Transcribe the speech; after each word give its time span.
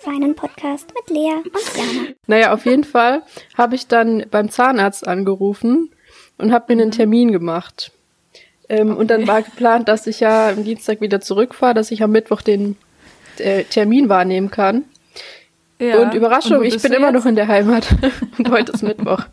Seinen 0.00 0.34
Podcast 0.34 0.92
mit 0.94 1.16
Lea 1.16 1.34
und 1.34 1.76
Jana. 1.76 2.08
Naja, 2.26 2.52
auf 2.52 2.64
jeden 2.66 2.84
Fall 2.84 3.22
habe 3.56 3.74
ich 3.74 3.86
dann 3.86 4.26
beim 4.30 4.50
Zahnarzt 4.50 5.06
angerufen 5.06 5.90
und 6.38 6.52
habe 6.52 6.74
mir 6.74 6.82
einen 6.82 6.90
Termin 6.90 7.32
gemacht. 7.32 7.92
Ähm, 8.68 8.90
okay. 8.90 9.00
Und 9.00 9.10
dann 9.10 9.26
war 9.26 9.42
geplant, 9.42 9.88
dass 9.88 10.06
ich 10.06 10.20
ja 10.20 10.50
am 10.50 10.64
Dienstag 10.64 11.00
wieder 11.00 11.20
zurückfahre, 11.20 11.74
dass 11.74 11.90
ich 11.90 12.02
am 12.02 12.12
Mittwoch 12.12 12.42
den 12.42 12.76
äh, 13.38 13.64
Termin 13.64 14.08
wahrnehmen 14.08 14.50
kann. 14.50 14.84
Ja. 15.80 15.98
Und 15.98 16.14
Überraschung, 16.14 16.58
und 16.58 16.64
ich 16.64 16.80
bin 16.80 16.92
immer 16.92 17.12
noch 17.12 17.26
in 17.26 17.34
der 17.34 17.48
Heimat. 17.48 17.88
und 18.38 18.50
heute 18.50 18.72
ist 18.72 18.82
Mittwoch. 18.82 19.24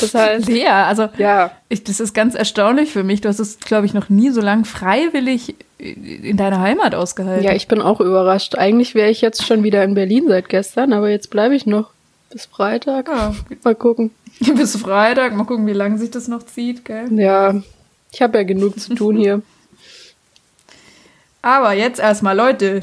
Das 0.00 0.14
heißt, 0.14 0.48
Lea, 0.48 0.68
also 0.68 1.08
ja. 1.18 1.50
Ich, 1.68 1.84
das 1.84 2.00
ist 2.00 2.14
ganz 2.14 2.34
erstaunlich 2.34 2.92
für 2.92 3.02
mich. 3.02 3.20
Du 3.20 3.28
hast 3.28 3.40
es, 3.40 3.58
glaube 3.58 3.86
ich, 3.86 3.94
noch 3.94 4.08
nie 4.08 4.30
so 4.30 4.40
lang 4.40 4.64
freiwillig 4.64 5.56
in 5.78 6.36
deiner 6.36 6.60
Heimat 6.60 6.94
ausgehalten. 6.94 7.44
Ja, 7.44 7.52
ich 7.54 7.68
bin 7.68 7.82
auch 7.82 8.00
überrascht. 8.00 8.56
Eigentlich 8.56 8.94
wäre 8.94 9.10
ich 9.10 9.20
jetzt 9.20 9.44
schon 9.44 9.62
wieder 9.64 9.82
in 9.82 9.94
Berlin 9.94 10.26
seit 10.28 10.48
gestern, 10.48 10.92
aber 10.92 11.10
jetzt 11.10 11.30
bleibe 11.30 11.54
ich 11.54 11.66
noch 11.66 11.90
bis 12.30 12.46
Freitag. 12.46 13.08
Ja. 13.08 13.34
Mal 13.62 13.74
gucken. 13.74 14.10
Bis 14.56 14.76
Freitag, 14.76 15.34
mal 15.34 15.44
gucken, 15.44 15.66
wie 15.66 15.72
lange 15.72 15.98
sich 15.98 16.10
das 16.10 16.28
noch 16.28 16.44
zieht, 16.44 16.84
gell? 16.84 17.06
Ja, 17.12 17.54
ich 18.12 18.22
habe 18.22 18.38
ja 18.38 18.44
genug 18.44 18.78
zu 18.78 18.94
tun 18.94 19.16
hier. 19.16 19.42
Aber 21.42 21.74
jetzt 21.74 22.00
erstmal, 22.00 22.36
Leute. 22.36 22.80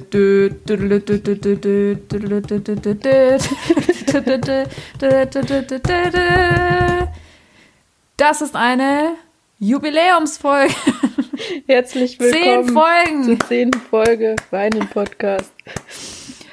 Das 8.18 8.42
ist 8.42 8.56
eine 8.56 9.14
Jubiläumsfolge. 9.60 10.74
Herzlich 11.68 12.20
willkommen 12.20 12.66
zehn 12.66 12.74
Folgen. 12.74 13.24
zur 13.24 13.40
zehnten 13.48 13.80
Folge 13.80 14.36
Weinen 14.50 14.88
Podcast. 14.90 15.52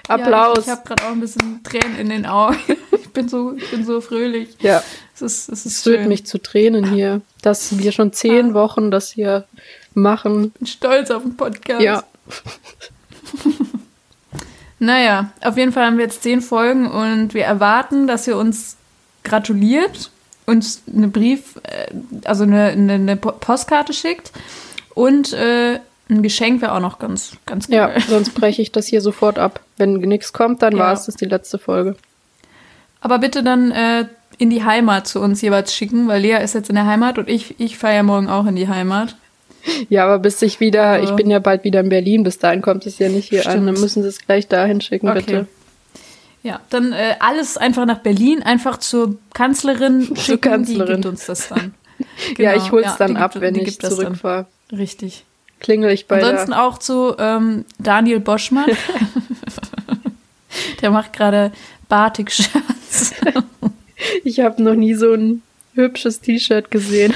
Applaus. 0.08 0.56
Ja, 0.56 0.62
ich 0.62 0.68
habe 0.68 0.88
gerade 0.88 1.02
auch 1.04 1.12
ein 1.12 1.20
bisschen 1.20 1.62
Tränen 1.62 1.98
in 1.98 2.10
den 2.10 2.26
Augen. 2.26 2.58
Ich 2.90 3.14
bin 3.14 3.28
so, 3.28 3.54
ich 3.54 3.68
bin 3.70 3.84
so 3.84 4.00
fröhlich. 4.00 4.50
Ja. 4.60 4.82
Es 5.12 5.22
ist, 5.22 5.48
es 5.48 5.66
ist 5.66 5.78
es 5.78 5.82
führt 5.82 6.06
mich 6.06 6.24
zu 6.24 6.38
Tränen 6.38 6.92
hier, 6.92 7.20
dass 7.42 7.78
wir 7.78 7.90
schon 7.90 8.12
zehn 8.12 8.54
Wochen 8.54 8.92
das 8.92 9.10
hier 9.10 9.48
machen. 9.94 10.52
Ich 10.54 10.58
bin 10.58 10.66
stolz 10.68 11.10
auf 11.10 11.22
den 11.22 11.36
Podcast. 11.36 11.82
Ja. 11.82 12.04
naja, 14.78 15.30
auf 15.42 15.56
jeden 15.56 15.72
Fall 15.72 15.86
haben 15.86 15.98
wir 15.98 16.04
jetzt 16.04 16.22
zehn 16.22 16.40
Folgen 16.40 16.90
und 16.90 17.34
wir 17.34 17.44
erwarten, 17.44 18.06
dass 18.06 18.26
ihr 18.26 18.36
uns 18.36 18.76
gratuliert, 19.24 20.10
uns 20.46 20.82
eine 20.94 21.08
Brief, 21.08 21.56
äh, 21.64 21.92
also 22.24 22.44
eine, 22.44 22.66
eine, 22.66 22.94
eine 22.94 23.16
Postkarte 23.16 23.92
schickt 23.92 24.32
und 24.94 25.32
äh, 25.32 25.80
ein 26.10 26.22
Geschenk 26.22 26.62
wäre 26.62 26.72
auch 26.72 26.80
noch 26.80 26.98
ganz, 26.98 27.32
ganz 27.44 27.68
cool. 27.68 27.74
Ja, 27.74 28.00
sonst 28.08 28.30
breche 28.34 28.62
ich 28.62 28.72
das 28.72 28.86
hier 28.86 29.00
sofort 29.00 29.38
ab. 29.38 29.60
Wenn 29.76 29.94
nichts 29.94 30.32
kommt, 30.32 30.62
dann 30.62 30.76
ja. 30.76 30.84
war 30.84 30.92
es 30.92 31.06
das 31.06 31.16
die 31.16 31.26
letzte 31.26 31.58
Folge. 31.58 31.96
Aber 33.00 33.18
bitte 33.18 33.42
dann 33.42 33.70
äh, 33.70 34.06
in 34.38 34.50
die 34.50 34.64
Heimat 34.64 35.06
zu 35.06 35.20
uns 35.20 35.42
jeweils 35.42 35.74
schicken, 35.74 36.08
weil 36.08 36.22
Lea 36.22 36.42
ist 36.42 36.54
jetzt 36.54 36.68
in 36.68 36.76
der 36.76 36.86
Heimat 36.86 37.18
und 37.18 37.28
ich, 37.28 37.60
ich 37.60 37.78
fahre 37.78 37.96
ja 37.96 38.02
morgen 38.02 38.28
auch 38.28 38.46
in 38.46 38.56
die 38.56 38.68
Heimat. 38.68 39.16
Ja, 39.88 40.04
aber 40.04 40.18
bis 40.18 40.40
ich 40.42 40.60
wieder, 40.60 40.84
also. 40.84 41.10
ich 41.10 41.16
bin 41.16 41.30
ja 41.30 41.38
bald 41.38 41.64
wieder 41.64 41.80
in 41.80 41.88
Berlin, 41.88 42.22
bis 42.22 42.38
dahin 42.38 42.62
kommt 42.62 42.86
es 42.86 42.98
ja 42.98 43.08
nicht 43.08 43.28
hier 43.28 43.42
Stimmt. 43.42 43.56
an, 43.56 43.66
dann 43.66 43.80
müssen 43.80 44.02
sie 44.02 44.08
es 44.08 44.24
gleich 44.24 44.48
dahin 44.48 44.80
schicken, 44.80 45.08
okay. 45.08 45.20
bitte. 45.20 45.46
Ja, 46.42 46.60
dann 46.70 46.92
äh, 46.92 47.16
alles 47.20 47.56
einfach 47.56 47.84
nach 47.84 47.98
Berlin, 47.98 48.42
einfach 48.42 48.78
zur 48.78 49.18
Kanzlerin 49.34 50.02
schicken, 50.06 50.16
zur 50.16 50.40
Kanzlerin. 50.40 50.86
die 50.86 50.92
gibt 50.94 51.06
uns 51.06 51.26
das 51.26 51.48
dann. 51.48 51.74
Genau, 52.36 52.50
ja, 52.50 52.56
ich 52.56 52.70
hol's 52.72 52.86
ja, 52.86 52.96
dann 52.98 53.16
ab, 53.16 53.32
gibt, 53.32 53.42
wenn 53.42 53.54
ich 53.56 53.78
zurückfahre. 53.78 54.46
Richtig. 54.72 55.24
Klingel 55.60 55.90
ich 55.90 56.06
bei 56.06 56.22
Ansonsten 56.22 56.50
der... 56.52 56.64
auch 56.64 56.78
zu 56.78 57.16
ähm, 57.18 57.64
Daniel 57.78 58.20
Boschmann. 58.20 58.70
der 60.80 60.90
macht 60.90 61.12
gerade 61.12 61.52
Batik-Shirts. 61.88 63.14
ich 64.24 64.40
habe 64.40 64.62
noch 64.62 64.74
nie 64.74 64.94
so 64.94 65.12
ein 65.12 65.42
hübsches 65.74 66.20
T-Shirt 66.20 66.70
gesehen. 66.70 67.14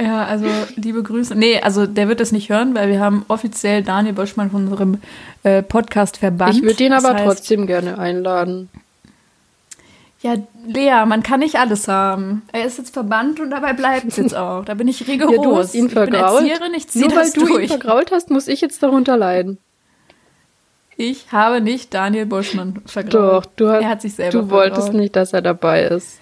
Ja, 0.00 0.24
also 0.24 0.46
liebe 0.76 1.02
Grüße. 1.02 1.34
Nee, 1.34 1.60
also 1.60 1.86
der 1.86 2.08
wird 2.08 2.20
das 2.20 2.30
nicht 2.30 2.50
hören, 2.50 2.74
weil 2.74 2.88
wir 2.88 3.00
haben 3.00 3.24
offiziell 3.26 3.82
Daniel 3.82 4.14
Boschmann 4.14 4.50
von 4.50 4.64
unserem 4.64 4.98
äh, 5.42 5.62
Podcast 5.62 6.18
verbannt. 6.18 6.54
Ich 6.54 6.62
würde 6.62 6.84
ihn 6.84 6.92
aber 6.92 7.14
heißt, 7.14 7.24
trotzdem 7.24 7.66
gerne 7.66 7.98
einladen. 7.98 8.68
Ja, 10.20 10.34
Lea, 10.66 11.04
man 11.06 11.22
kann 11.22 11.40
nicht 11.40 11.56
alles 11.56 11.88
haben. 11.88 12.42
Er 12.52 12.64
ist 12.64 12.78
jetzt 12.78 12.92
verbannt 12.92 13.40
und 13.40 13.50
dabei 13.50 13.72
bleibt 13.72 14.06
es 14.06 14.16
jetzt 14.16 14.36
auch. 14.36 14.64
Da 14.64 14.74
bin 14.74 14.86
ich 14.88 15.06
rigoros. 15.06 15.36
Ja, 15.36 15.42
du 15.42 15.56
hast 15.56 15.74
ihn 15.74 15.90
vergrault. 15.90 16.44
Ich 16.44 16.58
bin 16.58 16.74
Erzieherin, 16.74 16.74
ich 16.74 16.94
Nur 16.94 17.16
weil 17.16 17.30
du 17.30 17.46
durch. 17.46 17.62
ihn 17.62 17.68
vergrault 17.68 18.12
hast, 18.12 18.30
muss 18.30 18.48
ich 18.48 18.60
jetzt 18.60 18.82
darunter 18.82 19.16
leiden. 19.16 19.58
Ich 20.96 21.30
habe 21.30 21.60
nicht 21.60 21.94
Daniel 21.94 22.26
Boschmann 22.26 22.82
vergrault. 22.86 23.46
Doch, 23.46 23.50
du, 23.54 23.68
hast, 23.68 23.82
er 23.82 23.88
hat 23.88 24.02
sich 24.02 24.14
selber 24.14 24.42
du 24.42 24.50
wolltest 24.50 24.92
nicht, 24.92 25.14
dass 25.14 25.32
er 25.32 25.42
dabei 25.42 25.84
ist. 25.84 26.18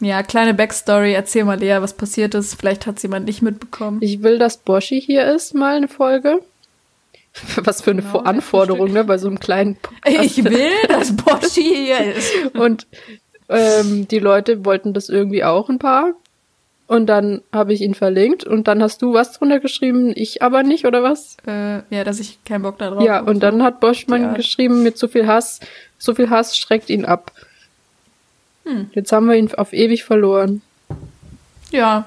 Ja, 0.00 0.22
kleine 0.22 0.54
Backstory. 0.54 1.12
Erzähl 1.12 1.44
mal, 1.44 1.58
Lea, 1.58 1.78
was 1.80 1.94
passiert 1.94 2.34
ist. 2.34 2.54
Vielleicht 2.54 2.86
hat 2.86 2.96
es 2.96 3.02
jemand 3.02 3.26
nicht 3.26 3.42
mitbekommen. 3.42 3.98
Ich 4.00 4.22
will, 4.22 4.38
dass 4.38 4.58
Boschi 4.58 5.00
hier 5.00 5.26
ist, 5.32 5.54
mal 5.54 5.76
eine 5.76 5.88
Folge. 5.88 6.42
Was 7.56 7.82
für 7.82 7.90
eine 7.90 8.02
genau, 8.02 8.20
Anforderung, 8.20 8.92
ne, 8.92 9.04
bei 9.04 9.18
so 9.18 9.28
einem 9.28 9.38
kleinen 9.38 9.76
Podcast. 9.76 10.24
Ich 10.24 10.42
will, 10.42 10.70
dass 10.88 11.14
Boschi 11.14 11.62
hier 11.62 12.14
ist. 12.14 12.32
Und 12.54 12.86
ähm, 13.48 14.08
die 14.08 14.18
Leute 14.18 14.64
wollten 14.64 14.94
das 14.94 15.08
irgendwie 15.08 15.44
auch 15.44 15.68
ein 15.68 15.78
paar. 15.78 16.14
Und 16.86 17.06
dann 17.06 17.42
habe 17.52 17.72
ich 17.72 17.80
ihn 17.80 17.94
verlinkt 17.94 18.44
und 18.44 18.68
dann 18.68 18.80
hast 18.80 19.02
du 19.02 19.12
was 19.12 19.32
drunter 19.32 19.58
geschrieben, 19.58 20.12
ich 20.14 20.40
aber 20.42 20.62
nicht, 20.62 20.86
oder 20.86 21.02
was? 21.02 21.36
Äh, 21.44 21.80
ja, 21.90 22.04
dass 22.04 22.20
ich 22.20 22.38
keinen 22.44 22.62
Bock 22.62 22.78
darauf 22.78 23.02
Ja, 23.02 23.20
und 23.20 23.42
dann 23.42 23.64
hat 23.64 23.80
Boschmann 23.80 24.22
ja. 24.22 24.32
geschrieben, 24.34 24.84
mit 24.84 24.96
so 24.96 25.08
viel 25.08 25.26
Hass, 25.26 25.58
so 25.98 26.14
viel 26.14 26.30
Hass 26.30 26.56
schreckt 26.56 26.88
ihn 26.88 27.04
ab. 27.04 27.32
Hm. 28.66 28.90
Jetzt 28.92 29.12
haben 29.12 29.28
wir 29.28 29.36
ihn 29.36 29.52
auf 29.54 29.72
ewig 29.72 30.04
verloren. 30.04 30.60
Ja. 31.70 32.06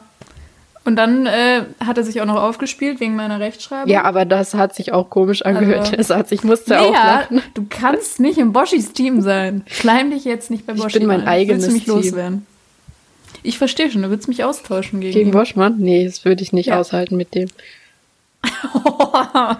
Und 0.86 0.96
dann 0.96 1.25
äh, 1.25 1.64
hat 1.86 1.97
er 1.97 2.03
sich 2.03 2.22
auch 2.22 2.25
noch 2.25 2.42
aufgespielt 2.42 3.00
wegen 3.00 3.16
meiner 3.16 3.40
Rechtschreibung. 3.40 3.90
Ja, 3.90 4.03
aber 4.03 4.25
das 4.25 4.53
hat 4.53 4.75
sich 4.75 4.92
auch 4.92 5.09
komisch 5.09 5.44
angehört. 5.44 5.94
Also, 5.98 6.16
hat, 6.16 6.31
ich 6.31 6.44
musste 6.44 6.74
Lea, 6.74 6.80
auch 6.80 6.94
lachen. 6.94 7.42
Du 7.53 7.66
kannst 7.69 8.19
nicht 8.19 8.38
im 8.38 8.53
Boschis 8.53 8.94
Team 8.94 9.22
sein. 9.22 9.64
Schleim 9.68 10.12
dich 10.12 10.25
jetzt 10.25 10.50
nicht 10.50 10.66
bei 10.66 10.74
Boschi. 10.74 10.88
Ich 10.88 10.94
bin 11.00 11.08
mein 11.08 11.22
ein. 11.22 11.28
eigenes 11.28 11.64
Willst 11.64 11.69
du 11.69 11.74
mich 11.74 11.84
Team. 11.86 11.96
loswerden? 11.96 12.46
Ich 13.44 13.58
verstehe 13.58 13.92
schon, 13.92 14.02
du 14.02 14.09
willst 14.09 14.28
mich 14.28 14.44
austauschen 14.44 15.00
gegen 15.00 15.14
Gegen. 15.14 15.31
Boschmann? 15.31 15.78
Nee, 15.78 16.06
das 16.06 16.25
würde 16.25 16.44
ich 16.44 16.52
nicht 16.53 16.68
ja. 16.68 16.80
aushalten 16.80 17.16
mit 17.16 17.36
dem. 17.36 17.50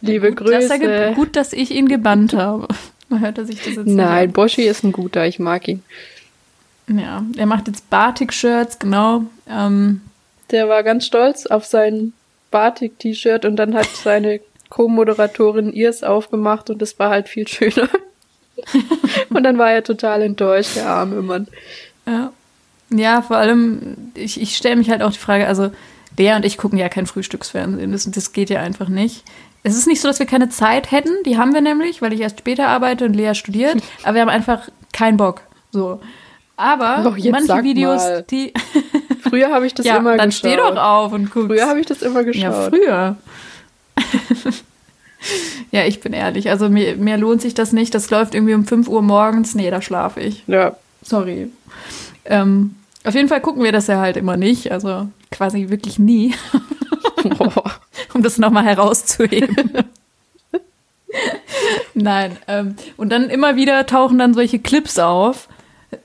Liebe 0.00 0.28
gut, 0.28 0.38
Grüße. 0.38 0.68
Dass 0.68 0.80
er, 0.80 1.12
gut, 1.14 1.36
dass 1.36 1.52
ich 1.52 1.70
ihn 1.70 1.88
gebannt 1.88 2.34
habe. 2.34 2.68
Hört 3.20 3.38
er 3.38 3.46
sich 3.46 3.62
das 3.62 3.74
jetzt 3.74 3.86
Nein, 3.86 4.32
Boschi 4.32 4.62
ist 4.62 4.84
ein 4.84 4.92
guter, 4.92 5.26
ich 5.26 5.38
mag 5.38 5.66
ihn. 5.68 5.82
Ja, 6.86 7.24
er 7.36 7.46
macht 7.46 7.66
jetzt 7.66 7.88
Batik-Shirts, 7.90 8.78
genau. 8.78 9.24
Ähm, 9.48 10.02
Der 10.50 10.68
war 10.68 10.82
ganz 10.82 11.06
stolz 11.06 11.46
auf 11.46 11.64
sein 11.64 12.12
Batik-T-Shirt 12.50 13.44
und 13.44 13.56
dann 13.56 13.74
hat 13.74 13.88
seine 13.88 14.40
Co-Moderatorin 14.68 15.72
ihrs 15.72 16.02
aufgemacht 16.02 16.68
und 16.70 16.82
es 16.82 16.98
war 16.98 17.10
halt 17.10 17.28
viel 17.28 17.48
schöner. 17.48 17.88
und 19.30 19.42
dann 19.42 19.58
war 19.58 19.72
er 19.72 19.82
total 19.82 20.22
enttäuscht, 20.22 20.76
der 20.76 20.88
arme 20.88 21.22
Mann. 21.22 21.48
Ja. 22.06 22.32
Ja, 22.90 23.22
vor 23.22 23.38
allem, 23.38 24.12
ich, 24.14 24.40
ich 24.40 24.56
stelle 24.56 24.76
mich 24.76 24.90
halt 24.90 25.02
auch 25.02 25.12
die 25.12 25.18
Frage, 25.18 25.48
also 25.48 25.72
Lea 26.16 26.34
und 26.34 26.44
ich 26.44 26.58
gucken 26.58 26.78
ja 26.78 26.88
kein 26.88 27.06
Frühstücksfernsehen, 27.06 27.90
das, 27.92 28.08
das 28.10 28.32
geht 28.32 28.50
ja 28.50 28.60
einfach 28.60 28.88
nicht. 28.88 29.24
Es 29.66 29.74
ist 29.74 29.86
nicht 29.86 30.02
so, 30.02 30.08
dass 30.08 30.18
wir 30.18 30.26
keine 30.26 30.50
Zeit 30.50 30.90
hätten, 30.92 31.10
die 31.24 31.38
haben 31.38 31.54
wir 31.54 31.62
nämlich, 31.62 32.02
weil 32.02 32.12
ich 32.12 32.20
erst 32.20 32.38
später 32.38 32.68
arbeite 32.68 33.06
und 33.06 33.14
Lea 33.14 33.34
studiert, 33.34 33.78
aber 34.02 34.14
wir 34.14 34.20
haben 34.20 34.28
einfach 34.28 34.68
keinen 34.92 35.16
Bock. 35.16 35.40
So. 35.72 36.00
Aber 36.56 37.02
doch, 37.02 37.16
manche 37.30 37.64
Videos, 37.64 38.02
mal. 38.02 38.24
die. 38.30 38.52
früher 39.22 39.50
habe 39.50 39.66
ich 39.66 39.74
das 39.74 39.86
ja, 39.86 39.96
immer 39.96 40.16
dann 40.16 40.28
geschaut. 40.28 40.44
Dann 40.44 40.52
steh 40.52 40.56
doch 40.56 40.76
auf 40.76 41.12
und 41.12 41.30
guck. 41.30 41.46
Früher 41.46 41.66
habe 41.66 41.80
ich 41.80 41.86
das 41.86 42.02
immer 42.02 42.22
geschaut. 42.24 42.42
Ja, 42.42 42.68
früher. 42.68 43.16
ja, 45.72 45.84
ich 45.84 46.00
bin 46.00 46.12
ehrlich. 46.12 46.50
Also 46.50 46.68
mir, 46.68 46.96
mir 46.96 47.16
lohnt 47.16 47.42
sich 47.42 47.54
das 47.54 47.72
nicht. 47.72 47.94
Das 47.94 48.10
läuft 48.10 48.34
irgendwie 48.34 48.54
um 48.54 48.66
5 48.66 48.86
Uhr 48.88 49.02
morgens. 49.02 49.54
Nee, 49.54 49.70
da 49.70 49.82
schlafe 49.82 50.20
ich. 50.20 50.44
Ja. 50.46 50.76
Sorry. 51.02 51.50
Ähm, 52.24 52.76
auf 53.04 53.14
jeden 53.14 53.28
Fall 53.28 53.40
gucken 53.40 53.64
wir 53.64 53.72
das 53.72 53.86
ja 53.88 53.98
halt 53.98 54.16
immer 54.16 54.36
nicht. 54.36 54.70
Also 54.70 55.08
quasi 55.30 55.70
wirklich 55.70 55.98
nie. 55.98 56.34
um 58.14 58.22
das 58.22 58.38
nochmal 58.38 58.64
herauszuheben. 58.64 59.84
Nein. 61.94 62.36
Ähm, 62.48 62.76
und 62.96 63.10
dann 63.10 63.30
immer 63.30 63.56
wieder 63.56 63.86
tauchen 63.86 64.18
dann 64.18 64.34
solche 64.34 64.58
Clips 64.58 64.98
auf, 64.98 65.48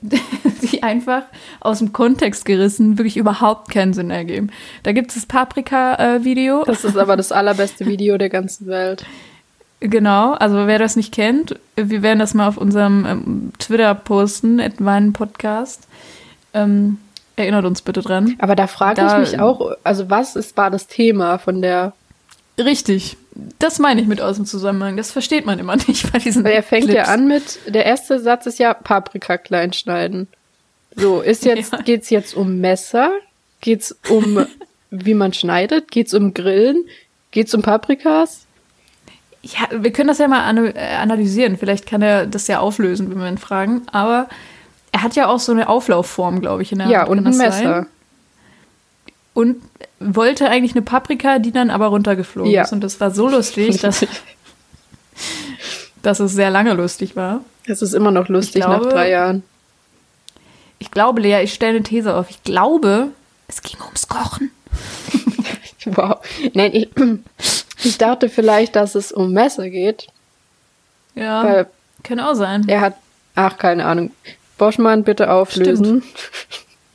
die 0.00 0.82
einfach 0.82 1.24
aus 1.60 1.78
dem 1.78 1.92
Kontext 1.92 2.44
gerissen 2.44 2.96
wirklich 2.98 3.16
überhaupt 3.16 3.70
keinen 3.70 3.92
Sinn 3.92 4.10
ergeben. 4.10 4.50
Da 4.82 4.92
gibt 4.92 5.10
es 5.10 5.16
das 5.16 5.26
Paprika-Video. 5.26 6.64
das 6.66 6.84
ist 6.84 6.96
aber 6.96 7.16
das 7.16 7.32
allerbeste 7.32 7.86
Video 7.86 8.18
der 8.18 8.28
ganzen 8.28 8.66
Welt. 8.66 9.04
Genau, 9.80 10.32
also 10.34 10.66
wer 10.66 10.78
das 10.78 10.94
nicht 10.94 11.12
kennt, 11.12 11.58
wir 11.74 12.02
werden 12.02 12.18
das 12.18 12.34
mal 12.34 12.46
auf 12.46 12.58
unserem 12.58 13.06
ähm, 13.06 13.52
Twitter 13.58 13.94
posten, 13.94 14.60
meinen 14.78 15.14
Podcast. 15.14 15.88
Ähm, 16.52 16.98
erinnert 17.36 17.64
uns 17.64 17.80
bitte 17.80 18.02
dran. 18.02 18.36
Aber 18.40 18.54
da 18.54 18.66
frage 18.66 19.06
ich 19.06 19.30
mich 19.30 19.40
auch, 19.40 19.72
also 19.82 20.10
was 20.10 20.36
ist, 20.36 20.56
war 20.58 20.70
das 20.70 20.86
Thema 20.86 21.38
von 21.38 21.62
der 21.62 21.94
Richtig. 22.64 23.16
Das 23.58 23.78
meine 23.78 24.00
ich 24.00 24.06
mit 24.06 24.20
aus 24.20 24.36
dem 24.36 24.44
Zusammenhang. 24.46 24.96
Das 24.96 25.10
versteht 25.10 25.46
man 25.46 25.58
immer 25.58 25.76
nicht 25.88 26.12
bei 26.12 26.18
diesen 26.18 26.44
Weil 26.44 26.52
er 26.52 26.62
fängt 26.62 26.84
Clips. 26.86 26.96
ja 26.96 27.04
an 27.14 27.26
mit, 27.26 27.58
der 27.66 27.86
erste 27.86 28.18
Satz 28.20 28.46
ist 28.46 28.58
ja 28.58 28.74
Paprika 28.74 29.38
klein 29.38 29.72
schneiden. 29.72 30.28
So, 30.96 31.20
ist 31.20 31.44
jetzt, 31.44 31.72
Ja. 31.76 31.78
geht's 31.82 32.10
jetzt 32.10 32.34
um 32.34 32.58
Messer? 32.58 33.10
Geht's 33.60 33.96
um, 34.08 34.46
wie 34.90 35.14
man 35.14 35.32
schneidet? 35.32 35.90
Geht's 35.90 36.14
um 36.14 36.34
Grillen? 36.34 36.84
Geht's 37.30 37.54
um 37.54 37.62
Paprikas? 37.62 38.46
Ja, 39.42 39.68
wir 39.82 39.90
können 39.92 40.08
das 40.08 40.18
ja 40.18 40.28
mal 40.28 40.72
äh, 40.74 40.96
analysieren. 40.96 41.56
Vielleicht 41.56 41.86
kann 41.86 42.02
er 42.02 42.26
das 42.26 42.46
ja 42.48 42.58
auflösen, 42.60 43.10
wenn 43.10 43.18
wir 43.18 43.28
ihn 43.28 43.38
fragen. 43.38 43.82
Aber 43.92 44.28
er 44.92 45.02
hat 45.02 45.16
ja 45.16 45.28
auch 45.28 45.38
so 45.38 45.52
eine 45.52 45.68
Auflaufform, 45.68 46.40
glaube 46.40 46.62
ich, 46.62 46.72
in 46.72 46.78
der 46.80 46.88
Ja, 46.88 47.00
Hand. 47.00 47.10
und 47.10 47.18
ein 47.26 47.36
Messer. 47.36 47.52
sein? 47.52 47.86
Und 49.34 49.62
wollte 50.00 50.48
eigentlich 50.48 50.72
eine 50.72 50.82
Paprika, 50.82 51.38
die 51.38 51.52
dann 51.52 51.70
aber 51.70 51.86
runtergeflogen 51.86 52.50
Ja. 52.52 52.62
ist. 52.62 52.72
Und 52.72 52.80
das 52.82 53.00
war 53.00 53.10
so 53.10 53.28
lustig, 53.28 53.78
dass, 53.80 54.04
dass 56.02 56.20
es 56.20 56.32
sehr 56.32 56.50
lange 56.50 56.72
lustig 56.74 57.16
war. 57.16 57.40
Es 57.66 57.82
ist 57.82 57.92
immer 57.94 58.10
noch 58.10 58.28
lustig 58.28 58.64
glaube- 58.64 58.84
nach 58.86 58.92
drei 58.92 59.10
Jahren. 59.10 59.42
Ich 60.78 60.90
glaube, 60.90 61.20
Lea, 61.20 61.42
ich 61.42 61.52
stelle 61.52 61.76
eine 61.76 61.82
These 61.84 62.14
auf. 62.14 62.30
Ich 62.30 62.42
glaube, 62.42 63.08
es 63.48 63.62
ging 63.62 63.80
ums 63.82 64.08
Kochen. 64.08 64.50
Wow. 65.86 66.18
Nein, 66.52 66.72
ich, 66.74 66.90
ich 67.82 67.96
dachte 67.96 68.28
vielleicht, 68.28 68.76
dass 68.76 68.94
es 68.94 69.12
um 69.12 69.32
Messer 69.32 69.70
geht, 69.70 70.08
Ja, 71.14 71.42
weil 71.42 71.66
kann 72.02 72.20
auch 72.20 72.34
sein. 72.34 72.68
er 72.68 72.82
hat, 72.82 72.96
ach, 73.34 73.56
keine 73.56 73.86
Ahnung. 73.86 74.10
Boschmann, 74.58 75.04
bitte 75.04 75.30
auflösen. 75.32 76.02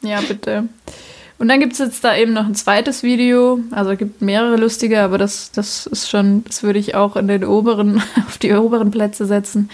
Ja, 0.04 0.22
bitte. 0.22 0.66
Und 1.38 1.50
dann 1.50 1.60
gibt 1.60 1.74
es 1.74 1.80
jetzt 1.80 2.04
da 2.04 2.16
eben 2.16 2.34
noch 2.34 2.46
ein 2.46 2.56
zweites 2.56 3.04
Video. 3.04 3.60
Also 3.72 3.92
es 3.92 3.98
gibt 3.98 4.22
mehrere 4.22 4.56
lustige, 4.56 5.02
aber 5.02 5.18
das, 5.18 5.52
das 5.52 5.86
ist 5.86 6.10
schon, 6.10 6.44
das 6.46 6.64
würde 6.64 6.80
ich 6.80 6.96
auch 6.96 7.16
in 7.16 7.28
den 7.28 7.44
oberen, 7.44 8.02
auf 8.28 8.38
die 8.38 8.54
oberen 8.54 8.92
Plätze 8.92 9.26
setzen, 9.26 9.70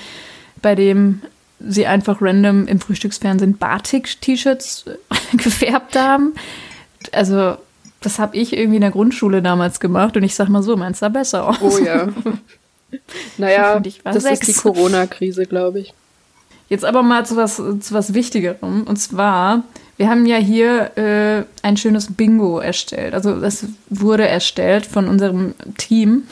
bei 0.62 0.76
dem 0.76 1.22
sie 1.60 1.86
einfach 1.86 2.18
random 2.22 2.66
im 2.68 2.80
Frühstücksfernsehen 2.80 3.58
Batik-T-Shirts 3.58 4.86
gefärbt 5.34 5.96
haben. 5.96 6.34
Also, 7.12 7.58
das 8.00 8.18
habe 8.18 8.36
ich 8.36 8.54
irgendwie 8.54 8.78
in 8.78 8.82
der 8.82 8.92
Grundschule 8.92 9.44
damals 9.44 9.80
gemacht 9.80 10.18
und 10.18 10.24
ich 10.24 10.34
sag 10.34 10.50
mal 10.50 10.64
so, 10.64 10.76
meins 10.76 11.00
sah 11.00 11.10
besser 11.10 11.48
aus. 11.48 11.58
Oh 11.62 11.78
ja. 11.78 12.10
naja, 13.38 13.80
das 13.80 14.16
ist 14.16 14.42
die 14.42 14.46
sechs. 14.48 14.64
Corona-Krise, 14.64 15.46
glaube 15.46 15.82
ich. 15.82 15.94
Jetzt 16.72 16.86
aber 16.86 17.04
mal 17.04 17.26
zu 17.26 17.36
was, 17.36 17.58
zu 17.58 17.92
was 17.92 18.14
Wichtigerem. 18.14 18.84
Und 18.84 18.96
zwar, 18.96 19.64
wir 19.98 20.10
haben 20.10 20.26
ja 20.26 20.38
hier 20.38 20.98
äh, 20.98 21.44
ein 21.64 21.76
schönes 21.76 22.14
Bingo 22.14 22.60
erstellt. 22.60 23.14
Also 23.14 23.42
das 23.42 23.66
wurde 23.90 24.26
erstellt 24.26 24.86
von 24.86 25.10
unserem 25.10 25.54
Team. 25.76 26.24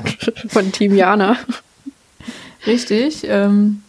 Von 0.50 0.70
Team 0.70 0.94
Jana. 0.94 1.36
Richtig. 2.64 3.26
Ähm, 3.28 3.82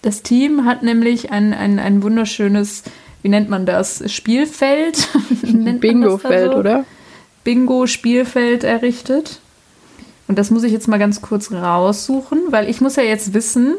das 0.00 0.22
Team 0.22 0.64
hat 0.64 0.82
nämlich 0.82 1.32
ein, 1.32 1.52
ein, 1.52 1.78
ein 1.78 2.02
wunderschönes, 2.02 2.84
wie 3.20 3.28
nennt 3.28 3.50
man 3.50 3.66
das, 3.66 4.10
Spielfeld? 4.10 5.06
Das 5.42 5.52
da 5.52 5.72
Bingo-Feld, 5.72 6.52
so? 6.52 6.58
oder? 6.58 6.86
Bingo-Spielfeld 7.44 8.64
errichtet. 8.64 9.40
Und 10.28 10.38
das 10.38 10.50
muss 10.50 10.62
ich 10.62 10.72
jetzt 10.72 10.88
mal 10.88 10.98
ganz 10.98 11.20
kurz 11.20 11.52
raussuchen, 11.52 12.40
weil 12.48 12.70
ich 12.70 12.80
muss 12.80 12.96
ja 12.96 13.02
jetzt 13.02 13.34
wissen, 13.34 13.74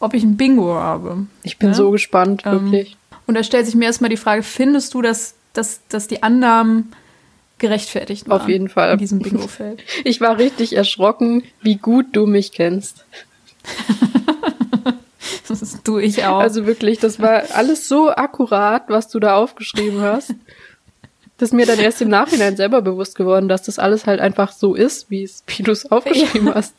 ob 0.00 0.14
ich 0.14 0.24
ein 0.24 0.36
Bingo 0.36 0.74
habe. 0.74 1.26
Ich 1.44 1.58
bin 1.58 1.68
Ja? 1.68 1.74
so 1.74 1.90
gespannt, 1.92 2.42
Ähm, 2.44 2.72
wirklich. 2.72 2.96
Und 3.26 3.34
da 3.36 3.44
stellt 3.44 3.66
sich 3.66 3.76
mir 3.76 3.84
erstmal 3.84 4.10
die 4.10 4.16
Frage, 4.16 4.42
findest 4.42 4.92
du, 4.94 5.02
dass, 5.02 5.34
dass, 5.52 5.80
dass 5.88 6.08
die 6.08 6.22
Annahmen 6.24 6.92
gerechtfertigt 7.58 8.28
waren? 8.28 8.40
Auf 8.40 8.48
jeden 8.48 8.68
Fall. 8.68 8.92
In 8.94 8.98
diesem 8.98 9.20
Bingo-Feld. 9.20 9.82
Ich 10.04 10.20
war 10.20 10.38
richtig 10.38 10.74
erschrocken, 10.74 11.44
wie 11.62 11.76
gut 11.76 12.06
du 12.12 12.26
mich 12.26 12.50
kennst. 12.52 13.04
Das 15.48 15.82
tue 15.82 16.02
ich 16.02 16.24
auch. 16.24 16.38
Also 16.38 16.64
wirklich, 16.64 16.98
das 17.00 17.18
war 17.20 17.42
alles 17.54 17.88
so 17.88 18.10
akkurat, 18.10 18.84
was 18.88 19.08
du 19.08 19.18
da 19.18 19.34
aufgeschrieben 19.34 20.00
hast. 20.00 20.32
Das 21.38 21.48
ist 21.48 21.52
mir 21.52 21.66
dann 21.66 21.78
erst 21.80 22.00
im 22.02 22.08
Nachhinein 22.08 22.56
selber 22.56 22.82
bewusst 22.82 23.16
geworden, 23.16 23.48
dass 23.48 23.62
das 23.62 23.78
alles 23.80 24.06
halt 24.06 24.20
einfach 24.20 24.52
so 24.52 24.74
ist, 24.76 25.10
wie 25.10 25.28
du 25.58 25.72
es 25.72 25.90
aufgeschrieben 25.90 26.54
hast. 26.54 26.74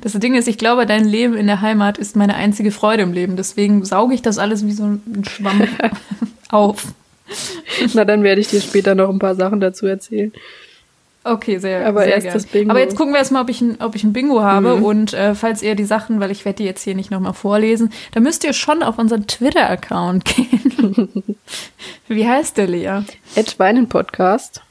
Das 0.00 0.12
Ding 0.14 0.34
ist, 0.34 0.48
ich 0.48 0.58
glaube, 0.58 0.86
dein 0.86 1.04
Leben 1.04 1.34
in 1.34 1.46
der 1.46 1.60
Heimat 1.60 1.98
ist 1.98 2.16
meine 2.16 2.34
einzige 2.34 2.70
Freude 2.70 3.02
im 3.02 3.12
Leben. 3.12 3.36
Deswegen 3.36 3.84
sauge 3.84 4.14
ich 4.14 4.22
das 4.22 4.38
alles 4.38 4.66
wie 4.66 4.72
so 4.72 4.84
ein 4.84 5.24
Schwamm 5.28 5.62
auf. 6.50 6.86
Na, 7.94 8.04
dann 8.04 8.22
werde 8.22 8.40
ich 8.40 8.48
dir 8.48 8.60
später 8.60 8.94
noch 8.94 9.08
ein 9.08 9.18
paar 9.18 9.34
Sachen 9.34 9.60
dazu 9.60 9.86
erzählen. 9.86 10.32
Okay, 11.22 11.58
sehr, 11.58 11.86
Aber 11.86 12.04
sehr 12.04 12.14
erst 12.14 12.24
gern. 12.24 12.34
das 12.34 12.46
Bingo. 12.46 12.70
Aber 12.70 12.80
jetzt 12.80 12.96
gucken 12.96 13.12
wir 13.12 13.18
erstmal, 13.18 13.42
ob 13.42 13.50
ich 13.50 13.60
ein, 13.60 13.76
ob 13.80 13.94
ich 13.94 14.04
ein 14.04 14.12
Bingo 14.14 14.40
habe. 14.40 14.76
Mhm. 14.76 14.84
Und 14.84 15.12
äh, 15.12 15.34
falls 15.34 15.62
ihr 15.62 15.74
die 15.74 15.84
Sachen, 15.84 16.18
weil 16.18 16.30
ich 16.30 16.44
werde 16.46 16.56
die 16.56 16.64
jetzt 16.64 16.82
hier 16.82 16.94
nicht 16.94 17.10
nochmal 17.10 17.34
vorlesen, 17.34 17.92
da 18.12 18.20
müsst 18.20 18.42
ihr 18.42 18.54
schon 18.54 18.82
auf 18.82 18.98
unseren 18.98 19.26
Twitter-Account 19.26 20.24
gehen. 20.24 21.36
Wie 22.08 22.26
heißt 22.26 22.56
der, 22.56 22.68
Lea? 22.68 23.02
Ed 23.34 23.58
Weinen 23.58 23.88
Podcast. 23.88 24.62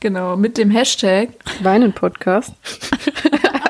Genau, 0.00 0.36
mit 0.36 0.58
dem 0.58 0.70
Hashtag. 0.70 1.30
Weinen 1.62 1.92
Podcast. 1.92 2.52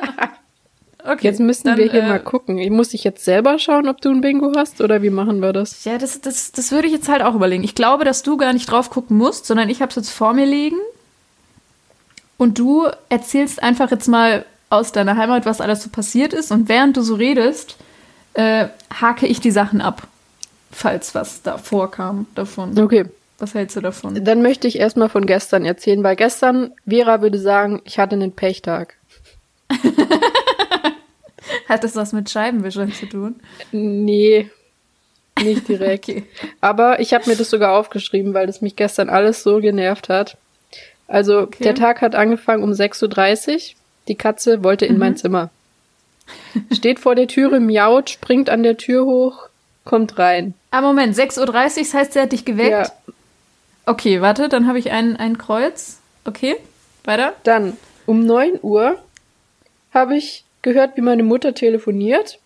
Okay, 1.06 1.26
Jetzt 1.26 1.38
müssen 1.40 1.66
dann, 1.66 1.76
wir 1.76 1.90
hier 1.90 2.02
äh, 2.02 2.08
mal 2.08 2.18
gucken. 2.18 2.56
Muss 2.72 2.94
ich 2.94 3.04
jetzt 3.04 3.24
selber 3.24 3.58
schauen, 3.58 3.88
ob 3.88 4.00
du 4.00 4.08
ein 4.08 4.22
Bingo 4.22 4.52
hast 4.56 4.80
oder 4.80 5.02
wie 5.02 5.10
machen 5.10 5.40
wir 5.42 5.52
das? 5.52 5.84
Ja, 5.84 5.98
das, 5.98 6.22
das, 6.22 6.50
das 6.52 6.72
würde 6.72 6.86
ich 6.86 6.94
jetzt 6.94 7.10
halt 7.10 7.22
auch 7.22 7.34
überlegen. 7.34 7.62
Ich 7.62 7.74
glaube, 7.74 8.04
dass 8.04 8.22
du 8.22 8.38
gar 8.38 8.54
nicht 8.54 8.70
drauf 8.70 8.88
gucken 8.88 9.18
musst, 9.18 9.44
sondern 9.44 9.68
ich 9.68 9.82
habe 9.82 9.90
es 9.90 9.96
jetzt 9.96 10.10
vor 10.10 10.32
mir 10.32 10.46
liegen. 10.46 10.78
Und 12.38 12.58
du 12.58 12.88
erzählst 13.10 13.62
einfach 13.62 13.90
jetzt 13.90 14.08
mal 14.08 14.46
aus 14.70 14.92
deiner 14.92 15.16
Heimat, 15.16 15.44
was 15.44 15.60
alles 15.60 15.82
so 15.82 15.90
passiert 15.90 16.32
ist. 16.32 16.50
Und 16.50 16.70
während 16.70 16.96
du 16.96 17.02
so 17.02 17.16
redest, 17.16 17.76
äh, 18.32 18.68
hake 18.98 19.26
ich 19.26 19.40
die 19.40 19.50
Sachen 19.50 19.82
ab. 19.82 20.08
Falls 20.72 21.14
was 21.14 21.42
da 21.42 21.58
vorkam 21.58 22.26
davon. 22.34 22.78
Okay, 22.78 23.04
Was 23.38 23.54
hältst 23.54 23.76
du 23.76 23.80
davon? 23.80 24.24
dann 24.24 24.42
möchte 24.42 24.66
ich 24.66 24.78
erstmal 24.78 25.10
von 25.10 25.26
gestern 25.26 25.64
erzählen, 25.66 26.02
weil 26.02 26.16
gestern, 26.16 26.72
Vera 26.88 27.20
würde 27.20 27.38
sagen, 27.38 27.82
ich 27.84 27.98
hatte 27.98 28.16
einen 28.16 28.32
Pechtag. 28.32 28.96
Hat 31.68 31.84
das 31.84 31.96
was 31.96 32.12
mit 32.12 32.30
Scheibenwischern 32.30 32.92
zu 32.92 33.06
tun? 33.06 33.36
Nee, 33.72 34.50
nicht 35.42 35.68
direkt. 35.68 36.08
Okay. 36.08 36.24
Aber 36.60 37.00
ich 37.00 37.12
habe 37.14 37.28
mir 37.28 37.36
das 37.36 37.50
sogar 37.50 37.76
aufgeschrieben, 37.78 38.34
weil 38.34 38.46
das 38.46 38.60
mich 38.60 38.76
gestern 38.76 39.08
alles 39.10 39.42
so 39.42 39.60
genervt 39.60 40.08
hat. 40.08 40.36
Also, 41.08 41.40
Okay. 41.42 41.62
der 41.64 41.74
Tag 41.74 42.00
hat 42.00 42.14
angefangen 42.14 42.62
um 42.62 42.70
6.30 42.70 43.52
Uhr. 43.54 43.76
Die 44.08 44.14
Katze 44.14 44.62
wollte 44.64 44.86
in 44.86 44.98
mein 44.98 45.16
Zimmer. 45.16 45.50
Steht 46.72 46.98
vor 47.00 47.14
der 47.14 47.26
Türe, 47.28 47.60
miaut, 47.60 48.10
springt 48.10 48.48
an 48.48 48.62
der 48.62 48.76
Tür 48.78 49.04
hoch, 49.04 49.48
kommt 49.84 50.18
rein. 50.18 50.54
Ah, 50.70 50.80
Moment, 50.80 51.14
6.30 51.16 51.38
Uhr, 51.40 51.46
das 51.82 51.94
heißt, 51.94 52.16
er 52.16 52.22
hat 52.22 52.32
dich 52.32 52.44
geweckt? 52.44 52.70
Ja, 52.70 52.90
Okay, 53.86 54.22
warte, 54.22 54.48
dann 54.48 54.66
habe 54.66 54.78
ich 54.78 54.90
ein, 54.92 55.16
ein 55.16 55.36
Kreuz. 55.36 55.98
Okay, 56.24 56.56
weiter. 57.04 57.34
dann 57.44 57.76
um 58.06 58.24
9 58.24 58.58
Uhr 58.62 58.96
habe 59.92 60.16
ich 60.16 60.44
gehört, 60.64 60.96
wie 60.96 61.00
meine 61.00 61.22
Mutter 61.22 61.54
telefoniert. 61.54 62.40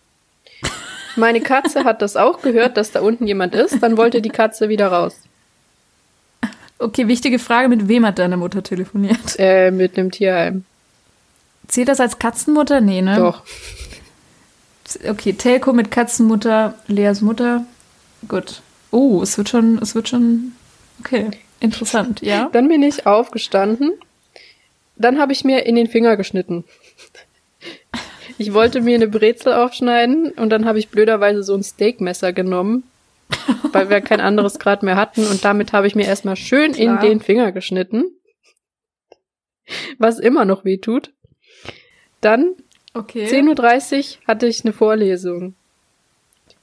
Meine 1.15 1.41
Katze 1.41 1.83
hat 1.83 2.03
das 2.03 2.15
auch 2.15 2.41
gehört, 2.41 2.77
dass 2.77 2.91
da 2.91 3.01
unten 3.01 3.25
jemand 3.25 3.55
ist. 3.55 3.81
Dann 3.81 3.97
wollte 3.97 4.21
die 4.21 4.29
Katze 4.29 4.69
wieder 4.69 4.89
raus. 4.89 5.15
Okay, 6.77 7.07
wichtige 7.07 7.39
Frage, 7.39 7.67
mit 7.67 7.87
wem 7.87 8.05
hat 8.05 8.19
deine 8.19 8.37
Mutter 8.37 8.63
telefoniert? 8.63 9.35
Äh, 9.37 9.71
mit 9.71 9.97
einem 9.97 10.11
Tierheim. 10.11 10.63
Zählt 11.67 11.89
das 11.89 11.99
als 11.99 12.19
Katzenmutter? 12.19 12.79
Nee, 12.79 13.01
ne? 13.01 13.17
Doch. 13.17 13.43
Okay, 15.07 15.33
Telco 15.33 15.73
mit 15.73 15.91
Katzenmutter, 15.91 16.75
Leas 16.87 17.21
Mutter. 17.21 17.65
Gut. 18.27 18.61
Oh, 18.91 19.21
es 19.21 19.37
wird 19.37 19.49
schon, 19.49 19.77
es 19.81 19.93
wird 19.93 20.09
schon. 20.09 20.53
Okay, 20.99 21.29
interessant, 21.59 22.21
ja. 22.21 22.49
Dann 22.53 22.67
bin 22.67 22.81
ich 22.81 23.05
aufgestanden. 23.05 23.93
Dann 24.95 25.19
habe 25.19 25.31
ich 25.31 25.43
mir 25.43 25.65
in 25.65 25.75
den 25.75 25.87
Finger 25.87 26.17
geschnitten. 26.17 26.63
Ich 28.39 28.53
wollte 28.53 28.81
mir 28.81 28.95
eine 28.95 29.07
Brezel 29.07 29.53
aufschneiden 29.53 30.31
und 30.31 30.49
dann 30.49 30.65
habe 30.65 30.79
ich 30.79 30.89
blöderweise 30.89 31.43
so 31.43 31.53
ein 31.53 31.63
Steakmesser 31.63 32.33
genommen, 32.33 32.83
weil 33.71 33.89
wir 33.89 34.01
kein 34.01 34.21
anderes 34.21 34.59
gerade 34.59 34.85
mehr 34.85 34.95
hatten 34.95 35.27
und 35.27 35.43
damit 35.45 35.73
habe 35.73 35.87
ich 35.87 35.95
mir 35.95 36.05
erstmal 36.05 36.35
schön 36.35 36.73
in 36.73 36.97
Klar. 36.97 37.01
den 37.01 37.19
Finger 37.19 37.51
geschnitten, 37.51 38.05
was 39.97 40.19
immer 40.19 40.45
noch 40.45 40.65
weh 40.65 40.77
tut. 40.77 41.11
Dann 42.21 42.55
Okay. 42.93 43.27
10.30 43.27 44.17
Uhr 44.17 44.27
hatte 44.27 44.47
ich 44.47 44.65
eine 44.65 44.73
Vorlesung. 44.73 45.53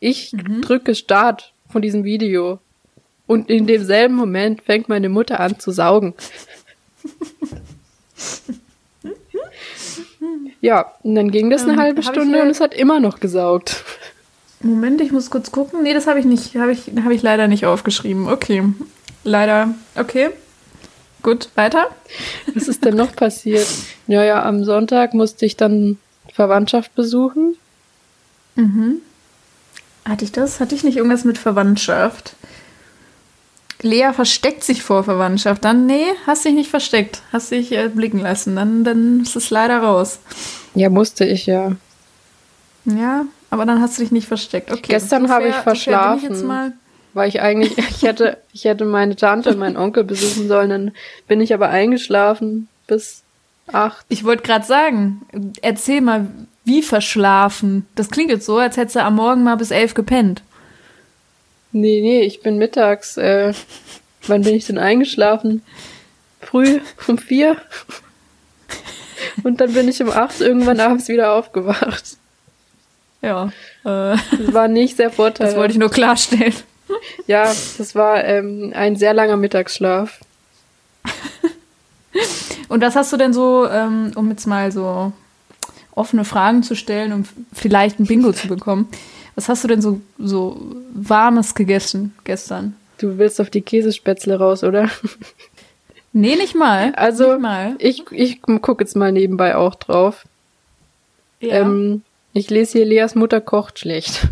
Ich 0.01 0.33
drücke 0.61 0.95
Start 0.95 1.53
von 1.69 1.83
diesem 1.83 2.05
Video. 2.05 2.59
Und 3.27 3.49
in 3.51 3.67
demselben 3.67 4.15
Moment 4.15 4.63
fängt 4.63 4.89
meine 4.89 5.09
Mutter 5.09 5.41
an 5.41 5.59
zu 5.59 5.71
saugen. 5.71 6.15
ja, 10.61 10.93
und 11.03 11.15
dann 11.15 11.31
ging 11.31 11.51
das 11.51 11.63
eine 11.63 11.73
Ähm, 11.73 11.79
halbe 11.79 12.03
hab 12.03 12.05
ich 12.05 12.21
Stunde 12.21 12.43
und 12.43 12.49
es 12.49 12.61
hat 12.61 12.75
immer 12.75 13.01
noch 13.01 13.21
gesaugt. 13.21 13.85
Moment, 14.61 15.01
ich 15.01 15.13
muss 15.13 15.31
kurz 15.31 15.53
gucken. 15.53 15.83
Nee, 15.83 15.95
das 15.95 16.07
habe 16.07 16.19
ich 16.19 16.25
nicht, 16.25 16.57
habe 16.57 16.73
ich, 16.73 16.91
habe 17.03 17.15
ich 17.15 17.23
leider 17.23 17.47
nicht 17.49 17.67
aufgeschrieben. 17.67 18.29
Okay. 18.29 18.63
Leider. 19.23 19.75
Okay. 19.97 20.31
gut, 21.23 21.51
weiter. 21.57 21.89
Was 22.55 22.69
ist 22.69 22.85
denn 22.85 22.95
noch 22.95 23.15
passiert? 23.15 23.67
Ja, 24.07 24.25
ja, 24.25 24.45
am 24.45 24.65
Sonntag 24.65 25.15
musste 25.15 25.45
ich 25.45 25.57
dann 25.57 25.99
Verwandtschaft 26.33 26.95
besuchen. 26.95 27.57
Mhm. 28.55 29.01
Hatte 30.05 30.25
ich 30.25 30.33
das? 30.33 30.61
Hatte 30.61 30.75
ich 30.75 30.85
nicht 30.85 30.97
irgendwas 30.97 31.25
mit 31.25 31.39
Verwandtschaft? 31.39 32.37
Lea 33.83 34.13
versteckt 34.13 34.65
sich 34.65 34.83
vor 34.83 35.05
Verwandtschaft. 35.05 35.65
Dann, 35.65 35.87
nee, 35.87 36.07
hast 36.27 36.45
dich 36.45 36.55
nicht 36.55 36.71
versteckt. 36.71 37.23
Hast 37.33 37.51
dich 37.51 37.73
äh, 37.73 37.89
blicken 37.89 38.21
lassen. 38.21 38.57
Dann, 38.57 38.85
dann 38.85 39.21
ist 39.21 39.37
es 39.37 39.51
leider 39.51 39.79
raus. 39.79 40.19
Ja, 40.75 40.89
musste 40.89 41.25
ich 41.25 41.47
ja. 41.47 41.73
Ja, 42.85 43.27
aber 43.51 43.67
dann 43.67 43.81
hast 43.81 43.99
du 43.99 44.03
dich 44.03 44.13
nicht 44.13 44.29
versteckt. 44.29 44.71
Okay. 44.71 44.83
Gestern 44.89 45.31
habe 45.31 45.49
ich 45.49 45.55
verschlafen. 45.55 46.33
Ich. 46.33 46.75
Weil 47.15 47.29
ich 47.29 47.41
eigentlich, 47.41 47.77
ich 47.91 48.03
hätte, 48.03 48.39
ich 48.53 48.65
hätte 48.65 48.85
meine 48.85 49.17
Tante 49.17 49.51
und 49.51 49.59
meinen 49.59 49.77
Onkel 49.77 50.05
besuchen 50.05 50.49
sollen, 50.49 50.71
dann 50.71 50.93
bin 51.29 51.41
ich 51.41 51.53
aber 51.53 51.69
eingeschlafen 51.69 52.69
bis 52.87 53.23
acht. 53.73 54.05
Ich 54.09 54.25
wollte 54.25 54.43
gerade 54.43 54.65
sagen, 54.65 55.23
erzähl 55.63 56.01
mal, 56.01 56.27
wie 56.65 56.83
verschlafen. 56.83 57.87
Das 57.95 58.11
klingt 58.11 58.31
jetzt 58.31 58.47
so, 58.47 58.59
als 58.59 58.77
hättest 58.77 58.97
du 58.97 59.03
am 59.03 59.17
Morgen 59.17 59.43
mal 59.43 59.57
bis 59.57 59.71
elf 59.71 59.95
gepennt. 59.95 60.43
Nee, 61.73 62.01
nee, 62.01 62.23
ich 62.23 62.41
bin 62.43 62.59
mittags, 62.59 63.17
äh, 63.17 63.53
wann 64.27 64.43
bin 64.43 64.55
ich 64.55 64.67
denn 64.67 64.79
eingeschlafen? 64.79 65.63
Früh 66.41 66.81
um 67.09 67.19
vier. 67.19 67.57
Und 69.43 69.61
dann 69.61 69.73
bin 69.73 69.89
ich 69.89 70.01
um 70.03 70.11
acht 70.11 70.41
irgendwann 70.41 70.81
abends 70.81 71.09
wieder 71.09 71.33
aufgewacht. 71.33 72.17
Ja, 73.23 73.47
äh, 73.85 74.17
Das 74.17 74.53
war 74.53 74.69
nicht 74.69 74.97
sehr 74.97 75.11
vorteilhaft. 75.11 75.55
das 75.55 75.59
wollte 75.61 75.73
ich 75.73 75.79
nur 75.79 75.91
klarstellen. 75.91 76.55
Ja, 77.27 77.53
das 77.79 77.95
war 77.95 78.25
ähm, 78.25 78.73
ein 78.75 78.95
sehr 78.97 79.13
langer 79.13 79.37
Mittagsschlaf. 79.37 80.21
Und 82.69 82.81
was 82.83 82.95
hast 82.97 83.13
du 83.13 83.17
denn 83.17 83.33
so, 83.33 83.67
ähm, 83.69 84.13
um 84.15 84.31
jetzt 84.31 84.47
mal 84.47 84.71
so 84.73 85.13
offene 85.95 86.25
Fragen 86.25 86.63
zu 86.63 86.75
stellen, 86.77 87.13
um 87.13 87.25
vielleicht 87.53 87.99
ein 87.99 88.07
Bingo 88.07 88.33
zu 88.33 88.49
bekommen, 88.49 88.89
was 89.37 89.49
hast 89.49 89.63
du 89.63 89.69
denn 89.69 89.83
so, 89.83 90.01
so 90.19 90.59
warmes 90.93 91.55
gegessen 91.55 92.15
gestern? 92.25 92.75
Du 92.99 93.19
willst 93.19 93.41
auf 93.41 93.51
die 93.51 93.61
Käsespätzle 93.61 94.39
raus, 94.39 94.65
oder? 94.65 94.91
Nee, 96.13 96.37
nicht 96.37 96.55
mal. 96.55 96.95
Also, 96.95 97.33
nicht 97.33 97.43
mal. 97.43 97.75
Ich, 97.79 98.05
ich 98.11 98.41
gucke 98.41 98.83
jetzt 98.83 98.97
mal 98.97 99.13
nebenbei 99.13 99.55
auch 99.55 99.75
drauf. 99.75 100.25
Ja. 101.41 101.61
Ähm, 101.61 102.03
ich 102.33 102.49
lese 102.49 102.79
hier, 102.79 102.87
Leas 102.87 103.15
Mutter 103.15 103.43
kocht 103.43 103.79
schlecht. 103.79 104.27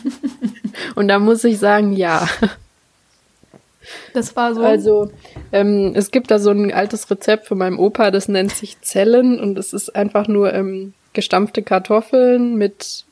Und 0.94 1.08
da 1.08 1.18
muss 1.18 1.42
ich 1.44 1.58
sagen, 1.58 1.94
ja. 1.94 2.28
das 4.12 4.36
war 4.36 4.54
so. 4.54 4.60
Also, 4.60 5.10
ähm, 5.52 5.92
es 5.94 6.10
gibt 6.10 6.30
da 6.30 6.38
so 6.38 6.50
ein 6.50 6.70
altes 6.70 7.10
Rezept 7.10 7.46
von 7.46 7.56
meinem 7.56 7.78
Opa, 7.78 8.10
das 8.10 8.28
nennt 8.28 8.52
sich 8.52 8.82
Zellen 8.82 9.40
und 9.40 9.58
es 9.58 9.72
ist 9.72 9.96
einfach 9.96 10.28
nur 10.28 10.52
ähm, 10.52 10.92
gestampfte 11.14 11.62
Kartoffeln 11.62 12.56
mit 12.56 13.04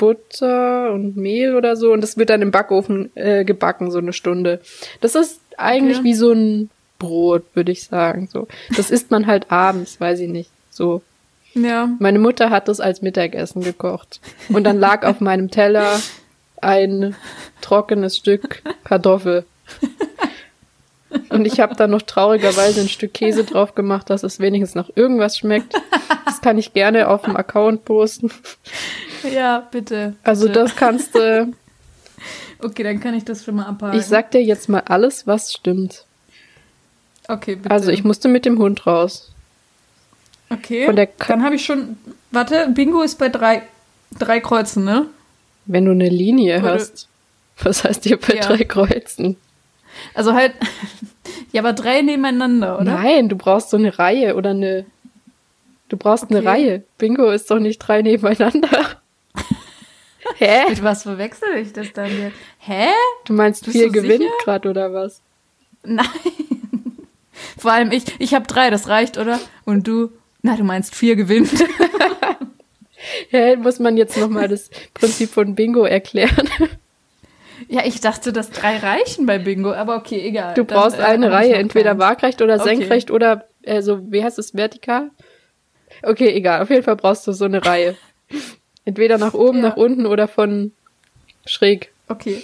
Butter 0.00 0.92
und 0.92 1.16
Mehl 1.16 1.54
oder 1.54 1.76
so 1.76 1.92
und 1.92 2.00
das 2.00 2.16
wird 2.16 2.30
dann 2.30 2.42
im 2.42 2.50
Backofen 2.50 3.14
äh, 3.14 3.44
gebacken, 3.44 3.90
so 3.90 3.98
eine 3.98 4.12
Stunde. 4.12 4.60
Das 5.00 5.14
ist 5.14 5.40
eigentlich 5.58 5.98
Okay. 5.98 6.04
wie 6.06 6.14
so 6.14 6.32
ein 6.32 6.70
Brot, 6.98 7.44
würde 7.54 7.70
ich 7.70 7.84
sagen. 7.84 8.28
So. 8.32 8.48
Das 8.76 8.90
isst 8.90 9.10
man 9.10 9.26
halt 9.26 9.52
abends, 9.52 10.00
weiß 10.00 10.20
ich 10.20 10.28
nicht. 10.28 10.50
So. 10.70 11.02
ja. 11.54 11.88
Meine 11.98 12.18
Mutter 12.18 12.48
hat 12.50 12.68
das 12.68 12.80
als 12.80 13.02
Mittagessen 13.02 13.62
gekocht. 13.62 14.20
Und 14.48 14.64
dann 14.64 14.78
lag 14.80 15.06
auf 15.06 15.20
meinem 15.20 15.50
Teller 15.50 16.00
ein 16.62 17.14
trockenes 17.60 18.16
Stück 18.16 18.62
Kartoffel. 18.84 19.44
Und 21.28 21.44
ich 21.44 21.58
habe 21.60 21.74
da 21.74 21.86
noch 21.86 22.02
traurigerweise 22.02 22.80
ein 22.82 22.88
Stück 22.88 23.14
Käse 23.14 23.44
drauf 23.44 23.74
gemacht, 23.74 24.10
dass 24.10 24.22
es 24.22 24.38
wenigstens 24.38 24.74
nach 24.76 24.90
irgendwas 24.94 25.36
schmeckt. 25.38 25.74
Das 26.24 26.40
kann 26.40 26.56
ich 26.58 26.72
gerne 26.72 27.08
auf 27.08 27.22
dem 27.22 27.36
Account 27.36 27.84
posten. 27.84 28.30
Ja, 29.32 29.68
bitte. 29.70 30.14
Also 30.22 30.46
bitte. 30.46 30.60
das 30.60 30.76
kannst 30.76 31.14
du. 31.14 31.52
Okay, 32.62 32.82
dann 32.82 33.00
kann 33.00 33.14
ich 33.14 33.24
das 33.24 33.44
schon 33.44 33.56
mal 33.56 33.66
abhaken. 33.66 33.98
Ich 33.98 34.06
sag 34.06 34.30
dir 34.30 34.42
jetzt 34.42 34.68
mal 34.68 34.82
alles, 34.86 35.26
was 35.26 35.52
stimmt. 35.52 36.04
Okay, 37.28 37.56
bitte. 37.56 37.70
Also 37.70 37.90
ich 37.90 38.04
musste 38.04 38.28
mit 38.28 38.44
dem 38.44 38.58
Hund 38.58 38.86
raus. 38.86 39.32
Okay. 40.50 40.84
von 40.86 40.96
der 40.96 41.06
Ka- 41.06 41.32
dann 41.34 41.44
habe 41.44 41.54
ich 41.54 41.64
schon. 41.64 41.96
Warte, 42.32 42.68
Bingo 42.74 43.02
ist 43.02 43.18
bei 43.18 43.28
drei, 43.28 43.62
drei 44.18 44.40
Kreuzen, 44.40 44.84
ne? 44.84 45.06
Wenn 45.66 45.84
du 45.84 45.92
eine 45.92 46.08
Linie 46.08 46.58
Oder- 46.60 46.74
hast. 46.74 47.08
Was 47.62 47.84
heißt 47.84 48.04
hier 48.04 48.18
bei 48.18 48.34
Ja. 48.36 48.46
drei 48.46 48.64
Kreuzen? 48.64 49.36
Also 50.14 50.34
halt. 50.34 50.54
ja, 51.52 51.62
aber 51.62 51.72
drei 51.72 52.02
nebeneinander, 52.02 52.76
oder? 52.80 52.92
Nein, 52.94 53.28
du 53.28 53.36
brauchst 53.36 53.70
so 53.70 53.76
eine 53.76 53.98
Reihe 53.98 54.36
oder 54.36 54.50
eine. 54.50 54.86
Du 55.88 55.96
brauchst 55.96 56.30
eine 56.30 56.38
Okay. 56.40 56.48
Reihe. 56.48 56.82
Bingo 56.98 57.30
ist 57.30 57.50
doch 57.50 57.58
nicht 57.58 57.78
drei 57.78 58.02
nebeneinander. 58.02 58.68
Hä? 60.36 60.68
Mit 60.68 60.82
was 60.82 61.02
verwechsel 61.02 61.56
ich 61.56 61.72
das 61.72 61.92
dann 61.92 62.06
jetzt? 62.06 62.36
Hä? 62.58 62.88
Du 63.24 63.32
meinst 63.32 63.64
Bist 63.64 63.76
vier 63.76 63.86
du 63.86 63.92
gewinnt 63.92 64.30
grad 64.44 64.66
oder 64.66 64.92
was? 64.92 65.20
Nein. 65.82 66.06
Vor 67.58 67.72
allem 67.72 67.90
ich. 67.90 68.04
Ich 68.18 68.34
habe 68.34 68.46
drei, 68.46 68.70
das 68.70 68.88
reicht, 68.88 69.18
oder? 69.18 69.40
Und 69.64 69.86
du. 69.86 70.10
Na, 70.42 70.56
du 70.56 70.64
meinst 70.64 70.94
vier 70.94 71.16
gewinnt. 71.16 71.50
Hä, 73.30 73.56
muss 73.56 73.78
man 73.78 73.96
jetzt 73.96 74.16
nochmal 74.16 74.48
das 74.48 74.70
Prinzip 74.94 75.30
von 75.30 75.54
Bingo 75.54 75.84
erklären? 75.84 76.48
Ja, 77.68 77.82
ich 77.84 78.00
dachte, 78.00 78.32
dass 78.32 78.50
drei 78.50 78.76
reichen 78.78 79.26
bei 79.26 79.38
Bingo, 79.38 79.72
aber 79.72 79.96
okay, 79.96 80.20
egal. 80.20 80.54
Du 80.54 80.64
Dann, 80.64 80.78
brauchst 80.78 80.98
äh, 80.98 81.02
eine 81.02 81.30
Reihe, 81.30 81.54
entweder 81.54 81.98
waagrecht 81.98 82.42
oder 82.42 82.54
Okay. 82.60 82.76
senkrecht 82.76 83.10
oder 83.10 83.44
äh, 83.62 83.82
so, 83.82 84.10
wie 84.10 84.22
heißt 84.24 84.38
es, 84.38 84.54
vertikal? 84.54 85.10
Okay, 86.02 86.30
egal. 86.32 86.62
Auf 86.62 86.70
jeden 86.70 86.82
Fall 86.82 86.96
brauchst 86.96 87.26
du 87.26 87.32
so 87.32 87.44
eine 87.44 87.64
Reihe. 87.64 87.96
Entweder 88.84 89.18
nach 89.18 89.34
oben, 89.34 89.58
Ja. 89.58 89.68
nach 89.70 89.76
unten 89.76 90.06
oder 90.06 90.26
von 90.28 90.72
schräg. 91.46 91.92
Okay. 92.08 92.42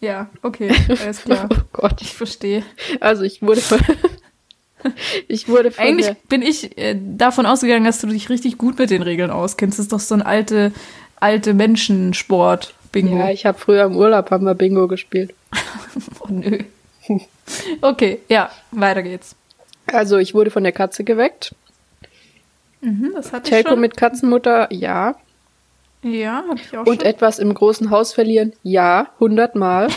Ja, 0.00 0.30
okay, 0.42 0.70
alles 1.02 1.22
klar. 1.24 1.48
Oh 1.52 1.56
Gott. 1.72 2.00
Ich 2.02 2.14
verstehe. 2.14 2.62
Also 3.00 3.22
ich 3.22 3.42
wurde 3.42 3.60
von, 3.60 3.78
ich 5.28 5.48
wurde 5.48 5.70
von 5.70 5.84
Eigentlich 5.84 6.14
bin 6.28 6.42
ich 6.42 6.76
äh, 6.78 6.96
davon 6.98 7.44
ausgegangen, 7.46 7.84
dass 7.84 8.00
du 8.00 8.06
dich 8.06 8.28
richtig 8.30 8.56
gut 8.58 8.78
mit 8.78 8.90
den 8.90 9.02
Regeln 9.02 9.30
auskennst. 9.30 9.78
Das 9.78 9.84
ist 9.86 9.92
doch 9.92 10.00
so 10.00 10.14
ein 10.14 10.22
alte, 10.22 10.72
alte 11.16 11.52
Menschensport. 11.54 12.74
Bingo. 12.92 13.16
ja, 13.16 13.30
ich 13.30 13.46
habe 13.46 13.58
früher 13.58 13.84
im 13.84 13.96
Urlaub 13.96 14.30
haben 14.30 14.44
wir 14.44 14.54
Bingo 14.54 14.88
gespielt. 14.88 15.34
oh, 16.20 16.26
nö. 16.28 16.58
Okay, 17.80 18.20
ja, 18.28 18.50
weiter 18.70 19.02
geht's. 19.02 19.34
Also 19.86 20.18
ich 20.18 20.34
wurde 20.34 20.50
von 20.50 20.62
der 20.62 20.72
Katze 20.72 21.04
geweckt. 21.04 21.54
Mhm, 22.80 23.12
das 23.14 23.32
hatte 23.32 23.50
Telco 23.50 23.68
ich 23.68 23.72
schon. 23.72 23.80
mit 23.80 23.96
Katzenmutter, 23.96 24.72
ja. 24.72 25.16
ja, 26.02 26.44
habe 26.48 26.60
ich 26.60 26.76
auch 26.76 26.86
Und 26.86 27.00
schon. 27.02 27.10
etwas 27.10 27.38
im 27.38 27.52
großen 27.52 27.90
Haus 27.90 28.12
verlieren, 28.12 28.52
ja, 28.62 29.08
hundertmal. 29.18 29.88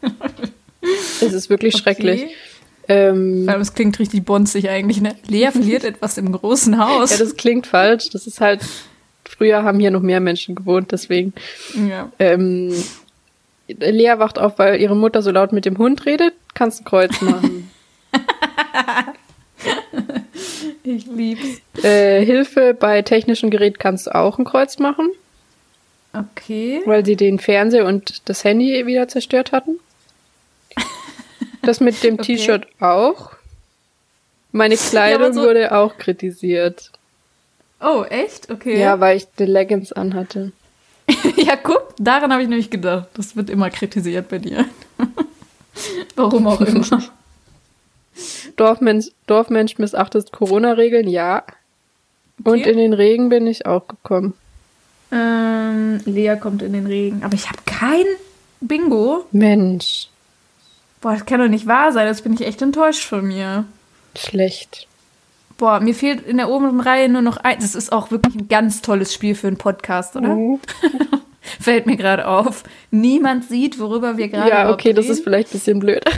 es 1.20 1.32
ist 1.32 1.50
wirklich 1.50 1.76
schrecklich. 1.76 2.24
Okay. 2.24 2.34
Ähm, 2.88 3.44
Vor 3.44 3.52
allem, 3.52 3.62
es 3.62 3.74
klingt 3.74 3.98
richtig 3.98 4.24
bonzig 4.24 4.70
eigentlich, 4.70 5.00
ne? 5.00 5.14
Lea 5.26 5.50
verliert 5.50 5.84
etwas 5.84 6.16
im 6.16 6.32
großen 6.32 6.78
Haus. 6.78 7.10
ja, 7.12 7.18
das 7.18 7.36
klingt 7.36 7.66
falsch. 7.66 8.08
Das 8.10 8.26
ist 8.26 8.40
halt, 8.40 8.62
früher 9.38 9.62
haben 9.62 9.80
hier 9.80 9.90
noch 9.90 10.02
mehr 10.02 10.20
Menschen 10.20 10.54
gewohnt, 10.54 10.92
deswegen. 10.92 11.32
ja. 11.88 12.12
Ähm, 12.18 12.74
Lea 13.68 14.14
wacht 14.18 14.38
auf, 14.38 14.58
weil 14.58 14.80
ihre 14.80 14.96
Mutter 14.96 15.20
so 15.22 15.30
laut 15.30 15.52
mit 15.52 15.64
dem 15.66 15.76
Hund 15.78 16.04
redet. 16.06 16.34
Kannst 16.54 16.80
ein 16.82 16.84
Kreuz 16.84 17.20
machen. 17.22 17.70
Ich 20.82 21.06
lieb's. 21.06 21.60
äh, 21.82 22.24
Hilfe 22.24 22.72
bei 22.74 23.02
technischem 23.02 23.50
Gerät 23.50 23.78
kannst 23.78 24.06
du 24.06 24.14
auch 24.14 24.38
ein 24.38 24.44
Kreuz 24.44 24.78
machen, 24.78 25.10
Okay. 26.14 26.80
weil 26.86 27.04
sie 27.04 27.16
den 27.16 27.38
Fernseher 27.38 27.84
und 27.84 28.26
das 28.28 28.44
Handy 28.44 28.86
wieder 28.86 29.08
zerstört 29.08 29.52
hatten. 29.52 29.78
Das 31.62 31.80
mit 31.80 32.02
dem 32.02 32.14
Okay. 32.18 32.36
T-Shirt 32.36 32.66
auch. 32.80 33.32
Meine 34.52 34.76
Kleidung 34.76 35.34
so- 35.34 35.42
wurde 35.42 35.72
auch 35.76 35.98
kritisiert. 35.98 36.90
Oh, 37.80 38.04
echt? 38.08 38.50
Okay. 38.50 38.78
Ja, 38.80 38.98
weil 39.00 39.16
ich 39.18 39.26
die 39.38 39.44
Leggings 39.44 39.92
anhatte. 39.92 40.52
Ja, 41.36 41.56
guck, 41.56 41.94
daran 41.98 42.32
habe 42.32 42.42
ich 42.42 42.48
nämlich 42.48 42.68
gedacht. 42.68 43.08
Das 43.14 43.34
wird 43.36 43.48
immer 43.48 43.70
kritisiert 43.70 44.28
bei 44.28 44.38
dir. 44.38 44.66
Warum 46.16 46.46
auch 46.46 46.60
immer. 46.60 46.84
Dorfmensch, 48.56 49.06
Dorfmensch 49.26 49.78
missachtet 49.78 50.32
Corona-Regeln, 50.32 51.08
ja. 51.08 51.44
Und 52.44 52.60
Okay. 52.60 52.70
in 52.70 52.76
den 52.76 52.92
Regen 52.92 53.28
bin 53.28 53.46
ich 53.46 53.66
auch 53.66 53.86
gekommen. 53.88 54.34
ähm, 55.12 56.00
Lea 56.04 56.36
kommt 56.38 56.60
in 56.62 56.72
den 56.72 56.86
Regen. 56.86 57.22
Aber 57.22 57.34
ich 57.34 57.48
habe 57.48 57.58
kein 57.64 58.04
Bingo. 58.60 59.24
Mensch, 59.32 60.08
Boah, 61.00 61.12
das 61.12 61.24
kann 61.24 61.38
doch 61.40 61.48
nicht 61.48 61.66
wahr 61.68 61.92
sein. 61.92 62.08
Jetzt 62.08 62.24
bin 62.24 62.32
ich 62.32 62.44
echt 62.44 62.60
enttäuscht 62.60 63.04
von 63.04 63.24
mir. 63.26 63.64
schlecht. 64.16 64.87
Boah, 65.58 65.80
mir 65.80 65.94
fehlt 65.94 66.24
in 66.26 66.38
der 66.38 66.48
oberen 66.48 66.80
Reihe 66.80 67.08
nur 67.08 67.20
noch 67.20 67.36
eins. 67.36 67.64
Das 67.64 67.74
ist 67.74 67.92
auch 67.92 68.10
wirklich 68.10 68.34
ein 68.34 68.48
ganz 68.48 68.80
tolles 68.80 69.12
Spiel 69.12 69.34
für 69.34 69.48
einen 69.48 69.58
Podcast, 69.58 70.16
oder? 70.16 70.34
Mhm. 70.34 70.60
Fällt 71.60 71.86
mir 71.86 71.96
gerade 71.96 72.26
auf. 72.26 72.62
Niemand 72.90 73.48
sieht, 73.48 73.78
worüber 73.78 74.16
wir 74.16 74.28
gerade 74.28 74.48
Ja, 74.50 74.60
überhaupt 74.62 74.80
okay, 74.80 74.92
das 74.92 75.04
reden. 75.04 75.14
ist 75.14 75.24
vielleicht 75.24 75.48
ein 75.48 75.52
bisschen 75.52 75.78
blöd. 75.80 76.02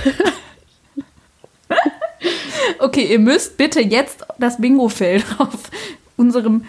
Okay, 2.79 3.05
ihr 3.11 3.19
müsst 3.19 3.57
bitte 3.57 3.81
jetzt 3.81 4.25
das 4.39 4.59
Bingo-Feld 4.61 5.25
auf 5.39 5.71
unserem 6.17 6.65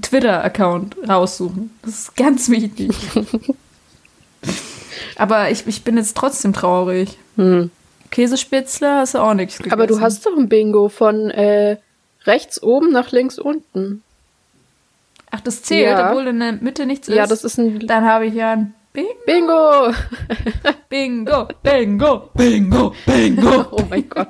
Twitter-Account 0.00 0.96
raussuchen. 1.08 1.70
Das 1.82 1.94
ist 2.00 2.16
ganz 2.16 2.50
wichtig. 2.50 2.90
Aber 5.16 5.50
ich, 5.50 5.66
ich 5.66 5.82
bin 5.84 5.96
jetzt 5.96 6.16
trotzdem 6.16 6.52
traurig. 6.52 7.16
Hm. 7.36 7.70
Käsespitzler 8.10 8.98
hast 8.98 9.14
du 9.14 9.18
auch 9.18 9.34
nichts 9.34 9.58
gegessen. 9.58 9.72
Aber 9.72 9.86
du 9.86 10.00
hast 10.00 10.26
doch 10.26 10.36
ein 10.36 10.48
Bingo 10.48 10.88
von 10.88 11.30
äh, 11.30 11.76
rechts 12.26 12.62
oben 12.62 12.90
nach 12.92 13.12
links 13.12 13.38
unten. 13.38 14.02
Ach, 15.30 15.40
das 15.40 15.62
zählt, 15.62 15.98
Ja. 15.98 16.10
obwohl 16.10 16.26
in 16.28 16.38
der 16.40 16.52
Mitte 16.52 16.86
nichts 16.86 17.08
ist. 17.08 17.14
Ja, 17.16 17.26
das 17.26 17.44
ist 17.44 17.58
ein 17.58 17.86
Dann 17.86 18.04
habe 18.04 18.26
ich 18.26 18.34
ja 18.34 18.52
ein 18.52 18.74
Bing, 18.92 19.06
Bingo. 19.26 19.92
Bingo, 20.88 21.48
Bingo, 21.62 22.30
Bingo, 22.34 22.94
Bingo. 23.04 23.66
Oh 23.72 23.82
mein 23.90 24.08
Gott. 24.08 24.28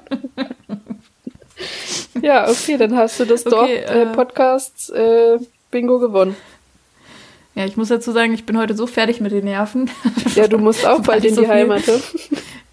ja, 2.21 2.49
okay, 2.49 2.77
dann 2.77 2.97
hast 2.97 3.21
du 3.21 3.25
das 3.25 3.47
Okay, 3.47 3.51
Dorf 3.53 3.69
äh, 3.71 4.03
äh, 4.03 4.07
Podcasts 4.07 4.89
äh, 4.91 5.39
Bingo 5.71 5.99
gewonnen. 5.99 6.37
Ja, 7.55 7.65
ich 7.65 7.77
muss 7.77 7.89
dazu 7.89 8.13
sagen, 8.13 8.35
ich 8.35 8.45
bin 8.45 8.59
heute 8.59 8.75
so 8.75 8.87
fertig 8.87 9.21
mit 9.21 9.33
den 9.33 9.45
Nerven. 9.45 9.89
Ja, 10.35 10.47
du 10.49 10.59
musst 10.59 10.85
auch 10.87 11.01
bald 11.03 11.25
in 11.25 11.35
so 11.35 11.41
die 11.43 11.47
viel- 11.47 11.55
Heimat. 11.55 11.83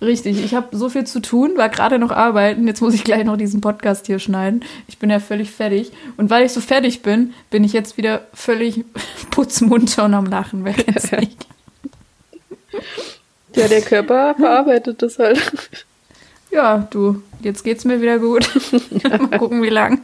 Richtig, 0.03 0.43
ich 0.43 0.53
habe 0.53 0.75
so 0.75 0.89
viel 0.89 1.05
zu 1.05 1.22
tun, 1.22 1.53
war 1.55 1.69
gerade 1.69 1.98
noch 1.98 2.12
arbeiten. 2.12 2.67
Jetzt 2.67 2.81
muss 2.81 2.93
ich 2.93 3.05
gleich 3.05 3.24
noch 3.24 3.38
diesen 3.38 3.62
Podcast 3.62 4.05
hier 4.05 4.19
schneiden. 4.19 4.65
Ich 4.88 4.98
bin 4.98 5.10
ja 5.10 5.19
völlig 5.19 5.50
fertig. 5.50 5.93
Und 6.17 6.29
weil 6.29 6.45
ich 6.45 6.51
so 6.51 6.60
fertig 6.60 7.03
bin, 7.03 7.33
bin 7.50 7.63
ich 7.63 7.72
jetzt 7.72 7.95
wieder 7.95 8.27
völlig 8.33 8.83
putzmunter 9.31 10.03
und 10.03 10.13
am 10.13 10.25
Lachen. 10.25 10.65
Wer 10.65 10.74
kennt's 10.74 11.10
nicht? 11.19 11.48
Ja, 13.55 13.67
der 13.69 13.81
Körper 13.81 14.36
verarbeitet 14.38 15.01
das 15.01 15.17
halt. 15.19 15.39
Ja, 16.51 16.86
du, 16.91 17.24
jetzt 17.39 17.63
geht's 17.63 17.86
mir 17.86 18.01
wieder 18.01 18.19
gut. 18.19 18.50
Mal 19.03 19.39
gucken, 19.39 19.63
wie 19.63 19.69
lang. 19.69 20.01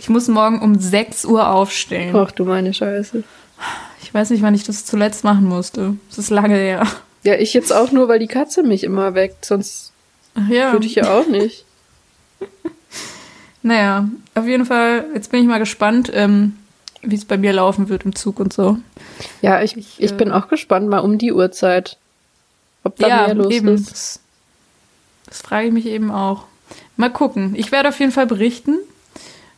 Ich 0.00 0.08
muss 0.08 0.26
morgen 0.26 0.60
um 0.60 0.78
6 0.78 1.24
Uhr 1.24 1.48
aufstehen. 1.48 2.16
Ach 2.16 2.32
du 2.32 2.44
meine 2.44 2.74
Scheiße. 2.74 3.22
Ich 4.02 4.12
weiß 4.12 4.30
nicht, 4.30 4.42
wann 4.42 4.54
ich 4.54 4.64
das 4.64 4.84
zuletzt 4.84 5.22
machen 5.22 5.44
musste. 5.44 5.96
Es 6.10 6.18
ist 6.18 6.30
lange 6.30 6.56
her. 6.56 6.84
Ja, 7.24 7.34
ich 7.34 7.54
jetzt 7.54 7.72
auch 7.72 7.90
nur, 7.90 8.08
weil 8.08 8.18
die 8.18 8.26
Katze 8.26 8.62
mich 8.62 8.84
immer 8.84 9.14
weckt. 9.14 9.44
Sonst 9.44 9.92
ja. 10.48 10.72
würde 10.72 10.86
ich 10.86 10.94
ja 10.94 11.12
auch 11.12 11.26
nicht. 11.26 11.64
Naja, 13.66 14.10
auf 14.34 14.46
jeden 14.46 14.66
Fall, 14.66 15.06
jetzt 15.14 15.30
bin 15.30 15.40
ich 15.40 15.46
mal 15.46 15.58
gespannt, 15.58 16.10
ähm, 16.12 16.58
wie 17.00 17.14
es 17.14 17.24
bei 17.24 17.38
mir 17.38 17.54
laufen 17.54 17.88
wird 17.88 18.04
im 18.04 18.14
Zug 18.14 18.38
und 18.38 18.52
so. 18.52 18.76
Ja, 19.40 19.62
ich, 19.62 19.78
ich, 19.78 19.98
Ich, 19.98 20.12
äh, 20.12 20.14
bin 20.14 20.30
auch 20.30 20.48
gespannt, 20.48 20.86
mal 20.86 20.98
um 20.98 21.16
die 21.16 21.32
Uhrzeit. 21.32 21.96
Ob 22.82 22.96
da 22.96 23.24
mehr 23.24 23.34
los 23.34 23.54
eben. 23.54 23.68
ist. 23.68 23.90
Das, 23.90 24.20
das 25.24 25.40
frage 25.40 25.68
ich 25.68 25.72
mich 25.72 25.86
eben 25.86 26.10
auch. 26.10 26.44
Mal 26.98 27.08
gucken. 27.08 27.54
Ich 27.56 27.72
werde 27.72 27.88
auf 27.88 27.98
jeden 27.98 28.12
Fall 28.12 28.26
berichten. 28.26 28.76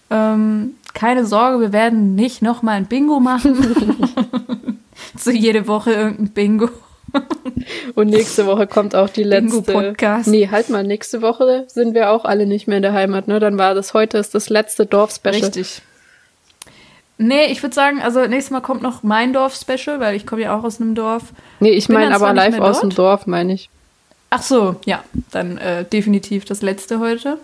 Ähm, 0.09 0.75
keine 0.95 1.27
Sorge, 1.27 1.61
wir 1.61 1.73
werden 1.73 2.15
nicht 2.15 2.43
nochmal 2.43 2.77
ein 2.77 2.87
Bingo 2.87 3.19
machen. 3.19 3.57
so 5.19 5.33
jede 5.33 5.67
Woche 5.67 5.93
irgendein 5.93 6.29
Bingo. 6.29 6.71
Und 7.95 8.09
nächste 8.09 8.47
Woche 8.47 8.67
kommt 8.67 8.95
auch 8.95 9.09
die 9.09 9.23
letzte. 9.23 9.63
Bingo-Podcast. 9.63 10.29
Nee, 10.29 10.49
halt 10.51 10.69
mal, 10.71 10.85
nächste 10.85 11.23
Woche 11.23 11.65
sind 11.69 11.95
wir 11.95 12.11
auch 12.11 12.25
alle 12.25 12.47
nicht 12.47 12.67
mehr 12.69 12.77
in 12.79 12.83
der 12.83 12.93
Heimat, 12.93 13.29
ne? 13.29 13.41
Dann 13.41 13.59
war 13.59 13.75
das 13.75 13.95
heute 13.95 14.19
ist 14.19 14.35
das 14.35 14.49
letzte 14.49 14.87
Dorf-Special. 14.87 15.35
Richtig. 15.45 15.83
Nee, 17.19 17.47
ich 17.47 17.63
würde 17.63 17.75
sagen, 17.75 18.03
also 18.03 18.21
nächstes 18.27 18.51
Mal 18.51 18.61
kommt 18.61 18.83
noch 18.83 19.03
mein 19.03 19.33
Dorf-Special, 19.33 20.01
weil 20.01 20.15
ich 20.17 20.27
komme 20.27 20.43
ja 20.43 20.57
auch 20.59 20.65
aus 20.65 20.81
einem 20.81 20.95
Dorf. 20.95 21.25
Nee, 21.61 21.71
ich 21.71 21.89
meine 21.89 22.15
aber 22.15 22.35
live 22.35 22.61
aus 22.61 22.81
dem. 22.81 22.91
Dorf, 22.91 23.27
meine 23.27 23.55
ich. 23.55 23.71
Ach 24.29 24.43
so, 24.43 24.77
ja, 24.85 25.03
dann 25.31 25.57
äh, 25.57 25.85
definitiv 25.85 26.45
das 26.45 26.61
letzte 26.61 26.99
heute. 27.01 27.39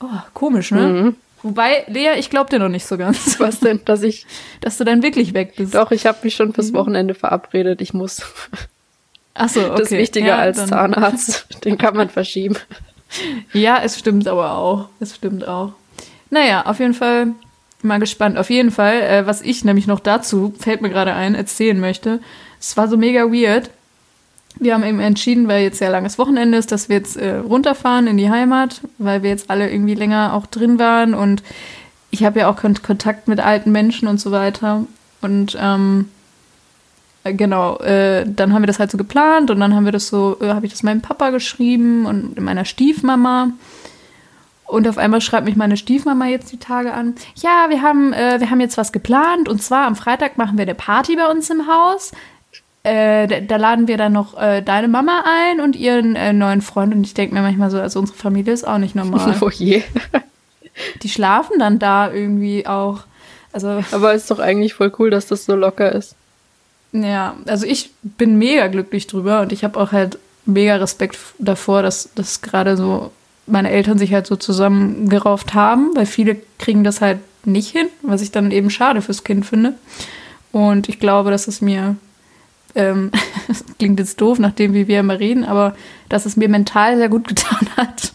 Oh, 0.00 0.06
komisch, 0.32 0.70
ne? 0.70 0.80
Mhm. 0.88 1.16
Wobei, 1.42 1.84
Lea, 1.88 2.12
ich 2.18 2.30
glaube 2.30 2.48
dir 2.48 2.58
noch 2.58 2.68
nicht 2.70 2.86
so 2.86 2.96
ganz, 2.96 3.38
Was 3.40 3.60
denn, 3.60 3.80
dass 3.84 4.02
ich. 4.02 4.26
dass 4.62 4.78
du 4.78 4.84
dann 4.84 5.02
wirklich 5.02 5.34
weg 5.34 5.54
bist. 5.56 5.74
Doch, 5.74 5.90
ich 5.90 6.06
habe 6.06 6.18
mich 6.22 6.34
schon 6.34 6.48
Mhm. 6.48 6.54
fürs 6.54 6.72
Wochenende 6.72 7.14
verabredet. 7.14 7.80
Ich 7.82 7.92
muss. 7.92 8.22
Ach 9.38 9.48
so, 9.48 9.60
okay. 9.60 9.70
Das 9.78 9.92
ist 9.92 9.98
wichtiger 9.98 10.26
ja, 10.28 10.36
als 10.38 10.58
dann- 10.58 10.68
Zahnarzt. 10.68 11.46
Den 11.64 11.78
kann 11.78 11.96
man 11.96 12.08
verschieben. 12.08 12.56
Ja, 13.52 13.80
es 13.82 13.98
stimmt 13.98 14.26
aber 14.28 14.52
auch. 14.52 14.88
Es 15.00 15.14
stimmt 15.14 15.46
auch. 15.46 15.72
Naja, 16.30 16.66
auf 16.66 16.80
jeden 16.80 16.94
Fall 16.94 17.28
mal 17.82 18.00
gespannt. 18.00 18.36
Auf 18.36 18.50
jeden 18.50 18.70
Fall, 18.70 19.00
äh, 19.02 19.26
was 19.26 19.42
ich 19.42 19.64
nämlich 19.64 19.86
noch 19.86 20.00
dazu, 20.00 20.54
fällt 20.58 20.82
mir 20.82 20.90
gerade 20.90 21.14
ein, 21.14 21.34
erzählen 21.34 21.78
möchte. 21.78 22.20
Es 22.60 22.76
war 22.76 22.88
so 22.88 22.96
mega 22.96 23.24
weird. 23.32 23.70
Wir 24.58 24.74
haben 24.74 24.84
eben 24.84 25.00
entschieden, 25.00 25.48
weil 25.48 25.62
jetzt 25.62 25.80
ja 25.80 25.90
langes 25.90 26.18
Wochenende 26.18 26.56
ist, 26.56 26.72
dass 26.72 26.88
wir 26.88 26.96
jetzt 26.96 27.16
äh, 27.16 27.36
runterfahren 27.36 28.06
in 28.06 28.16
die 28.16 28.30
Heimat, 28.30 28.80
weil 28.98 29.22
wir 29.22 29.30
jetzt 29.30 29.50
alle 29.50 29.70
irgendwie 29.70 29.94
länger 29.94 30.32
auch 30.32 30.46
drin 30.46 30.78
waren 30.78 31.14
und 31.14 31.42
ich 32.10 32.24
habe 32.24 32.40
ja 32.40 32.48
auch 32.50 32.56
Kon 32.56 32.80
Kontakt 32.82 33.28
mit 33.28 33.40
alten 33.40 33.70
Menschen 33.70 34.08
und 34.08 34.18
so 34.18 34.30
weiter. 34.30 34.84
Und 35.20 35.56
ähm, 35.60 36.08
äh, 36.08 36.15
genau, 37.32 37.78
äh, 37.78 38.24
dann 38.26 38.52
haben 38.52 38.62
wir 38.62 38.66
das 38.66 38.78
halt 38.78 38.90
so 38.90 38.98
geplant 38.98 39.50
und 39.50 39.60
dann 39.60 39.74
haben 39.74 39.84
wir 39.84 39.92
das 39.92 40.08
so, 40.08 40.36
äh, 40.40 40.48
habe 40.48 40.66
ich 40.66 40.72
das 40.72 40.82
meinem 40.82 41.02
Papa 41.02 41.30
geschrieben 41.30 42.06
und 42.06 42.40
meiner 42.40 42.64
Stiefmama. 42.64 43.50
Und 44.66 44.88
auf 44.88 44.98
einmal 44.98 45.20
schreibt 45.20 45.46
mich 45.46 45.56
meine 45.56 45.76
Stiefmama 45.76 46.26
jetzt 46.26 46.50
die 46.50 46.58
Tage 46.58 46.92
an. 46.92 47.14
Ja, 47.36 47.66
wir 47.68 47.82
haben, 47.82 48.12
äh, 48.12 48.40
wir 48.40 48.50
haben 48.50 48.60
jetzt 48.60 48.76
was 48.76 48.92
geplant 48.92 49.48
und 49.48 49.62
zwar 49.62 49.86
am 49.86 49.94
Freitag 49.94 50.38
machen 50.38 50.58
wir 50.58 50.62
eine 50.62 50.74
Party 50.74 51.16
bei 51.16 51.30
uns 51.30 51.48
im 51.50 51.68
Haus. 51.68 52.12
Äh, 52.82 53.26
da, 53.26 53.40
da 53.40 53.56
laden 53.56 53.88
wir 53.88 53.96
dann 53.96 54.12
noch 54.12 54.40
äh, 54.40 54.62
deine 54.62 54.88
Mama 54.88 55.24
ein 55.24 55.60
und 55.60 55.76
ihren 55.76 56.16
äh, 56.16 56.32
neuen 56.32 56.62
Freund. 56.62 56.94
Und 56.94 57.04
ich 57.04 57.14
denke 57.14 57.34
mir 57.34 57.42
manchmal 57.42 57.70
so, 57.70 57.80
also 57.80 58.00
unsere 58.00 58.18
Familie 58.18 58.52
ist 58.52 58.66
auch 58.66 58.78
nicht 58.78 58.94
normal. 58.94 59.36
Oh 59.40 59.50
je. 59.50 59.82
Die 61.02 61.08
schlafen 61.08 61.58
dann 61.58 61.78
da 61.78 62.12
irgendwie 62.12 62.66
auch. 62.66 63.00
Also 63.52 63.82
Aber 63.92 64.14
ist 64.14 64.30
doch 64.30 64.38
eigentlich 64.38 64.74
voll 64.74 64.92
cool, 64.98 65.10
dass 65.10 65.26
das 65.26 65.46
so 65.46 65.56
locker 65.56 65.92
ist. 65.92 66.14
Ja, 67.02 67.36
also 67.46 67.66
ich 67.66 67.90
bin 68.02 68.38
mega 68.38 68.66
glücklich 68.68 69.06
drüber 69.06 69.40
und 69.40 69.52
ich 69.52 69.64
habe 69.64 69.78
auch 69.78 69.92
halt 69.92 70.18
mega 70.44 70.76
Respekt 70.76 71.18
davor, 71.38 71.82
dass 71.82 72.10
das 72.14 72.40
gerade 72.42 72.76
so 72.76 73.10
meine 73.46 73.70
Eltern 73.70 73.98
sich 73.98 74.12
halt 74.12 74.26
so 74.26 74.36
zusammengerauft 74.36 75.54
haben, 75.54 75.90
weil 75.94 76.06
viele 76.06 76.36
kriegen 76.58 76.84
das 76.84 77.00
halt 77.00 77.18
nicht 77.44 77.70
hin, 77.70 77.86
was 78.02 78.22
ich 78.22 78.32
dann 78.32 78.50
eben 78.50 78.70
schade 78.70 79.02
fürs 79.02 79.24
Kind 79.24 79.46
finde. 79.46 79.74
Und 80.52 80.88
ich 80.88 80.98
glaube, 80.98 81.30
dass 81.30 81.48
es 81.48 81.60
mir, 81.60 81.96
ähm, 82.74 83.10
klingt 83.78 84.00
jetzt 84.00 84.20
doof, 84.20 84.38
nachdem 84.38 84.74
wie 84.74 84.88
wir 84.88 85.00
immer 85.00 85.20
reden, 85.20 85.44
aber 85.44 85.76
dass 86.08 86.26
es 86.26 86.36
mir 86.36 86.48
mental 86.48 86.96
sehr 86.96 87.08
gut 87.08 87.28
getan 87.28 87.68
hat, 87.76 88.12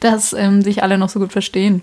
dass 0.00 0.32
ähm, 0.32 0.62
sich 0.62 0.82
alle 0.82 0.98
noch 0.98 1.08
so 1.08 1.20
gut 1.20 1.32
verstehen. 1.32 1.82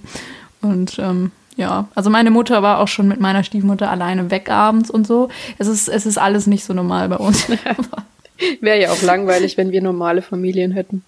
Und 0.61 0.97
ähm, 0.99 1.31
ja, 1.55 1.87
also 1.95 2.09
meine 2.09 2.31
Mutter 2.31 2.63
war 2.63 2.79
auch 2.79 2.87
schon 2.87 3.07
mit 3.07 3.19
meiner 3.19 3.43
Stiefmutter 3.43 3.89
alleine 3.89 4.31
weg 4.31 4.49
abends 4.49 4.89
und 4.89 5.05
so. 5.05 5.29
Es 5.57 5.67
ist, 5.67 5.87
es 5.87 6.05
ist 6.05 6.17
alles 6.17 6.47
nicht 6.47 6.63
so 6.63 6.73
normal 6.73 7.09
bei 7.09 7.17
uns. 7.17 7.47
Wäre 8.61 8.81
ja 8.81 8.91
auch 8.91 9.01
langweilig, 9.01 9.57
wenn 9.57 9.71
wir 9.71 9.81
normale 9.81 10.21
Familien 10.21 10.71
hätten. 10.71 11.03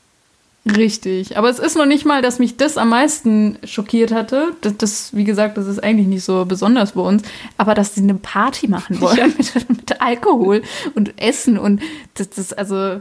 Richtig. 0.65 1.37
Aber 1.37 1.49
es 1.49 1.59
ist 1.59 1.77
noch 1.77 1.85
nicht 1.85 2.05
mal, 2.05 2.23
dass 2.23 2.39
mich 2.39 2.57
das 2.57 2.77
am 2.77 2.89
meisten 2.89 3.59
schockiert 3.63 4.11
hatte. 4.11 4.53
Das, 4.61 4.77
das 4.77 5.15
wie 5.15 5.23
gesagt, 5.23 5.57
das 5.57 5.67
ist 5.67 5.83
eigentlich 5.83 6.07
nicht 6.07 6.23
so 6.23 6.45
besonders 6.45 6.93
bei 6.93 7.01
uns. 7.01 7.21
Aber 7.57 7.75
dass 7.75 7.93
sie 7.93 8.01
eine 8.01 8.15
Party 8.15 8.67
machen 8.67 8.99
wollen 8.99 9.17
Ja. 9.17 9.27
mit, 9.37 9.69
mit 9.69 10.01
Alkohol 10.01 10.63
und 10.95 11.21
Essen 11.21 11.59
und 11.59 11.81
das, 12.15 12.31
das 12.31 12.53
also 12.53 12.99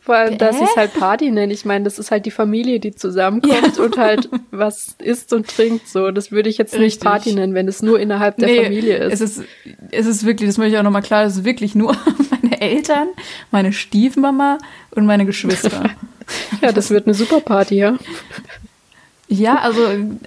Vor 0.00 0.14
allem, 0.14 0.38
dass 0.38 0.56
Hä? 0.56 0.64
ich 0.64 0.70
es 0.70 0.76
halt 0.76 0.94
Party 0.94 1.30
nenne. 1.30 1.52
Ich 1.52 1.64
meine, 1.64 1.84
das 1.84 1.98
ist 1.98 2.10
halt 2.10 2.26
die 2.26 2.30
Familie, 2.30 2.80
die 2.80 2.94
zusammenkommt 2.94 3.78
und 3.78 3.96
halt 3.96 4.28
was 4.50 4.94
isst 4.98 5.32
und 5.32 5.48
trinkt. 5.48 5.88
So, 5.88 6.10
das 6.10 6.30
würde 6.30 6.48
ich 6.48 6.58
jetzt 6.58 6.74
nicht 6.74 6.82
Richtig. 6.82 7.04
Party 7.04 7.34
nennen, 7.34 7.54
wenn 7.54 7.68
es 7.68 7.82
nur 7.82 7.98
innerhalb 7.98 8.36
der 8.36 8.48
Nee, 8.48 8.64
Familie 8.64 8.96
ist. 8.96 9.20
Es 9.20 9.38
ist, 9.38 9.46
es 9.90 10.06
ist 10.06 10.26
wirklich, 10.26 10.48
das 10.48 10.58
möchte 10.58 10.74
ich 10.74 10.78
auch 10.78 10.84
nochmal 10.84 11.02
klar, 11.02 11.24
es 11.24 11.36
ist 11.36 11.44
wirklich 11.44 11.74
nur 11.74 11.96
meine 12.42 12.60
Eltern, 12.60 13.08
meine 13.50 13.72
Stiefmama 13.72 14.58
und 14.90 15.06
meine 15.06 15.26
Geschwister. 15.26 15.90
ja, 16.62 16.72
das 16.72 16.90
wird 16.90 17.06
eine 17.06 17.14
super 17.14 17.40
Party, 17.40 17.76
ja. 17.76 17.96
ja, 19.28 19.58
also 19.58 19.80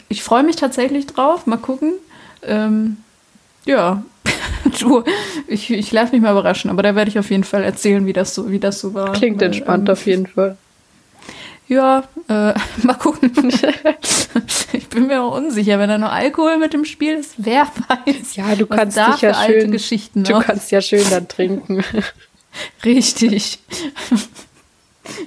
ich 0.09 0.23
freue 0.23 0.43
mich 0.43 0.55
tatsächlich 0.55 1.07
drauf. 1.07 1.47
Mal 1.47 1.57
gucken. 1.57 1.93
Ähm, 2.43 2.97
ja, 3.65 4.03
du, 4.79 5.03
ich, 5.47 5.69
ich 5.71 5.91
lasse 5.91 6.11
mich 6.13 6.21
mal 6.21 6.31
überraschen, 6.31 6.69
aber 6.69 6.83
da 6.83 6.95
werde 6.95 7.09
ich 7.09 7.19
auf 7.19 7.29
jeden 7.29 7.43
Fall 7.43 7.63
erzählen, 7.63 8.05
wie 8.05 8.13
das 8.13 8.33
so, 8.35 8.49
wie 8.51 8.59
das 8.59 8.79
so 8.79 8.93
war. 8.93 9.11
Klingt 9.13 9.39
Weil, 9.41 9.47
entspannt 9.47 9.87
ähm, 9.89 9.93
auf 9.93 10.05
jeden 10.05 10.27
Fall. 10.27 10.57
Ja, 11.67 12.03
äh, 12.27 12.53
mal 12.83 12.95
gucken. 12.95 13.31
ich 14.73 14.87
bin 14.89 15.07
mir 15.07 15.23
auch 15.23 15.35
unsicher, 15.37 15.79
wenn 15.79 15.89
da 15.89 15.97
noch 15.97 16.11
Alkohol 16.11 16.57
mit 16.57 16.73
im 16.73 16.83
Spiel 16.85 17.13
ist, 17.13 17.35
wer 17.37 17.65
weiß. 18.05 18.35
Ja, 18.35 18.55
du 18.55 18.65
kannst 18.67 18.97
da 18.97 19.11
dich 19.13 19.21
ja 19.21 19.33
schön. 19.45 19.71
Geschichten 19.71 20.23
Du 20.23 20.33
noch. 20.33 20.43
kannst 20.43 20.71
ja 20.71 20.81
schön 20.81 21.05
dann 21.09 21.27
trinken. 21.27 21.83
Richtig. 22.83 23.59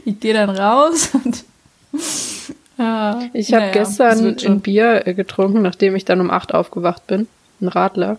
Ich 0.05 0.21
gehe 0.21 0.35
dann 0.35 0.51
raus 0.51 1.11
und. 1.13 1.45
Ah, 2.77 3.23
Ich 3.33 3.53
habe 3.53 3.67
naja, 3.67 3.73
gestern 3.73 4.37
ein 4.45 4.61
Bier 4.61 5.07
äh, 5.07 5.15
getrunken, 5.15 5.63
nachdem 5.63 5.95
ich 5.97 6.05
dann 6.05 6.21
um 6.21 6.31
acht 6.31 6.53
aufgewacht 6.53 7.07
bin. 7.07 7.27
Ein 7.61 7.69
Radler. 7.69 8.19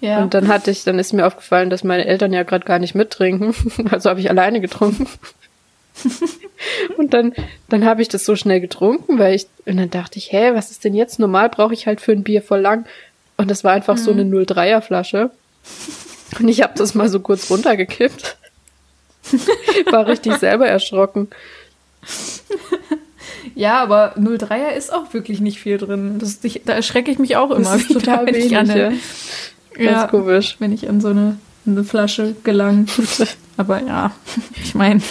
Ja. 0.00 0.22
Und 0.22 0.34
dann 0.34 0.48
hatte 0.48 0.70
ich, 0.70 0.84
dann 0.84 0.98
ist 0.98 1.12
mir 1.12 1.26
aufgefallen, 1.26 1.70
dass 1.70 1.84
meine 1.84 2.06
Eltern 2.06 2.32
ja 2.32 2.42
gerade 2.42 2.64
gar 2.64 2.78
nicht 2.78 2.94
mittrinken. 2.94 3.54
Also 3.90 4.10
habe 4.10 4.20
ich 4.20 4.28
alleine 4.28 4.60
getrunken. 4.60 5.06
Und 6.98 7.14
dann, 7.14 7.32
dann 7.68 7.84
habe 7.84 8.02
ich 8.02 8.08
das 8.08 8.24
so 8.24 8.36
schnell 8.36 8.60
getrunken, 8.60 9.18
weil 9.18 9.34
ich, 9.34 9.46
und 9.64 9.78
dann 9.78 9.90
dachte 9.90 10.18
ich, 10.18 10.32
hä, 10.32 10.50
was 10.52 10.70
ist 10.70 10.84
denn 10.84 10.94
jetzt? 10.94 11.18
Normal 11.18 11.48
brauche 11.48 11.72
ich 11.72 11.86
halt 11.86 12.00
für 12.00 12.12
ein 12.12 12.22
Bier 12.22 12.42
voll 12.42 12.60
lang. 12.60 12.86
Und 13.36 13.50
das 13.50 13.64
war 13.64 13.72
einfach 13.72 13.96
so 13.96 14.10
eine 14.10 14.24
03er 14.24 14.80
Flasche. 14.80 15.30
Und 16.38 16.48
ich 16.48 16.62
habe 16.62 16.74
das 16.76 16.94
mal 16.94 17.08
so 17.08 17.20
kurz 17.20 17.50
runtergekippt. 17.50 18.36
War 19.90 20.06
richtig 20.06 20.34
selber 20.36 20.66
erschrocken. 20.66 21.28
Ja, 23.54 23.82
aber 23.82 24.16
03er 24.16 24.72
ist 24.76 24.92
auch 24.92 25.12
wirklich 25.12 25.40
nicht 25.40 25.58
viel 25.58 25.78
drin. 25.78 26.18
Das, 26.18 26.38
ich, 26.42 26.62
da 26.64 26.74
erschrecke 26.74 27.10
ich 27.10 27.18
mich 27.18 27.36
auch 27.36 27.50
immer. 27.50 27.72
Das 27.72 27.82
ist 27.82 27.92
total 27.92 28.26
wenig, 28.26 28.56
an 28.56 28.70
eine, 28.70 28.92
ja. 29.78 29.84
ja, 29.84 29.92
Ganz 29.92 30.10
komisch. 30.10 30.56
wenn 30.58 30.72
ich 30.72 30.88
an 30.88 31.00
so 31.00 31.08
eine, 31.08 31.38
eine 31.66 31.84
Flasche 31.84 32.34
gelange. 32.44 32.86
aber 33.56 33.82
ja, 33.82 34.12
ich 34.62 34.74
meine, 34.74 35.02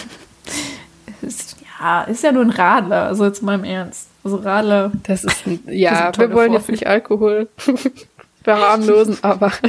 ist, 1.21 1.57
ja, 1.79 2.03
ist 2.03 2.23
ja 2.23 2.31
nur 2.31 2.43
ein 2.43 2.49
Radler, 2.49 3.03
also 3.03 3.25
jetzt 3.25 3.41
mal 3.43 3.55
im 3.55 3.63
Ernst. 3.63 4.07
Also 4.23 4.37
Radler. 4.37 4.91
Das 5.03 5.23
ist, 5.23 5.45
ein, 5.45 5.59
ja, 5.67 6.09
ist 6.09 6.19
wir 6.19 6.33
wollen 6.33 6.53
jetzt 6.53 6.69
nicht 6.69 6.87
Alkohol 6.87 7.47
verharmlosen, 8.43 9.17
aber 9.21 9.51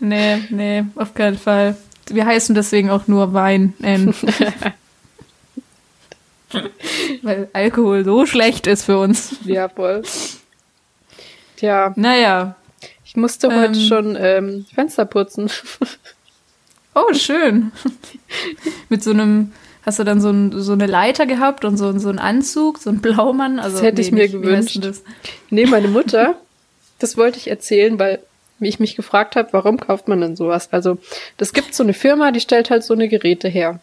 Nee, 0.00 0.42
nee, 0.50 0.84
auf 0.96 1.14
keinen 1.14 1.38
Fall. 1.38 1.76
Wir 2.08 2.26
heißen 2.26 2.54
deswegen 2.54 2.90
auch 2.90 3.06
nur 3.06 3.32
Wein. 3.32 3.74
N. 3.82 4.14
Weil 7.22 7.48
Alkohol 7.52 8.04
so 8.04 8.26
schlecht 8.26 8.66
ist 8.66 8.84
für 8.84 8.98
uns. 8.98 9.36
ja, 9.44 9.68
voll. 9.68 10.02
Tja, 11.56 11.92
Naja. 11.96 12.54
Ich 13.16 13.20
musste 13.20 13.48
heute 13.48 13.78
Ähm. 13.78 13.86
schon 13.88 14.16
ähm, 14.20 14.66
Fenster 14.74 15.06
putzen. 15.06 15.50
Oh, 16.98 17.12
schön. 17.12 17.72
Mit 18.88 19.02
so 19.04 19.10
einem, 19.10 19.52
hast 19.84 19.98
du 19.98 20.04
dann 20.04 20.18
so, 20.22 20.30
ein, 20.30 20.50
so 20.62 20.72
eine 20.72 20.86
Leiter 20.86 21.26
gehabt 21.26 21.66
und 21.66 21.76
so, 21.76 21.98
so 21.98 22.08
einen 22.08 22.18
Anzug, 22.18 22.78
so 22.78 22.88
einen 22.88 23.02
Blaumann? 23.02 23.58
Also, 23.58 23.76
Das 23.76 23.84
hätte 23.84 24.00
ich 24.00 24.12
mir 24.12 24.22
nicht- 24.22 24.32
gewünscht. 24.32 24.78
das? 24.82 25.02
Nee, 25.50 25.66
meine 25.66 25.88
Mutter, 25.88 26.36
das 26.98 27.18
wollte 27.18 27.36
ich 27.38 27.48
erzählen, 27.48 27.98
weil 27.98 28.20
wie 28.58 28.68
ich 28.68 28.80
mich 28.80 28.96
gefragt 28.96 29.36
habe, 29.36 29.48
warum 29.52 29.78
kauft 29.78 30.08
man 30.08 30.22
denn 30.22 30.36
sowas? 30.36 30.68
Also, 30.72 30.96
das 31.36 31.52
gibt 31.52 31.74
so 31.74 31.82
eine 31.82 31.92
Firma, 31.92 32.30
die 32.32 32.40
stellt 32.40 32.70
halt 32.70 32.82
so 32.82 32.94
eine 32.94 33.08
Geräte 33.08 33.48
her. 33.48 33.78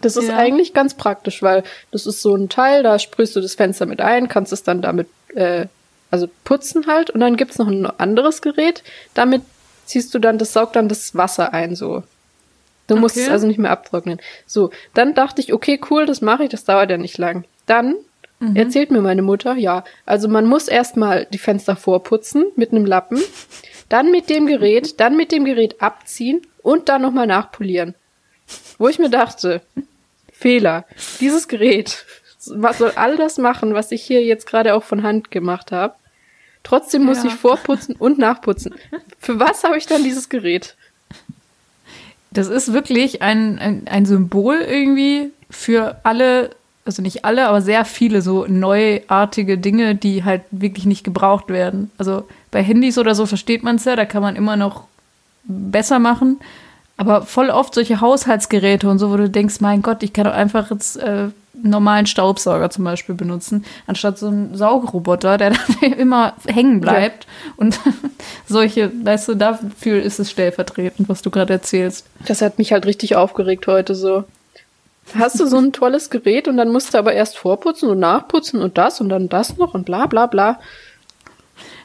Das 0.00 0.16
ist 0.16 0.28
Ja. 0.28 0.38
eigentlich 0.38 0.72
ganz 0.72 0.94
praktisch, 0.94 1.42
weil 1.42 1.62
das 1.90 2.06
ist 2.06 2.22
so 2.22 2.34
ein 2.34 2.48
Teil, 2.48 2.82
da 2.82 2.98
sprühst 2.98 3.36
du 3.36 3.42
das 3.42 3.54
Fenster 3.54 3.84
mit 3.84 4.00
ein, 4.00 4.28
kannst 4.28 4.50
es 4.54 4.62
dann 4.62 4.80
damit, 4.80 5.08
äh, 5.34 5.66
also 6.10 6.28
putzen 6.44 6.86
halt, 6.86 7.10
und 7.10 7.20
dann 7.20 7.36
gibt's 7.36 7.58
noch 7.58 7.68
ein 7.68 7.86
anderes 7.86 8.42
Gerät, 8.42 8.82
damit 9.14 9.42
ziehst 9.86 10.14
du 10.14 10.18
dann, 10.18 10.38
das 10.38 10.52
saugt 10.52 10.76
dann 10.76 10.88
das 10.88 11.14
Wasser 11.14 11.52
ein, 11.52 11.74
so. 11.74 12.02
Du 12.86 12.96
musst 12.96 13.16
Okay. 13.16 13.26
es 13.26 13.30
also 13.30 13.46
nicht 13.46 13.58
mehr 13.58 13.70
abtrocknen. 13.70 14.20
So, 14.46 14.70
dann 14.94 15.14
dachte 15.14 15.40
ich, 15.40 15.52
okay, 15.52 15.80
cool, 15.90 16.06
das 16.06 16.20
mache 16.20 16.44
ich, 16.44 16.48
das 16.50 16.64
dauert 16.64 16.90
ja 16.90 16.96
nicht 16.96 17.18
lang. 17.18 17.44
Dann 17.66 17.94
erzählt 18.54 18.90
mir 18.90 19.02
meine 19.02 19.20
Mutter, 19.22 19.54
ja, 19.56 19.84
also 20.06 20.26
man 20.26 20.46
muss 20.46 20.66
erstmal 20.66 21.26
die 21.26 21.38
Fenster 21.38 21.76
vorputzen 21.76 22.46
mit 22.56 22.72
einem 22.72 22.86
Lappen, 22.86 23.20
dann 23.90 24.10
mit 24.10 24.30
dem 24.30 24.46
Gerät, 24.46 24.98
dann 24.98 25.14
mit 25.16 25.30
dem 25.30 25.44
Gerät 25.44 25.82
abziehen 25.82 26.40
und 26.62 26.88
dann 26.88 27.02
nochmal 27.02 27.26
nachpolieren. 27.26 27.94
Wo 28.78 28.88
ich 28.88 28.98
mir 28.98 29.10
dachte, 29.10 29.60
Fehler, 30.32 30.86
dieses 31.20 31.48
Gerät 31.48 32.06
was 32.46 32.78
soll 32.78 32.92
all 32.96 33.16
das 33.16 33.38
machen, 33.38 33.74
was 33.74 33.92
ich 33.92 34.02
hier 34.02 34.24
jetzt 34.24 34.46
gerade 34.46 34.74
auch 34.74 34.82
von 34.82 35.02
Hand 35.02 35.30
gemacht 35.30 35.72
habe. 35.72 35.94
Trotzdem 36.62 37.04
muss 37.04 37.18
Ja. 37.24 37.30
ich 37.30 37.34
vorputzen 37.34 37.96
und 37.98 38.18
nachputzen. 38.18 38.74
Für 39.18 39.40
was 39.40 39.64
habe 39.64 39.78
ich 39.78 39.86
dann 39.86 40.02
dieses 40.04 40.28
Gerät? 40.28 40.76
Das 42.30 42.48
ist 42.48 42.72
wirklich 42.72 43.22
ein, 43.22 43.58
ein, 43.58 43.82
ein 43.88 44.06
Symbol 44.06 44.56
irgendwie 44.56 45.30
für 45.50 45.96
alle, 46.04 46.50
also 46.84 47.02
nicht 47.02 47.24
alle, 47.24 47.48
aber 47.48 47.60
sehr 47.60 47.84
viele 47.84 48.22
so 48.22 48.46
neuartige 48.46 49.58
Dinge, 49.58 49.96
die 49.96 50.22
halt 50.24 50.42
wirklich 50.52 50.86
nicht 50.86 51.02
gebraucht 51.02 51.48
werden. 51.48 51.90
Also 51.98 52.28
bei 52.52 52.62
Handys 52.62 52.98
oder 52.98 53.14
so 53.16 53.26
versteht 53.26 53.62
man 53.64 53.76
es 53.76 53.84
ja, 53.84 53.96
da 53.96 54.04
kann 54.04 54.22
man 54.22 54.36
immer 54.36 54.56
noch 54.56 54.84
besser 55.44 55.98
machen. 55.98 56.38
Aber 56.96 57.22
voll 57.22 57.48
oft 57.50 57.74
solche 57.74 58.00
Haushaltsgeräte 58.00 58.88
und 58.88 58.98
so, 58.98 59.10
wo 59.10 59.16
du 59.16 59.28
denkst, 59.30 59.60
mein 59.60 59.82
Gott, 59.82 60.02
ich 60.02 60.12
kann 60.12 60.24
doch 60.26 60.34
einfach 60.34 60.70
jetzt 60.70 60.98
äh, 60.98 61.28
normalen 61.62 62.06
Staubsauger 62.06 62.70
zum 62.70 62.84
Beispiel 62.84 63.14
benutzen, 63.14 63.64
anstatt 63.86 64.18
so 64.18 64.28
einen 64.28 64.56
Saugroboter, 64.56 65.38
der 65.38 65.50
dann 65.80 65.92
immer 65.92 66.34
hängen 66.46 66.80
bleibt. 66.80 67.26
Und 67.56 67.78
solche, 68.46 68.92
weißt 69.04 69.28
du, 69.28 69.34
dafür 69.34 70.02
ist 70.02 70.20
es 70.20 70.30
stellvertretend, 70.30 71.08
was 71.08 71.22
du 71.22 71.30
gerade 71.30 71.52
erzählst. 71.52 72.06
Das 72.26 72.42
hat 72.42 72.58
mich 72.58 72.72
halt 72.72 72.86
richtig 72.86 73.16
aufgeregt 73.16 73.66
heute 73.66 73.94
so. 73.94 74.24
Hast 75.18 75.40
du 75.40 75.46
so 75.46 75.58
ein 75.58 75.72
tolles 75.72 76.10
Gerät 76.10 76.46
und 76.46 76.56
dann 76.56 76.70
musst 76.70 76.94
du 76.94 76.98
aber 76.98 77.12
erst 77.12 77.36
vorputzen 77.36 77.88
und 77.88 77.98
nachputzen 77.98 78.60
und 78.60 78.78
das 78.78 79.00
und 79.00 79.08
dann 79.08 79.28
das 79.28 79.56
noch 79.56 79.74
und 79.74 79.84
bla 79.84 80.06
bla 80.06 80.26
bla. 80.26 80.60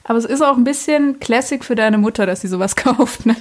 Aber 0.08 0.20
es 0.20 0.26
ist 0.26 0.44
auch 0.44 0.56
ein 0.56 0.64
bisschen 0.64 1.20
Classic 1.20 1.64
für 1.66 1.74
deine 1.74 1.98
Mutter, 1.98 2.26
dass 2.28 2.42
sie 2.42 2.48
sowas 2.48 2.76
kauft, 2.78 3.26
ne? 3.26 3.36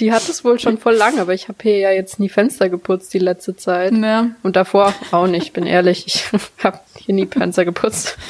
Die 0.00 0.12
hat 0.12 0.28
es 0.28 0.44
wohl 0.44 0.58
schon 0.58 0.76
voll 0.76 0.94
lang, 0.94 1.20
aber 1.20 1.32
ich 1.34 1.46
habe 1.48 1.58
hier 1.62 1.78
ja 1.78 1.90
jetzt 1.92 2.18
nie 2.18 2.28
Fenster 2.28 2.68
geputzt 2.68 3.14
die 3.14 3.20
letzte 3.20 3.54
Zeit. 3.56 3.92
Ja. 3.92 4.30
Und 4.42 4.56
davor 4.56 4.92
auch 5.12 5.28
nicht, 5.28 5.52
bin 5.52 5.64
ehrlich. 5.66 6.04
Ich 6.06 6.24
habe 6.64 6.80
hier 6.98 7.14
nie 7.14 7.26
Fenster 7.26 7.64
geputzt. 7.64 8.18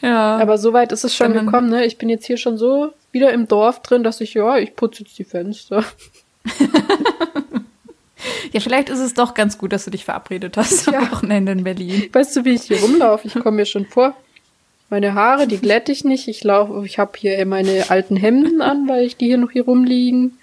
Ja. 0.00 0.36
Aber 0.38 0.58
so 0.58 0.72
weit 0.72 0.92
ist 0.92 1.02
es 1.04 1.14
schon 1.14 1.32
gekommen, 1.32 1.70
ne? 1.70 1.84
Ich 1.84 1.98
bin 1.98 2.08
jetzt 2.08 2.24
hier 2.24 2.36
schon 2.36 2.56
so 2.56 2.92
wieder 3.10 3.32
im 3.32 3.48
Dorf 3.48 3.82
drin, 3.82 4.04
dass 4.04 4.20
ich, 4.20 4.34
ja, 4.34 4.56
ich 4.56 4.76
putze 4.76 5.02
jetzt 5.02 5.18
die 5.18 5.24
Fenster. 5.24 5.84
ja, 8.52 8.60
vielleicht 8.60 8.90
ist 8.90 9.00
es 9.00 9.14
doch 9.14 9.34
ganz 9.34 9.58
gut, 9.58 9.72
dass 9.72 9.84
du 9.84 9.90
dich 9.90 10.04
verabredet 10.04 10.56
hast 10.56 10.86
Ja. 10.86 10.98
am 11.00 11.10
Wochenende 11.10 11.50
in 11.52 11.64
Berlin. 11.64 12.08
Weißt 12.12 12.36
du, 12.36 12.44
wie 12.44 12.54
ich 12.54 12.62
hier 12.62 12.80
rumlaufe? 12.80 13.26
Ich 13.26 13.34
komme 13.34 13.56
mir 13.56 13.66
schon 13.66 13.86
vor. 13.86 14.14
Meine 14.90 15.14
Haare, 15.14 15.46
die 15.46 15.58
glätte 15.60 15.92
ich 15.92 16.04
nicht. 16.04 16.28
Ich 16.28 16.44
laufe, 16.44 16.84
ich 16.84 16.98
habe 16.98 17.12
hier 17.16 17.44
meine 17.46 17.90
alten 17.90 18.16
Hemden 18.16 18.62
an, 18.62 18.88
weil 18.88 19.04
ich 19.04 19.16
die 19.16 19.26
hier 19.26 19.38
noch 19.38 19.50
hier 19.50 19.64
rumliegen. 19.64 20.38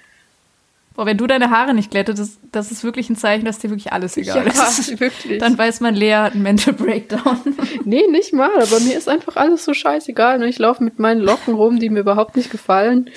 Boah, 0.95 1.05
wenn 1.05 1.17
du 1.17 1.27
deine 1.27 1.49
Haare 1.49 1.73
nicht 1.73 1.91
glättet, 1.91 2.19
das, 2.19 2.38
das 2.53 2.71
ist 2.71 2.86
wirklich 2.86 3.10
ein 3.10 3.17
Zeichen, 3.17 3.43
dass 3.43 3.60
dir 3.60 3.69
wirklich 3.69 3.91
alles 3.91 4.15
egal 4.15 4.47
ist. 4.47 4.99
wirklich. 5.01 5.39
Dann 5.39 5.58
weiß 5.58 5.81
man, 5.81 5.93
Lea 5.93 6.13
hat 6.13 6.34
einen 6.34 6.43
Mental 6.43 6.73
Breakdown. 6.73 7.38
nee, 7.84 8.08
nicht 8.10 8.31
mal, 8.31 8.62
aber 8.62 8.79
mir 8.79 8.97
ist 8.97 9.10
einfach 9.10 9.36
alles 9.36 9.65
so 9.65 9.73
scheißegal. 9.73 10.39
Ne? 10.39 10.47
Ich 10.47 10.58
laufe 10.58 10.81
mit 10.84 10.97
meinen 10.97 11.19
Locken 11.19 11.53
rum, 11.53 11.79
die 11.79 11.89
mir 11.89 11.99
überhaupt 11.99 12.38
nicht 12.38 12.49
gefallen. 12.49 13.10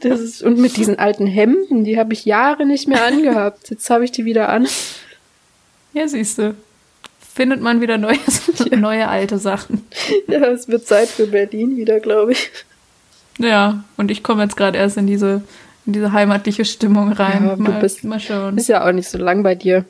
Das 0.00 0.20
ist, 0.20 0.42
und 0.42 0.58
mit 0.58 0.76
diesen 0.76 1.00
alten 1.00 1.26
Hemden, 1.26 1.82
die 1.82 1.98
habe 1.98 2.12
ich 2.12 2.24
Jahre 2.24 2.64
nicht 2.64 2.86
mehr 2.86 3.04
angehabt. 3.04 3.68
Jetzt 3.70 3.90
habe 3.90 4.04
ich 4.04 4.12
die 4.12 4.24
wieder 4.24 4.48
an. 4.48 4.68
Ja, 5.94 6.06
siehst 6.06 6.38
du. 6.38 6.54
Findet 7.36 7.60
man 7.60 7.82
wieder 7.82 7.98
neues, 7.98 8.50
neue 8.70 9.08
alte 9.08 9.36
Sachen. 9.38 9.86
Ja, 10.26 10.46
es 10.46 10.68
wird 10.68 10.86
Zeit 10.86 11.08
für 11.08 11.26
Berlin 11.26 11.76
wieder, 11.76 12.00
glaube 12.00 12.32
ich. 12.32 12.50
Ja, 13.38 13.84
und 13.98 14.10
ich 14.10 14.22
komme 14.22 14.42
jetzt 14.42 14.56
gerade 14.56 14.78
erst 14.78 14.96
in 14.96 15.06
diese, 15.06 15.42
in 15.84 15.92
diese 15.92 16.12
heimatliche 16.12 16.64
Stimmung 16.64 17.12
rein. 17.12 17.44
Ja, 17.44 17.56
du 17.56 17.62
mal, 17.62 17.80
bist- 17.80 18.04
mal 18.04 18.18
schauen. 18.20 18.56
Ist 18.56 18.68
ja 18.70 18.88
auch 18.88 18.92
nicht 18.92 19.10
so 19.10 19.18
lang 19.18 19.42
bei 19.42 19.54
dir. 19.54 19.84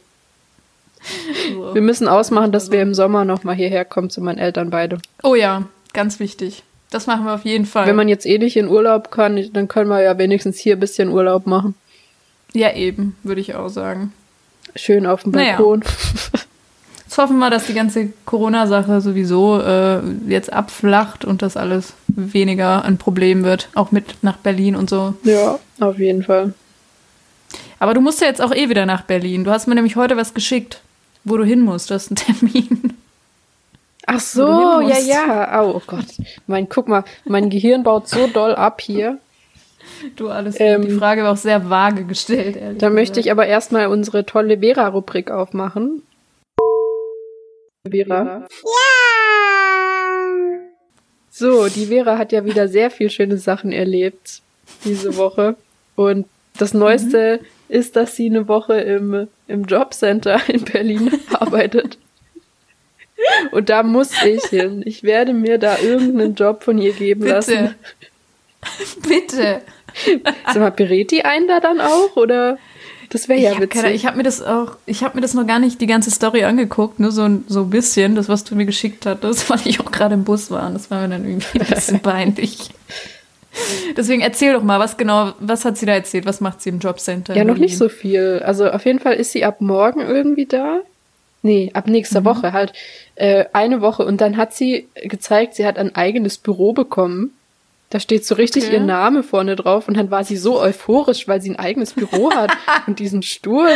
So. 1.52 1.72
Wir 1.72 1.82
müssen 1.82 2.08
ausmachen, 2.08 2.50
dass 2.50 2.72
wir 2.72 2.82
im 2.82 2.94
Sommer 2.94 3.24
noch 3.24 3.44
mal 3.44 3.54
hierher 3.54 3.84
kommen 3.84 4.10
zu 4.10 4.20
meinen 4.20 4.38
Eltern 4.38 4.70
beide. 4.70 4.98
Oh 5.22 5.36
ja, 5.36 5.62
ganz 5.92 6.18
wichtig. 6.18 6.64
Das 6.90 7.06
machen 7.06 7.24
wir 7.26 7.34
auf 7.34 7.44
jeden 7.44 7.66
Fall. 7.66 7.86
Wenn 7.86 7.94
man 7.94 8.08
jetzt 8.08 8.26
eh 8.26 8.38
nicht 8.38 8.56
in 8.56 8.66
Urlaub 8.68 9.12
kann, 9.12 9.40
dann 9.52 9.68
können 9.68 9.88
wir 9.88 10.02
ja 10.02 10.18
wenigstens 10.18 10.58
hier 10.58 10.74
ein 10.74 10.80
bisschen 10.80 11.10
Urlaub 11.10 11.46
machen. 11.46 11.76
ja, 12.54 12.72
eben, 12.74 13.14
würde 13.22 13.40
ich 13.40 13.54
auch 13.54 13.68
sagen. 13.68 14.12
Schön 14.74 15.06
auf 15.06 15.22
dem 15.22 15.30
Naja. 15.30 15.58
Jetzt 17.16 17.22
hoffen 17.22 17.38
wir, 17.38 17.48
dass 17.48 17.64
die 17.64 17.72
ganze 17.72 18.10
Corona-Sache 18.26 19.00
sowieso 19.00 19.58
äh, 19.58 20.00
jetzt 20.28 20.52
abflacht 20.52 21.24
und 21.24 21.40
das 21.40 21.56
alles 21.56 21.94
weniger 22.08 22.84
ein 22.84 22.98
Problem 22.98 23.42
wird, 23.42 23.70
auch 23.74 23.90
mit 23.90 24.16
nach 24.20 24.36
Berlin 24.36 24.76
und 24.76 24.90
so. 24.90 25.14
Ja, 25.22 25.58
auf 25.80 25.98
jeden 25.98 26.24
Fall. 26.24 26.52
Aber 27.78 27.94
du 27.94 28.02
musst 28.02 28.20
ja 28.20 28.26
jetzt 28.26 28.42
auch 28.42 28.54
eh 28.54 28.68
wieder 28.68 28.84
nach 28.84 29.00
Berlin. 29.00 29.44
Du 29.44 29.50
hast 29.50 29.66
mir 29.66 29.74
nämlich 29.74 29.96
heute 29.96 30.18
was 30.18 30.34
geschickt, 30.34 30.82
wo 31.24 31.38
du 31.38 31.44
hin 31.44 31.62
musst. 31.62 31.88
Du 31.88 31.94
hast 31.94 32.10
einen 32.10 32.16
Termin. 32.16 32.92
Ach 34.06 34.20
so, 34.20 34.82
ja, 34.82 34.98
ja. 34.98 35.62
Oh, 35.62 35.76
oh 35.76 35.82
Gott. 35.86 36.04
Mein, 36.46 36.68
guck 36.68 36.86
mal, 36.86 37.02
mein 37.24 37.48
Gehirn 37.48 37.82
baut 37.82 38.10
so 38.10 38.26
doll 38.26 38.54
ab 38.54 38.82
hier. 38.82 39.16
Du 40.16 40.28
alles. 40.28 40.56
Ähm, 40.58 40.82
die 40.82 40.90
Frage 40.90 41.22
war 41.22 41.32
auch 41.32 41.38
sehr 41.38 41.70
vage 41.70 42.04
gestellt. 42.04 42.56
Ehrlich 42.56 42.78
Da 42.78 42.90
möchte 42.90 43.20
ich 43.20 43.30
aber 43.30 43.46
erstmal 43.46 43.86
unsere 43.86 44.26
tolle 44.26 44.58
Vera-Rubrik 44.58 45.30
aufmachen. 45.30 46.02
Vera. 47.90 48.46
So, 51.30 51.68
die 51.68 51.86
Vera 51.86 52.16
hat 52.18 52.32
ja 52.32 52.44
wieder 52.44 52.68
sehr 52.68 52.90
viel 52.90 53.10
schöne 53.10 53.36
Sachen 53.36 53.72
erlebt 53.72 54.40
diese 54.84 55.16
Woche. 55.16 55.56
Und 55.94 56.26
das 56.58 56.72
Neueste 56.72 57.40
ist, 57.68 57.96
dass 57.96 58.16
sie 58.16 58.26
eine 58.26 58.48
Woche 58.48 58.80
im, 58.80 59.28
im 59.46 59.64
Jobcenter 59.64 60.40
in 60.48 60.64
Berlin 60.64 61.12
arbeitet. 61.32 61.98
Und 63.50 63.68
da 63.68 63.82
muss 63.82 64.12
ich 64.24 64.44
hin. 64.44 64.82
Ich 64.84 65.02
werde 65.02 65.32
mir 65.32 65.58
da 65.58 65.78
irgendeinen 65.78 66.34
Job 66.34 66.62
von 66.64 66.78
ihr 66.78 66.92
geben 66.92 67.20
Bitte. 67.22 67.34
lassen. 67.34 67.74
Bitte. 69.08 69.62
Sag 70.46 70.56
mal, 70.56 70.70
berät 70.70 71.10
die 71.10 71.24
einen 71.24 71.48
da 71.48 71.60
dann 71.60 71.80
auch? 71.80 72.16
Oder? 72.16 72.58
Das 73.10 73.28
wäre 73.28 73.38
ja 73.40 73.50
ich 73.50 73.56
hab 73.56 73.62
witzig. 73.62 73.82
keine- 73.82 73.94
ich 73.94 74.06
habe 74.06 74.16
mir 74.16 74.22
das 74.22 74.42
auch, 74.42 74.76
ich 74.86 75.02
habe 75.04 75.16
mir 75.16 75.20
das 75.20 75.34
noch 75.34 75.46
gar 75.46 75.58
nicht 75.58 75.80
die 75.80 75.86
ganze 75.86 76.10
Story 76.10 76.44
angeguckt, 76.44 76.98
nur 77.00 77.12
so, 77.12 77.28
so 77.46 77.62
ein 77.62 77.70
bisschen, 77.70 78.14
das, 78.14 78.28
was 78.28 78.44
du 78.44 78.54
mir 78.56 78.66
geschickt 78.66 79.06
hattest, 79.06 79.48
weil 79.50 79.60
ich 79.64 79.80
auch 79.80 79.90
gerade 79.92 80.14
im 80.14 80.24
Bus 80.24 80.50
war 80.50 80.66
und 80.66 80.74
das 80.74 80.90
war 80.90 81.02
mir 81.02 81.08
dann 81.08 81.24
irgendwie 81.26 81.60
ein 81.60 81.66
bisschen 81.66 82.00
peinlich. 82.02 82.70
Deswegen 83.96 84.20
erzähl 84.20 84.52
doch 84.52 84.62
mal, 84.62 84.78
was 84.78 84.96
genau, 84.98 85.32
was 85.40 85.64
hat 85.64 85.78
sie 85.78 85.86
da 85.86 85.92
erzählt? 85.94 86.26
Was 86.26 86.40
macht 86.42 86.60
sie 86.60 86.68
im 86.68 86.78
Jobcenter? 86.78 87.34
Ja, 87.34 87.44
noch 87.44 87.56
nicht 87.56 87.78
so 87.78 87.88
viel. 87.88 88.42
Also 88.44 88.68
auf 88.70 88.84
jeden 88.84 88.98
Fall 88.98 89.14
ist 89.14 89.32
sie 89.32 89.44
ab 89.44 89.60
morgen 89.62 90.00
irgendwie 90.02 90.44
da. 90.46 90.80
Nee, 91.42 91.70
ab 91.72 91.86
nächster 91.86 92.20
Mhm. 92.20 92.24
Woche 92.26 92.52
halt. 92.52 92.72
Äh, 93.14 93.46
eine 93.54 93.80
Woche. 93.80 94.04
Und 94.04 94.20
dann 94.20 94.36
hat 94.36 94.52
sie 94.52 94.88
gezeigt, 95.04 95.54
sie 95.54 95.64
hat 95.64 95.78
ein 95.78 95.94
eigenes 95.94 96.36
Büro 96.36 96.72
bekommen. 96.74 97.30
Da 97.90 98.00
steht 98.00 98.26
so 98.26 98.34
richtig 98.34 98.64
Okay. 98.64 98.74
ihr 98.74 98.80
Name 98.80 99.22
vorne 99.22 99.54
drauf. 99.54 99.86
Und 99.86 99.96
dann 99.96 100.10
war 100.10 100.24
sie 100.24 100.36
so 100.36 100.60
euphorisch, 100.60 101.28
weil 101.28 101.40
sie 101.40 101.50
ein 101.50 101.58
eigenes 101.58 101.92
Büro 101.92 102.30
hat 102.34 102.50
und 102.86 102.98
diesen 102.98 103.22
Stuhl. 103.22 103.68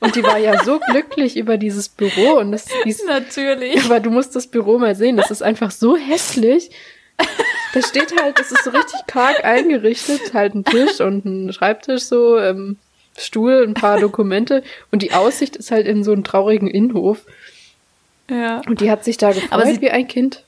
Und 0.00 0.14
die 0.14 0.22
war 0.22 0.38
ja 0.38 0.62
so 0.64 0.78
glücklich 0.90 1.36
über 1.36 1.56
dieses 1.56 1.88
Büro. 1.88 2.38
Und 2.38 2.52
das, 2.52 2.66
dies, 2.84 3.04
Natürlich. 3.04 3.84
aber 3.84 3.98
du 4.00 4.10
musst 4.10 4.36
das 4.36 4.46
Büro 4.46 4.78
mal 4.78 4.94
sehen. 4.94 5.16
Das 5.16 5.30
ist 5.32 5.42
einfach 5.42 5.72
so 5.72 5.96
hässlich. 5.96 6.70
Da 7.74 7.82
steht 7.82 8.14
halt, 8.20 8.38
das 8.38 8.52
ist 8.52 8.62
so 8.62 8.70
richtig 8.70 9.00
karg 9.08 9.44
eingerichtet, 9.44 10.32
halt 10.34 10.54
ein 10.54 10.64
Tisch 10.64 11.00
und 11.00 11.24
ein 11.24 11.52
Schreibtisch 11.52 12.02
so, 12.04 12.38
ähm, 12.38 12.76
Stuhl, 13.18 13.64
ein 13.66 13.74
paar 13.74 13.98
Dokumente 13.98 14.62
und 14.92 15.02
die 15.02 15.12
Aussicht 15.12 15.56
ist 15.56 15.72
halt 15.72 15.88
in 15.88 16.04
so 16.04 16.12
einen 16.12 16.22
traurigen 16.22 16.68
Innenhof 16.68 17.22
Ja. 18.30 18.62
und 18.68 18.80
die 18.80 18.88
hat 18.92 19.02
sich 19.04 19.16
da 19.18 19.32
gefreut 19.32 19.50
Aber 19.50 19.66
sie- 19.66 19.80
wie 19.80 19.90
ein 19.90 20.06
Kind. 20.06 20.44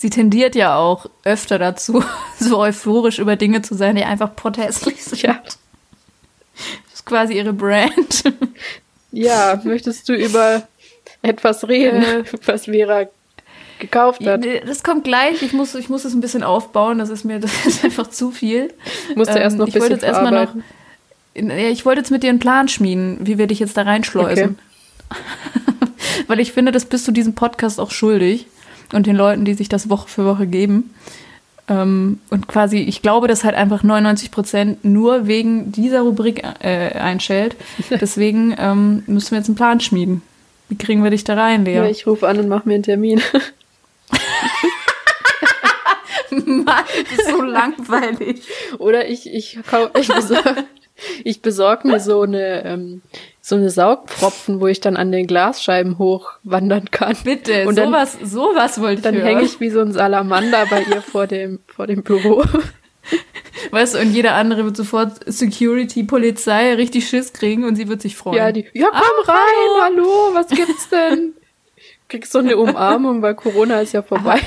Sie 0.00 0.08
tendiert 0.08 0.54
ja 0.54 0.78
auch 0.78 1.10
öfter 1.24 1.58
dazu, 1.58 2.02
so 2.40 2.56
euphorisch 2.58 3.18
über 3.18 3.36
Dinge 3.36 3.60
zu 3.60 3.74
sein, 3.74 3.96
die 3.96 4.04
einfach 4.04 4.34
protestlich 4.34 5.04
sind. 5.04 5.20
Ja. 5.20 5.42
Das 5.44 6.94
ist 6.94 7.04
quasi 7.04 7.34
ihre 7.34 7.52
Brand. 7.52 8.24
Ja, 9.12 9.60
möchtest 9.62 10.08
du 10.08 10.14
über 10.14 10.62
etwas 11.20 11.68
reden, 11.68 12.02
Äh. 12.02 12.24
was 12.46 12.64
Vera 12.64 13.08
gekauft 13.78 14.24
hat? 14.24 14.42
Das 14.66 14.82
kommt 14.82 15.04
gleich. 15.04 15.42
Ich 15.42 15.52
muss, 15.52 15.74
ich 15.74 15.90
muss 15.90 16.06
es 16.06 16.14
ein 16.14 16.22
bisschen 16.22 16.44
aufbauen. 16.44 16.96
Das 16.96 17.10
ist 17.10 17.24
mir 17.24 17.38
das 17.40 17.66
ist 17.66 17.84
einfach 17.84 18.08
zu 18.08 18.30
viel. 18.30 18.72
Musst 19.16 19.34
du 19.34 19.38
erst 19.38 19.58
noch 19.58 19.66
ein 19.66 19.70
Ähm, 19.70 19.74
ich 19.74 19.80
wollte 19.82 19.96
bisschen 19.96 19.96
jetzt 19.96 20.02
erstmal 20.02 20.44
noch. 20.46 20.54
ich 21.34 21.84
wollte 21.84 22.00
jetzt 22.00 22.10
mit 22.10 22.22
dir 22.22 22.30
einen 22.30 22.38
Plan 22.38 22.68
schmieden, 22.68 23.18
wie 23.20 23.36
wir 23.36 23.46
dich 23.48 23.58
jetzt 23.58 23.76
da 23.76 23.82
reinschleusen. 23.82 24.58
Weil 26.26 26.40
ich 26.40 26.52
finde, 26.52 26.72
das 26.72 26.86
bist 26.86 27.06
du 27.06 27.12
diesem 27.12 27.34
Podcast 27.34 27.78
auch 27.78 27.90
schuldig 27.90 28.46
und 28.92 29.06
den 29.06 29.16
Leuten, 29.16 29.44
die 29.44 29.54
sich 29.54 29.68
das 29.68 29.88
Woche 29.90 30.08
für 30.08 30.24
Woche 30.24 30.46
geben. 30.46 30.94
Ähm, 31.68 32.18
und 32.30 32.48
quasi, 32.48 32.78
ich 32.78 33.02
glaube, 33.02 33.28
dass 33.28 33.44
halt 33.44 33.54
einfach 33.54 33.82
99 33.82 34.30
Prozent 34.30 34.84
nur 34.84 35.26
wegen 35.26 35.72
dieser 35.72 36.00
Rubrik 36.02 36.42
äh, 36.60 36.92
einstellt. 36.98 37.56
Deswegen 37.90 38.54
ähm, 38.58 39.02
müssen 39.06 39.32
wir 39.32 39.38
jetzt 39.38 39.48
einen 39.48 39.56
Plan 39.56 39.80
schmieden. 39.80 40.22
Wie 40.68 40.76
kriegen 40.76 41.02
wir 41.04 41.10
dich 41.10 41.24
da 41.24 41.34
rein, 41.34 41.64
Lea? 41.64 41.74
Ja, 41.76 41.86
ich 41.86 42.06
rufe 42.06 42.26
an 42.28 42.38
und 42.38 42.48
mache 42.48 42.68
mir 42.68 42.74
einen 42.74 42.82
Termin. 42.82 43.20
Mann, 46.30 46.84
das 47.10 47.18
ist 47.18 47.30
so 47.30 47.42
langweilig. 47.42 48.42
Oder 48.78 49.08
ich, 49.08 49.26
ich, 49.32 49.58
kau- 49.68 49.88
ich 49.98 50.08
besorge 50.08 50.64
ich 51.24 51.42
besorg 51.42 51.84
mir 51.84 52.00
so 52.00 52.22
eine, 52.22 52.64
ähm, 52.64 53.02
so 53.40 53.56
eine 53.56 53.70
Saugpfropfen, 53.70 54.60
wo 54.60 54.66
ich 54.66 54.80
dann 54.80 54.96
an 54.96 55.10
den 55.12 55.26
Glasscheiben 55.26 55.98
hochwandern 55.98 56.90
kann. 56.90 57.16
Bitte, 57.24 57.66
Und 57.66 57.76
dann- 57.78 57.88
sowas, 57.88 58.16
sowas 58.22 58.80
wollte 58.80 58.96
ich 58.96 59.02
Dann 59.02 59.14
hänge 59.14 59.42
ich 59.42 59.60
wie 59.60 59.70
so 59.70 59.80
ein 59.80 59.92
Salamander 59.92 60.66
bei 60.70 60.82
ihr 60.82 61.02
vor 61.02 61.26
dem, 61.26 61.60
vor 61.66 61.86
dem 61.86 62.02
Büro. 62.02 62.44
Weißt 63.72 63.94
du, 63.94 63.98
und 64.00 64.12
jeder 64.12 64.34
andere 64.34 64.64
wird 64.64 64.76
sofort 64.76 65.12
Security, 65.26 66.04
Polizei 66.04 66.74
richtig 66.74 67.08
Schiss 67.08 67.32
kriegen 67.32 67.64
und 67.64 67.76
sie 67.76 67.88
wird 67.88 68.00
sich 68.02 68.16
freuen. 68.16 68.36
Ja, 68.36 68.52
die, 68.52 68.66
ja, 68.72 68.88
komm 68.90 69.00
Ah, 69.26 69.32
rein, 69.32 69.82
hallo. 69.96 70.30
was 70.34 70.48
gibt's 70.48 70.88
denn? 70.88 71.34
Kriegst 72.08 72.32
so 72.32 72.38
eine 72.40 72.56
Umarmung, 72.56 73.22
weil 73.22 73.34
Corona 73.34 73.80
ist 73.80 73.92
ja 73.92 74.02
vorbei. 74.02 74.40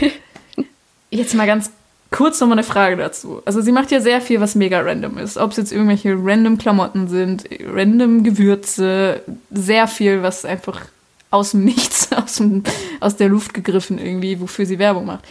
Jetzt 1.09 1.33
mal 1.33 1.47
ganz 1.47 1.71
kurz 2.13 2.39
nochmal 2.39 2.59
eine 2.59 2.63
Frage 2.65 2.95
dazu. 2.95 3.41
Also 3.43 3.59
sie 3.61 3.71
macht 3.71 3.91
ja 3.91 3.99
sehr 3.99 4.21
viel, 4.21 4.39
was 4.39 4.55
mega 4.55 4.79
random 4.79 5.17
ist. 5.17 5.37
Ob 5.37 5.51
es 5.51 5.57
jetzt 5.57 5.71
irgendwelche 5.73 6.15
random 6.17 6.57
Klamotten 6.57 7.07
sind, 7.07 7.49
random 7.65 8.23
Gewürze, 8.23 9.21
sehr 9.51 9.87
viel, 9.87 10.23
was 10.23 10.45
einfach 10.45 10.85
aus 11.31 11.51
dem 11.51 11.65
Nichts, 11.65 12.11
aus, 12.15 12.35
dem, 12.35 12.63
aus 12.99 13.17
der 13.17 13.29
Luft 13.29 13.53
gegriffen 13.53 13.97
irgendwie, 13.97 14.39
wofür 14.39 14.65
sie 14.65 14.79
Werbung 14.79 15.07
macht. 15.07 15.25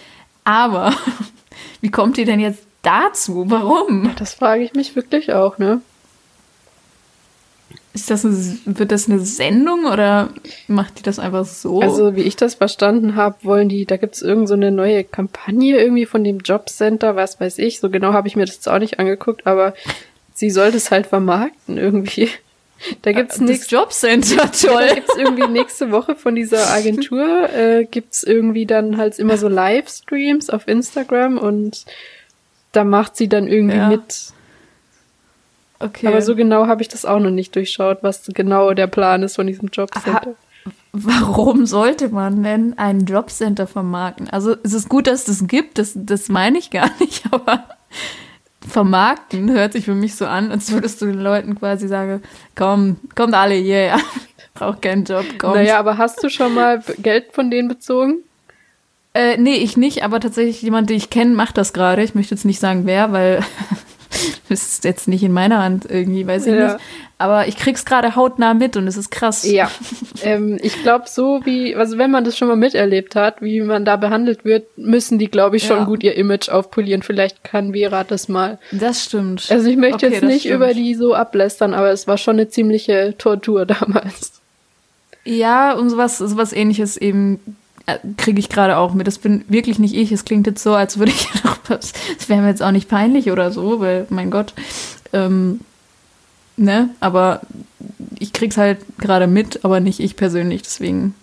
Aber 0.44 0.92
wie 1.80 1.90
kommt 1.90 2.18
ihr 2.18 2.26
denn 2.26 2.40
jetzt 2.40 2.64
dazu? 2.82 3.44
Warum? 3.46 4.10
Das 4.18 4.34
frage 4.34 4.64
ich 4.64 4.74
mich 4.74 4.96
wirklich 4.96 5.32
auch, 5.32 5.58
ne? 5.58 5.80
Ist 7.94 8.11
das 8.11 8.24
eine, 8.24 8.35
wird 8.64 8.90
das 8.90 9.09
eine 9.11 9.20
Sendung 9.20 9.85
oder 9.85 10.31
macht 10.66 10.98
die 10.98 11.02
das 11.02 11.18
einfach 11.18 11.44
so? 11.44 11.81
Also, 11.81 12.16
wie 12.16 12.22
ich 12.22 12.37
das 12.37 12.55
verstanden 12.55 13.16
habe, 13.16 13.37
wollen 13.42 13.68
die, 13.68 13.85
da 13.85 13.98
gibt's 13.98 14.22
irgend 14.22 14.48
so 14.48 14.55
eine 14.55 14.70
neue 14.70 15.05
Kampagne 15.05 15.78
irgendwie 15.78 16.07
von 16.07 16.24
dem 16.24 16.38
Jobcenter, 16.38 17.16
was 17.16 17.38
weiß 17.38 17.59
ich. 17.59 17.81
So 17.81 17.90
genau 17.90 18.14
habe 18.14 18.28
ich 18.28 18.37
mir 18.37 18.46
das 18.46 18.55
jetzt 18.55 18.68
auch 18.68 18.78
nicht 18.78 18.98
angeguckt, 18.98 19.46
aber 19.46 19.74
sie 20.33 20.48
soll 20.50 20.72
das 20.72 20.90
halt 20.90 21.07
vermarkten 21.07 21.76
irgendwie. 21.76 22.31
Da 23.02 23.12
gibt's 23.12 23.35
das 23.38 23.46
nichts. 23.46 23.70
Jobcenter, 23.70 24.37
Da 24.62 24.68
toll. 24.68 24.88
gibt's 24.94 25.14
irgendwie 25.16 25.46
nächste 25.46 25.92
Woche 25.92 26.16
von 26.16 26.35
dieser 26.35 26.70
Agentur, 26.72 27.48
äh, 27.55 27.85
gibt's 27.85 28.22
irgendwie 28.24 28.64
dann 28.66 28.96
halt 28.96 29.18
immer 29.18 29.37
so 29.37 29.48
Livestreams 29.48 30.48
auf 30.50 30.66
Instagram 30.66 31.37
und 31.38 31.85
da 32.72 32.85
macht 32.85 33.16
sie 33.16 33.28
dann 33.28 33.46
irgendwie 33.48 33.76
Ja. 33.76 33.88
mit. 33.88 34.33
Okay. 35.82 36.06
Aber 36.06 36.22
so 36.22 36.36
genau 36.36 36.66
habe 36.66 36.82
ich 36.82 36.88
das 36.88 37.04
auch 37.04 37.18
noch 37.18 37.30
nicht 37.30 37.56
durchschaut, 37.56 37.98
was 38.02 38.30
genau 38.32 38.72
der 38.72 38.86
Plan 38.86 39.22
ist 39.22 39.36
von 39.36 39.46
diesem 39.46 39.68
Jobcenter. 39.68 40.34
Warum 40.92 41.66
sollte 41.66 42.10
man 42.10 42.42
denn 42.42 42.78
ein 42.78 43.06
Jobcenter 43.06 43.66
vermarkten? 43.66 44.28
Also 44.28 44.54
es 44.62 44.74
ist 44.74 44.88
gut, 44.88 45.06
dass 45.06 45.24
das 45.24 45.46
gibt, 45.46 45.78
das, 45.78 45.92
das 45.94 46.28
meine 46.28 46.58
ich 46.58 46.70
gar 46.70 46.90
nicht, 47.00 47.24
aber 47.32 47.64
vermarkten 48.68 49.50
hört 49.50 49.72
sich 49.72 49.86
für 49.86 49.94
mich 49.94 50.14
so 50.14 50.26
an, 50.26 50.52
als 50.52 50.70
würdest 50.70 51.02
du 51.02 51.06
den 51.06 51.20
Leuten 51.20 51.58
quasi 51.58 51.88
sagen, 51.88 52.22
komm, 52.54 52.98
kommt 53.16 53.34
alle 53.34 53.54
hierher, 53.54 53.98
braucht 54.54 54.82
keinen 54.82 55.04
Job, 55.04 55.24
kommt. 55.38 55.54
Naja, 55.56 55.78
aber 55.78 55.98
hast 55.98 56.22
du 56.22 56.28
schon 56.28 56.54
mal 56.54 56.82
Geld 56.98 57.32
von 57.32 57.50
denen 57.50 57.68
bezogen? 57.68 58.18
Äh, 59.14 59.36
nee, 59.36 59.56
ich 59.56 59.76
nicht, 59.76 60.04
aber 60.04 60.20
tatsächlich 60.20 60.62
jemand, 60.62 60.88
den 60.90 60.96
ich 60.96 61.10
kenne, 61.10 61.34
macht 61.34 61.58
das 61.58 61.72
gerade. 61.72 62.02
Ich 62.02 62.14
möchte 62.14 62.34
jetzt 62.34 62.44
nicht 62.44 62.60
sagen, 62.60 62.86
wer, 62.86 63.12
weil 63.12 63.40
das 64.48 64.62
ist 64.62 64.85
jetzt 64.85 65.08
nicht 65.08 65.22
in 65.22 65.32
meiner 65.32 65.62
Hand 65.62 65.87
irgendwie, 65.88 66.26
weiß 66.26 66.46
ich 66.46 66.54
Ja. 66.54 66.74
nicht. 66.74 66.85
Aber 67.18 67.46
ich 67.46 67.56
krieg's 67.56 67.85
gerade 67.85 68.16
hautnah 68.16 68.52
mit 68.52 68.76
und 68.76 68.88
es 68.88 68.96
ist 68.96 69.11
krass. 69.12 69.44
Ja. 69.48 69.70
ähm, 70.24 70.58
ich 70.61 70.82
glaube, 70.82 71.04
so 71.08 71.40
wie, 71.44 71.76
also 71.76 71.96
wenn 71.96 72.11
man 72.11 72.24
das 72.24 72.37
schon 72.37 72.48
mal 72.48 72.56
miterlebt 72.56 73.14
hat, 73.14 73.40
wie 73.40 73.61
man 73.61 73.85
da 73.85 73.94
behandelt 73.96 74.44
wird, 74.44 74.66
müssen 74.76 75.18
die, 75.20 75.28
glaube 75.28 75.56
ich, 75.56 75.64
schon 75.66 75.78
Ja. 75.78 75.85
gut 75.85 76.02
ihr 76.02 76.16
Image 76.16 76.48
aufpolieren. 76.48 77.02
Vielleicht 77.02 77.44
kann 77.44 77.72
Vera 77.74 78.02
das 78.02 78.28
mal. 78.28 78.58
Das 78.72 79.04
stimmt. 79.04 79.46
Also 79.50 79.68
ich 79.68 79.76
möchte 79.76 80.06
Okay, 80.06 80.14
jetzt 80.14 80.24
nicht 80.24 80.40
stimmt. 80.40 80.56
über 80.56 80.74
die 80.74 80.94
so 80.96 81.14
ablästern, 81.14 81.74
aber 81.74 81.90
es 81.92 82.08
war 82.08 82.18
schon 82.18 82.37
eine 82.37 82.48
ziemliche 82.48 83.14
Tortur 83.18 83.66
damals. 83.66 84.32
Ja, 85.24 85.74
und 85.74 85.90
sowas, 85.90 86.18
sowas 86.18 86.52
ähnliches 86.52 86.96
eben 86.96 87.38
kriege 88.16 88.38
ich 88.38 88.48
gerade 88.48 88.76
auch 88.76 88.94
mit. 88.94 89.06
Das 89.06 89.18
bin 89.18 89.44
wirklich 89.48 89.78
nicht 89.78 89.94
ich. 89.94 90.12
Es 90.12 90.24
klingt 90.24 90.46
jetzt 90.46 90.62
so, 90.62 90.74
als 90.74 90.98
würde 90.98 91.12
ich 91.12 91.28
doch 91.42 91.58
was. 91.68 91.92
Das 92.16 92.28
wäre 92.28 92.40
mir 92.40 92.48
jetzt 92.48 92.62
auch 92.62 92.70
nicht 92.70 92.88
peinlich 92.88 93.30
oder 93.30 93.50
so, 93.50 93.80
weil, 93.80 94.06
mein 94.10 94.30
Gott. 94.30 94.54
Ähm, 95.12 95.60
ne? 96.56 96.90
Aber 97.00 97.40
ich 98.18 98.32
krieg's 98.32 98.56
halt 98.56 98.78
gerade 98.98 99.26
mit, 99.26 99.64
aber 99.64 99.80
nicht 99.80 100.00
ich 100.00 100.16
persönlich, 100.16 100.62
deswegen. 100.62 101.14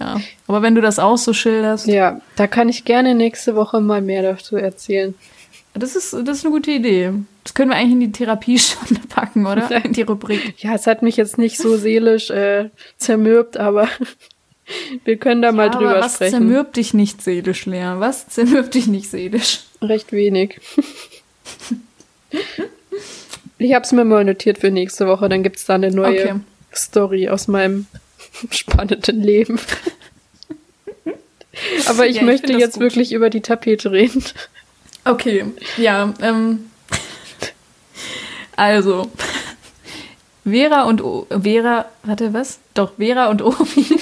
Ja. 0.00 0.20
Aber 0.46 0.62
wenn 0.62 0.74
du 0.74 0.80
das 0.80 0.98
auch 0.98 1.18
so 1.18 1.32
schilderst, 1.32 1.86
Ja, 1.86 2.20
da 2.36 2.46
kann 2.46 2.68
ich 2.68 2.84
gerne 2.84 3.14
nächste 3.14 3.54
Woche 3.54 3.80
mal 3.80 4.02
mehr 4.02 4.22
dazu 4.22 4.56
erzählen. 4.56 5.14
das 5.72 5.94
ist, 5.96 6.12
das 6.12 6.38
ist 6.38 6.44
eine 6.44 6.52
gute 6.54 6.72
Idee. 6.72 7.12
Das 7.44 7.54
können 7.54 7.70
wir 7.70 7.76
eigentlich 7.76 7.92
in 7.92 8.00
die 8.00 8.12
Therapiestunde 8.12 9.02
packen, 9.08 9.46
oder? 9.46 9.84
In 9.84 9.92
die 9.92 10.02
Rubrik. 10.02 10.54
Ja, 10.58 10.74
es 10.74 10.86
hat 10.86 11.02
mich 11.02 11.16
jetzt 11.16 11.38
nicht 11.38 11.58
so 11.58 11.76
seelisch 11.76 12.30
äh, 12.30 12.70
zermürbt, 12.96 13.56
aber 13.56 13.88
wir 15.04 15.16
können 15.18 15.42
da 15.42 15.52
mal 15.52 15.66
Ja, 15.66 15.72
drüber 15.72 15.90
aber 15.90 16.00
was 16.00 16.14
sprechen. 16.14 16.30
zermürbt 16.32 16.76
dich 16.76 16.94
nicht 16.94 17.22
seelisch, 17.22 17.66
Lea? 17.66 17.94
Was 17.98 18.28
zermürbt 18.28 18.74
dich 18.74 18.86
nicht 18.86 19.10
seelisch? 19.10 19.60
Recht 19.82 20.12
wenig. 20.12 20.60
ich 23.58 23.74
habe 23.74 23.84
es 23.84 23.92
mir 23.92 24.04
mal 24.04 24.24
notiert 24.24 24.58
für 24.58 24.70
nächste 24.70 25.06
Woche, 25.06 25.28
dann 25.28 25.42
gibt's 25.42 25.64
da 25.66 25.74
eine 25.74 25.90
neue 25.90 26.20
Okay. 26.30 26.34
Story 26.74 27.28
aus 27.28 27.46
meinem 27.48 27.86
spannenden 28.50 29.20
Leben. 29.22 29.60
Aber 31.86 32.06
ich 32.06 32.16
Ja, 32.16 32.22
ich 32.22 32.26
möchte 32.26 32.52
das 32.52 32.60
jetzt 32.60 32.72
gut. 32.74 32.82
wirklich 32.82 33.12
über 33.12 33.30
die 33.30 33.40
Tapete 33.42 33.92
reden. 33.92 34.24
Okay, 35.04 35.44
ja. 35.76 36.12
Ähm, 36.20 36.70
also, 38.56 39.10
Vera 40.44 40.82
und 40.84 41.02
o 41.02 41.26
Vera, 41.30 41.86
warte, 42.02 42.32
was? 42.32 42.58
Doch, 42.74 42.92
Vera 42.96 43.28
und 43.28 43.42
Omi 43.42 43.93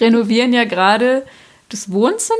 renovieren 0.00 0.52
ja 0.52 0.64
gerade 0.64 1.24
das 1.68 1.90
Wohnzimmer 1.92 2.38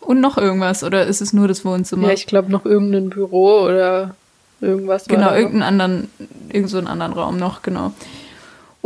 und 0.00 0.20
noch 0.20 0.38
irgendwas. 0.38 0.84
Oder 0.84 1.06
ist 1.06 1.20
es 1.20 1.32
nur 1.32 1.48
das 1.48 1.64
Wohnzimmer? 1.64 2.08
Ja, 2.08 2.14
ich 2.14 2.26
glaube 2.26 2.50
noch 2.50 2.64
irgendein 2.64 3.10
Büro 3.10 3.62
oder 3.62 4.14
irgendwas. 4.60 5.06
genau, 5.06 5.32
irgendeinen 5.32 5.62
anderen, 5.62 6.10
irgend 6.50 6.70
so 6.70 6.78
einen 6.78 6.86
anderen 6.86 7.12
Raum 7.12 7.38
noch, 7.38 7.62
genau. 7.62 7.92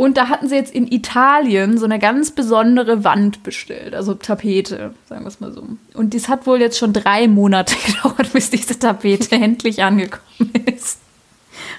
Und 0.01 0.17
da 0.17 0.29
hatten 0.29 0.47
sie 0.47 0.55
jetzt 0.55 0.73
in 0.73 0.91
Italien 0.91 1.77
so 1.77 1.85
eine 1.85 1.99
ganz 1.99 2.31
besondere 2.31 3.03
Wand 3.03 3.43
bestellt, 3.43 3.93
also 3.93 4.15
Tapete, 4.15 4.95
sagen 5.07 5.23
wir 5.23 5.27
es 5.27 5.39
mal 5.39 5.51
so. 5.51 5.63
Und 5.93 6.15
das 6.15 6.27
hat 6.27 6.47
wohl 6.47 6.59
jetzt 6.59 6.79
schon 6.79 6.91
drei 6.91 7.27
Monate 7.27 7.75
gedauert, 7.85 8.33
bis 8.33 8.49
diese 8.49 8.79
Tapete 8.79 9.35
endlich 9.35 9.83
angekommen 9.83 10.53
ist. 10.65 10.97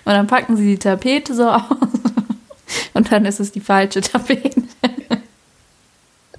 Und 0.05 0.13
dann 0.13 0.29
packen 0.29 0.57
sie 0.57 0.67
die 0.67 0.79
Tapete 0.79 1.35
so 1.35 1.49
aus 1.49 1.65
und 2.95 3.11
dann 3.11 3.25
ist 3.25 3.41
es 3.41 3.51
die 3.51 3.61
falsche 3.61 4.01
Tapete. 4.01 4.63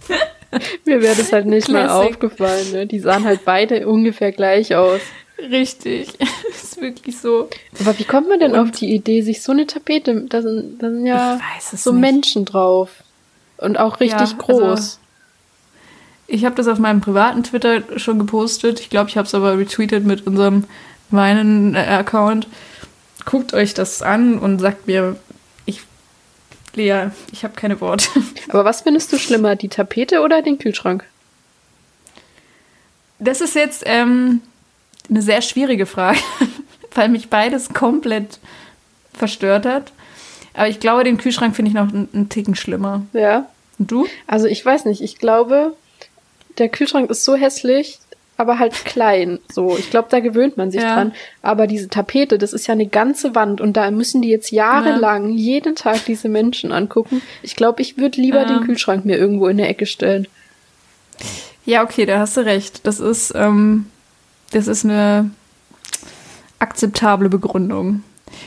Mir 0.85 1.01
wäre 1.01 1.15
das 1.15 1.31
halt 1.33 1.45
nicht 1.47 1.67
mal 1.69 1.85
Classic. 1.85 2.11
aufgefallen. 2.11 2.71
Ne? 2.71 2.85
Die 2.87 2.99
sahen 2.99 3.23
halt 3.25 3.43
beide 3.45 3.87
ungefähr 3.87 4.31
gleich 4.31 4.75
aus. 4.75 5.01
Richtig, 5.39 6.13
ist 6.49 6.79
wirklich 6.79 7.17
so. 7.19 7.49
Aber 7.79 7.97
wie 7.97 8.03
kommt 8.03 8.29
man 8.29 8.39
denn 8.39 8.55
auf 8.55 8.71
die 8.71 8.93
Idee, 8.93 9.21
sich 9.21 9.41
so 9.41 9.51
eine 9.51 9.65
Tapete, 9.65 10.21
da 10.29 10.41
sind, 10.41 10.81
da 10.81 10.89
sind 10.91 11.05
ja 11.05 11.39
so 11.61 11.91
nicht. 11.91 12.01
Menschen 12.01 12.45
drauf. 12.45 12.89
Und 13.57 13.79
auch 13.79 13.99
richtig 13.99 14.29
Ja, 14.31 14.37
groß. 14.37 14.61
also- 14.61 14.97
Ich 16.27 16.45
habe 16.45 16.55
das 16.55 16.67
auf 16.67 16.79
meinem 16.79 17.01
privaten 17.01 17.43
Twitter 17.43 17.81
schon 17.97 18.19
gepostet. 18.19 18.79
Ich 18.79 18.89
glaube, 18.89 19.09
ich 19.09 19.17
habe 19.17 19.25
es 19.27 19.33
aber 19.33 19.57
retweetet 19.57 20.05
mit 20.05 20.27
unserem 20.27 20.65
meinen 21.09 21.75
äh, 21.75 21.79
Account. 21.79 22.47
Guckt 23.25 23.53
euch 23.53 23.73
das 23.73 24.01
an 24.01 24.37
und 24.37 24.59
sagt 24.59 24.85
mir, 24.87 25.15
Lea, 26.75 27.07
ich 27.31 27.43
habe 27.43 27.55
keine 27.55 27.79
Worte. 27.81 28.07
Aber 28.49 28.65
was 28.65 28.81
findest 28.81 29.11
du 29.13 29.17
schlimmer, 29.17 29.55
die 29.55 29.69
Tapete 29.69 30.21
oder 30.21 30.41
den 30.41 30.57
Kühlschrank? 30.57 31.05
Das 33.19 33.41
ist 33.41 33.55
jetzt 33.55 33.83
ähm, 33.85 34.41
eine 35.09 35.21
sehr 35.21 35.41
schwierige 35.41 35.85
Frage, 35.85 36.19
weil 36.93 37.09
mich 37.09 37.29
beides 37.29 37.69
komplett 37.69 38.39
verstört 39.13 39.65
hat. 39.65 39.91
Aber 40.53 40.67
ich 40.67 40.79
glaube, 40.79 41.03
den 41.03 41.17
Kühlschrank 41.17 41.55
finde 41.55 41.69
ich 41.69 41.75
noch 41.75 41.89
einen, 41.89 42.09
einen 42.13 42.29
Ticken 42.29 42.55
schlimmer. 42.55 43.03
Ja. 43.13 43.47
Und 43.79 43.91
du? 43.91 44.07
Also 44.27 44.47
ich 44.47 44.63
weiß 44.63 44.85
nicht, 44.85 45.01
ich 45.01 45.17
glaube, 45.17 45.75
der 46.57 46.69
Kühlschrank 46.69 47.09
ist 47.09 47.23
so 47.23 47.35
hässlich, 47.35 47.99
aber 48.43 48.59
halt 48.59 48.73
klein. 48.85 49.39
So, 49.51 49.77
ich 49.77 49.89
glaube, 49.89 50.09
da 50.11 50.19
gewöhnt 50.19 50.57
man 50.57 50.69
sich 50.69 50.81
Ja. 50.81 50.93
dran. 50.95 51.13
Aber 51.41 51.65
diese 51.65 51.87
Tapete, 51.89 52.37
das 52.37 52.53
ist 52.53 52.67
ja 52.67 52.73
eine 52.73 52.85
ganze 52.85 53.33
Wand 53.35 53.61
und 53.61 53.75
da 53.77 53.89
müssen 53.89 54.21
die 54.21 54.29
jetzt 54.29 54.51
jahrelang 54.51 55.29
jeden 55.29 55.75
Tag 55.75 56.05
diese 56.05 56.29
Menschen 56.29 56.71
angucken. 56.71 57.21
Ich 57.41 57.55
glaube, 57.55 57.81
ich 57.81 57.97
würde 57.97 58.21
lieber 58.21 58.41
Ja. 58.41 58.45
den 58.45 58.61
Kühlschrank 58.61 59.05
mir 59.05 59.17
irgendwo 59.17 59.47
in 59.47 59.57
der 59.57 59.69
Ecke 59.69 59.85
stellen. 59.85 60.27
Ja, 61.65 61.83
okay, 61.83 62.05
da 62.05 62.19
hast 62.19 62.35
du 62.37 62.41
recht. 62.41 62.85
Das 62.85 62.99
ist, 62.99 63.33
ähm, 63.35 63.85
das 64.51 64.67
ist 64.67 64.83
eine 64.83 65.31
akzeptable 66.59 67.29
Begründung. 67.29 68.03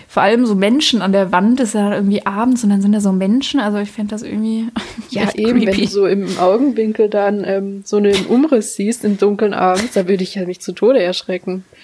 Vor 0.08 0.22
allem 0.22 0.46
so 0.46 0.54
Menschen 0.54 1.02
an 1.02 1.12
der 1.12 1.32
Wand 1.32 1.60
ist 1.60 1.74
ja 1.74 1.92
irgendwie 1.94 2.24
abends 2.26 2.64
und 2.64 2.70
dann 2.70 2.80
sind 2.82 2.92
da 2.92 3.00
so 3.00 3.12
Menschen. 3.12 3.60
Also 3.60 3.78
ich 3.78 3.90
fände 3.90 4.10
das 4.14 4.22
irgendwie 4.22 4.68
Ja, 5.10 5.32
eben, 5.34 5.60
wenn 5.60 5.68
creepy. 5.68 5.82
du 5.82 5.86
so 5.88 6.06
im 6.06 6.38
Augenwinkel 6.38 7.08
dann 7.08 7.44
ähm, 7.44 7.82
so 7.84 7.96
einen 7.98 8.26
Umriss 8.26 8.74
siehst 8.74 9.04
im 9.04 9.18
dunklen 9.18 9.54
abends, 9.54 9.92
da 9.94 10.08
würde 10.08 10.22
ich 10.22 10.34
ja 10.34 10.44
mich 10.46 10.60
zu 10.60 10.72
Tode 10.72 11.02
erschrecken. 11.02 11.64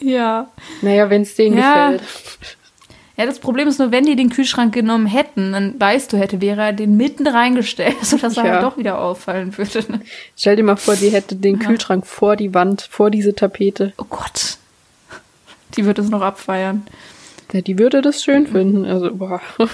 Ja. 0.00 0.48
Naja, 0.80 1.10
wenn 1.10 1.22
es 1.22 1.34
denen 1.36 1.56
Ja. 1.58 1.90
gefällt. 1.92 2.02
Ja, 3.16 3.26
das 3.26 3.38
Problem 3.38 3.68
ist 3.68 3.78
nur, 3.78 3.92
wenn 3.92 4.04
die 4.04 4.16
den 4.16 4.30
Kühlschrank 4.30 4.72
genommen 4.74 5.06
hätten, 5.06 5.52
dann 5.52 5.78
weißt 5.78 6.12
du, 6.12 6.16
hätte 6.16 6.38
Vera 6.40 6.72
den 6.72 6.96
mitten 6.96 7.26
reingestellt, 7.26 7.94
sodass 8.02 8.36
er 8.36 8.44
Ja. 8.46 8.52
halt 8.54 8.62
doch 8.64 8.78
wieder 8.78 8.98
auffallen 9.00 9.56
würde. 9.56 9.84
ne? 9.92 10.00
Stell 10.36 10.56
dir 10.56 10.64
mal 10.64 10.76
vor, 10.76 10.96
die 10.96 11.10
hätte 11.10 11.36
den 11.36 11.58
Kühlschrank 11.58 12.06
vor 12.06 12.34
die 12.36 12.52
Wand, 12.54 12.82
vor 12.82 13.10
diese 13.10 13.34
Tapete. 13.34 13.92
Oh 13.98 14.04
Gott. 14.08 14.56
Die 15.76 15.84
wird 15.86 15.98
es 15.98 16.08
noch 16.10 16.22
abfeiern. 16.22 16.86
Ja, 17.52 17.60
die 17.60 17.78
würde 17.78 18.00
das 18.02 18.22
schön 18.22 18.46
finden. 18.46 18.84
Also, 18.84 19.14
boah. 19.14 19.40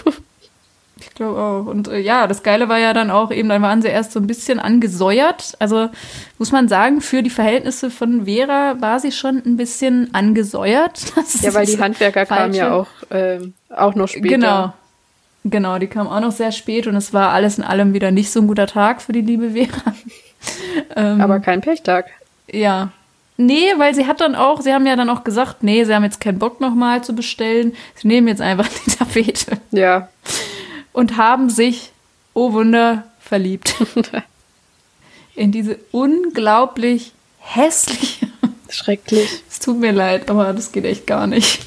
Ich 1.00 1.14
glaube 1.14 1.38
auch. 1.40 1.66
Und 1.66 1.86
äh, 1.86 2.00
ja, 2.00 2.26
das 2.26 2.42
Geile 2.42 2.68
war 2.68 2.78
ja 2.78 2.92
dann 2.92 3.12
auch 3.12 3.30
eben, 3.30 3.48
dann 3.48 3.62
waren 3.62 3.82
sie 3.82 3.86
erst 3.88 4.10
so 4.10 4.18
ein 4.18 4.26
bisschen 4.26 4.58
angesäuert. 4.58 5.54
Also 5.60 5.90
muss 6.38 6.50
man 6.50 6.66
sagen, 6.66 7.00
für 7.00 7.22
die 7.22 7.30
Verhältnisse 7.30 7.88
von 7.92 8.24
Vera 8.24 8.74
war 8.80 8.98
sie 8.98 9.12
schon 9.12 9.40
ein 9.46 9.56
bisschen 9.56 10.12
angesäuert. 10.12 11.00
Das 11.14 11.40
Ja, 11.40 11.54
weil 11.54 11.66
die 11.66 11.78
Handwerker 11.78 12.26
kamen 12.26 12.52
ja 12.52 12.66
falsche- 12.68 12.72
auch, 12.74 12.86
ähm, 13.12 13.54
auch 13.70 13.94
noch 13.94 14.08
später. 14.08 14.28
Genau. 14.28 14.72
Genau, 15.44 15.78
die 15.78 15.86
kamen 15.86 16.08
auch 16.10 16.20
noch 16.20 16.32
sehr 16.32 16.50
spät 16.50 16.88
und 16.88 16.96
es 16.96 17.14
war 17.14 17.30
alles 17.30 17.58
in 17.58 17.64
allem 17.64 17.94
wieder 17.94 18.10
nicht 18.10 18.32
so 18.32 18.40
ein 18.40 18.48
guter 18.48 18.66
Tag 18.66 19.00
für 19.00 19.12
die 19.12 19.20
liebe 19.22 19.50
Vera. 19.52 19.94
ähm, 20.96 21.20
Aber 21.20 21.38
kein 21.38 21.60
Pechtag. 21.60 22.06
ja. 22.50 22.90
Nee, 23.40 23.72
weil 23.76 23.94
sie 23.94 24.06
hat 24.06 24.20
dann 24.20 24.34
auch, 24.34 24.60
sie 24.60 24.74
haben 24.74 24.84
ja 24.84 24.96
dann 24.96 25.08
auch 25.08 25.22
gesagt, 25.22 25.62
nee, 25.62 25.84
sie 25.84 25.94
haben 25.94 26.02
jetzt 26.02 26.20
keinen 26.20 26.40
Bock 26.40 26.60
nochmal 26.60 27.04
zu 27.04 27.14
bestellen. 27.14 27.74
Sie 27.94 28.08
nehmen 28.08 28.26
jetzt 28.26 28.40
einfach 28.40 28.68
die 28.86 28.90
Tapete. 28.90 29.58
Ja. 29.70 30.08
und 30.92 31.16
haben 31.16 31.48
sich, 31.48 31.92
oh 32.34 32.52
Wunder, 32.52 33.04
verliebt. 33.20 33.74
In 35.36 35.52
diese 35.52 35.78
unglaublich 35.92 37.12
hässliche. 37.38 38.26
Schrecklich. 38.70 39.44
Es 39.48 39.60
tut 39.60 39.78
mir 39.78 39.92
leid, 39.92 40.28
aber 40.28 40.52
das 40.52 40.72
geht 40.72 40.84
echt 40.84 41.06
gar 41.06 41.28
nicht. 41.28 41.60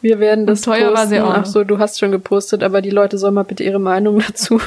Wir 0.00 0.18
werden 0.18 0.44
das 0.46 0.62
teuer 0.62 0.88
war 0.88 0.94
posten. 0.94 1.08
sie 1.10 1.20
auch 1.20 1.34
Ach 1.34 1.46
so, 1.46 1.62
du 1.62 1.78
hast 1.78 2.00
schon 2.00 2.10
gepostet, 2.10 2.64
aber 2.64 2.82
die 2.82 2.90
Leute 2.90 3.16
sollen 3.16 3.34
mal 3.34 3.44
bitte 3.44 3.62
ihre 3.62 3.78
Meinung 3.78 4.18
dazu. 4.26 4.60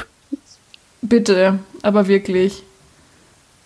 Bitte, 1.02 1.58
aber 1.82 2.08
wirklich. 2.08 2.62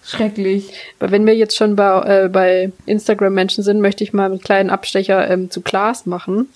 Schrecklich. 0.06 0.72
Aber 0.98 1.10
wenn 1.10 1.26
wir 1.26 1.34
jetzt 1.34 1.56
schon 1.56 1.76
bei, 1.76 2.24
äh, 2.24 2.28
bei 2.28 2.72
Instagram-Menschen 2.86 3.64
sind, 3.64 3.80
möchte 3.80 4.04
ich 4.04 4.12
mal 4.12 4.26
einen 4.26 4.40
kleinen 4.40 4.70
Abstecher 4.70 5.30
ähm, 5.30 5.50
zu 5.50 5.62
Klaas 5.62 6.06
machen. 6.06 6.48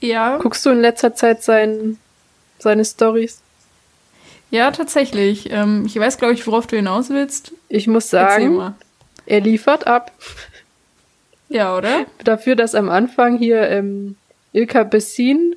Ja, 0.00 0.38
Guckst 0.38 0.64
du 0.64 0.70
in 0.70 0.80
letzter 0.80 1.14
Zeit 1.14 1.42
sein, 1.42 1.98
seine 2.58 2.84
Stories? 2.84 3.40
ja, 4.50 4.70
tatsächlich. 4.70 5.50
Ähm, 5.50 5.84
ich 5.86 5.98
weiß, 5.98 6.18
glaube 6.18 6.34
ich, 6.34 6.46
worauf 6.46 6.66
du 6.66 6.76
hinaus 6.76 7.10
willst. 7.10 7.52
Ich 7.68 7.86
muss 7.86 8.10
sagen, 8.10 8.74
er 9.26 9.40
liefert 9.40 9.86
ab. 9.86 10.12
Ja, 11.48 11.76
oder? 11.76 12.06
Dafür, 12.24 12.56
dass 12.56 12.74
am 12.74 12.88
Anfang 12.88 13.38
hier 13.38 13.68
ähm, 13.68 14.16
Ilka 14.52 14.84
Bessin 14.84 15.56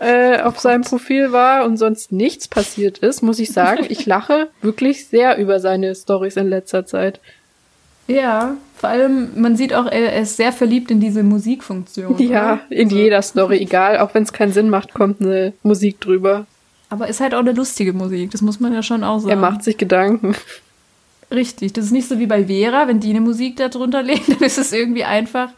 äh, 0.00 0.40
auf 0.42 0.58
seinem 0.58 0.82
Profil 0.82 1.32
war 1.32 1.64
und 1.64 1.76
sonst 1.76 2.12
nichts 2.12 2.48
passiert 2.48 2.98
ist, 2.98 3.22
muss 3.22 3.38
ich 3.38 3.52
sagen, 3.52 3.86
ich 3.88 4.06
lache 4.06 4.48
wirklich 4.62 5.06
sehr 5.06 5.38
über 5.38 5.60
seine 5.60 5.94
Stories 5.94 6.36
in 6.36 6.48
letzter 6.48 6.84
Zeit. 6.86 7.20
Ja, 8.06 8.56
vor 8.76 8.88
allem, 8.88 9.30
man 9.40 9.56
sieht 9.56 9.74
auch, 9.74 9.84
er 9.86 10.12
er 10.14 10.22
ist 10.22 10.36
sehr 10.36 10.52
verliebt 10.52 10.90
in 10.90 10.98
diese 11.00 11.22
Musikfunktion. 11.22 12.16
Ja, 12.18 12.54
oder? 12.54 12.60
in 12.70 12.86
Also- 12.88 12.96
jeder 12.96 13.22
Story, 13.22 13.58
egal, 13.58 13.98
auch 13.98 14.14
wenn 14.14 14.22
es 14.22 14.32
keinen 14.32 14.52
Sinn 14.52 14.70
macht, 14.70 14.94
kommt 14.94 15.20
eine 15.20 15.52
Musik 15.62 16.00
drüber. 16.00 16.46
Aber 16.90 17.08
ist 17.08 17.20
halt 17.20 17.34
auch 17.34 17.40
eine 17.40 17.52
lustige 17.52 17.92
Musik, 17.92 18.30
das 18.30 18.40
muss 18.40 18.60
man 18.60 18.72
ja 18.72 18.82
schon 18.82 19.04
auch 19.04 19.18
sagen. 19.18 19.30
Er 19.30 19.36
macht 19.36 19.62
sich 19.62 19.76
Gedanken. 19.76 20.34
Richtig, 21.30 21.74
das 21.74 21.84
ist 21.86 21.90
nicht 21.92 22.08
so 22.08 22.18
wie 22.18 22.26
bei 22.26 22.46
Vera, 22.46 22.88
wenn 22.88 23.00
die 23.00 23.10
eine 23.10 23.20
Musik 23.20 23.56
da 23.56 23.68
drunter 23.68 24.02
legt, 24.02 24.28
dann 24.28 24.40
ist 24.40 24.56
es 24.56 24.72
irgendwie 24.72 25.04
einfach 25.04 25.50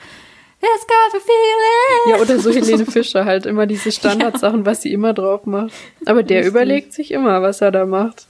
Let's 0.63 0.87
go 0.87 0.95
for 1.11 1.21
feeling. 1.21 2.11
Ja, 2.11 2.21
oder 2.21 2.39
so 2.39 2.51
Helene 2.55 2.85
Fischer 2.85 3.25
halt 3.25 3.47
immer 3.47 3.67
diese 3.67 3.91
Standardsachen, 3.91 4.67
was 4.67 4.83
sie 4.83 4.93
immer 4.93 5.15
drauf 5.15 5.47
macht. 5.47 5.73
Aber 6.05 6.23
der 6.23 6.39
Richtig. 6.39 6.51
überlegt 6.51 6.93
sich 6.93 7.11
immer, 7.13 7.41
was 7.41 7.61
er 7.61 7.71
da 7.71 7.87
macht. 7.87 8.27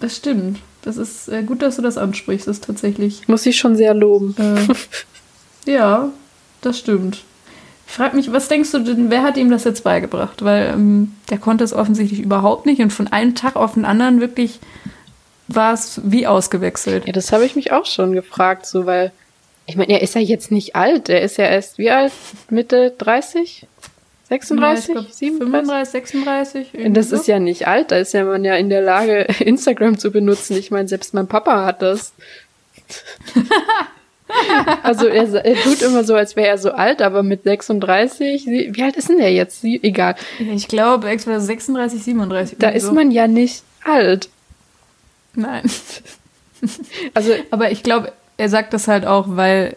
Das 0.00 0.16
stimmt. 0.16 0.58
Das 0.82 0.96
ist 0.96 1.28
äh, 1.28 1.42
gut, 1.42 1.62
dass 1.62 1.76
du 1.76 1.82
das 1.82 1.98
ansprichst, 1.98 2.46
das 2.46 2.58
ist 2.58 2.64
tatsächlich. 2.64 3.28
Muss 3.28 3.46
ich 3.46 3.56
schon 3.58 3.76
sehr 3.76 3.94
loben. 3.94 4.34
Äh, 4.38 5.70
ja, 5.70 6.10
das 6.60 6.78
stimmt. 6.78 7.22
Ich 7.86 7.94
frage 7.94 8.16
mich, 8.16 8.32
was 8.32 8.48
denkst 8.48 8.72
du 8.72 8.80
denn, 8.80 9.10
wer 9.10 9.22
hat 9.22 9.36
ihm 9.36 9.50
das 9.50 9.64
jetzt 9.64 9.82
beigebracht? 9.82 10.44
Weil 10.44 10.70
ähm, 10.74 11.14
der 11.30 11.38
konnte 11.38 11.64
es 11.64 11.72
offensichtlich 11.72 12.20
überhaupt 12.20 12.66
nicht 12.66 12.80
und 12.80 12.92
von 12.92 13.08
einem 13.08 13.34
Tag 13.34 13.56
auf 13.56 13.74
den 13.74 13.84
anderen 13.84 14.20
wirklich 14.20 14.60
war 15.48 15.72
es 15.72 16.00
wie 16.04 16.26
ausgewechselt. 16.26 17.06
Ja, 17.06 17.12
das 17.12 17.32
habe 17.32 17.46
ich 17.46 17.56
mich 17.56 17.72
auch 17.72 17.86
schon 17.86 18.12
gefragt, 18.12 18.66
so 18.66 18.84
weil 18.84 19.12
ich 19.68 19.76
meine, 19.76 19.92
er 19.92 20.02
ist 20.02 20.14
ja 20.14 20.20
jetzt 20.20 20.50
nicht 20.50 20.74
alt, 20.74 21.08
er 21.08 21.22
ist 21.22 21.36
ja 21.36 21.44
erst 21.46 21.78
wie 21.78 21.90
alt? 21.90 22.12
Mitte 22.50 22.92
30? 22.98 23.66
36? 24.28 24.88
Ja, 24.88 25.00
ich 25.00 25.06
glaub, 25.06 25.12
37? 25.12 25.38
35, 25.38 25.92
36. 26.72 26.86
Und 26.86 26.94
das 26.94 27.12
ist 27.12 27.26
ja 27.28 27.38
nicht 27.38 27.66
alt, 27.68 27.90
da 27.92 27.96
ist 27.98 28.12
ja 28.14 28.24
man 28.24 28.44
ja 28.44 28.56
in 28.56 28.68
der 28.70 28.82
Lage, 28.82 29.22
Instagram 29.40 29.98
zu 29.98 30.10
benutzen. 30.10 30.56
Ich 30.56 30.70
meine, 30.70 30.88
selbst 30.88 31.14
mein 31.14 31.28
Papa 31.28 31.64
hat 31.64 31.82
das. 31.82 32.12
also 34.82 35.06
er, 35.06 35.32
er 35.44 35.54
tut 35.62 35.80
immer 35.82 36.04
so, 36.04 36.14
als 36.14 36.36
wäre 36.36 36.48
er 36.48 36.58
so 36.58 36.72
alt, 36.72 37.00
aber 37.02 37.22
mit 37.22 37.44
36, 37.44 38.44
sie- 38.44 38.70
wie 38.74 38.82
alt 38.82 38.96
ist 38.96 39.08
denn 39.08 39.18
der 39.18 39.32
jetzt? 39.32 39.60
Sie, 39.62 39.80
egal. 39.82 40.14
Ich 40.38 40.68
glaube, 40.68 41.08
extra 41.08 41.40
36, 41.40 42.02
37. 42.02 42.58
Da 42.58 42.68
ist 42.70 42.84
so. 42.84 42.92
man 42.92 43.10
ja 43.10 43.26
nicht 43.26 43.62
alt. 43.84 44.28
Nein. 45.34 45.62
Also 47.14 47.32
Aber 47.50 47.70
ich 47.70 47.82
glaube, 47.82 48.12
er 48.38 48.48
sagt 48.48 48.72
das 48.72 48.88
halt 48.88 49.04
auch, 49.04 49.26
weil, 49.28 49.76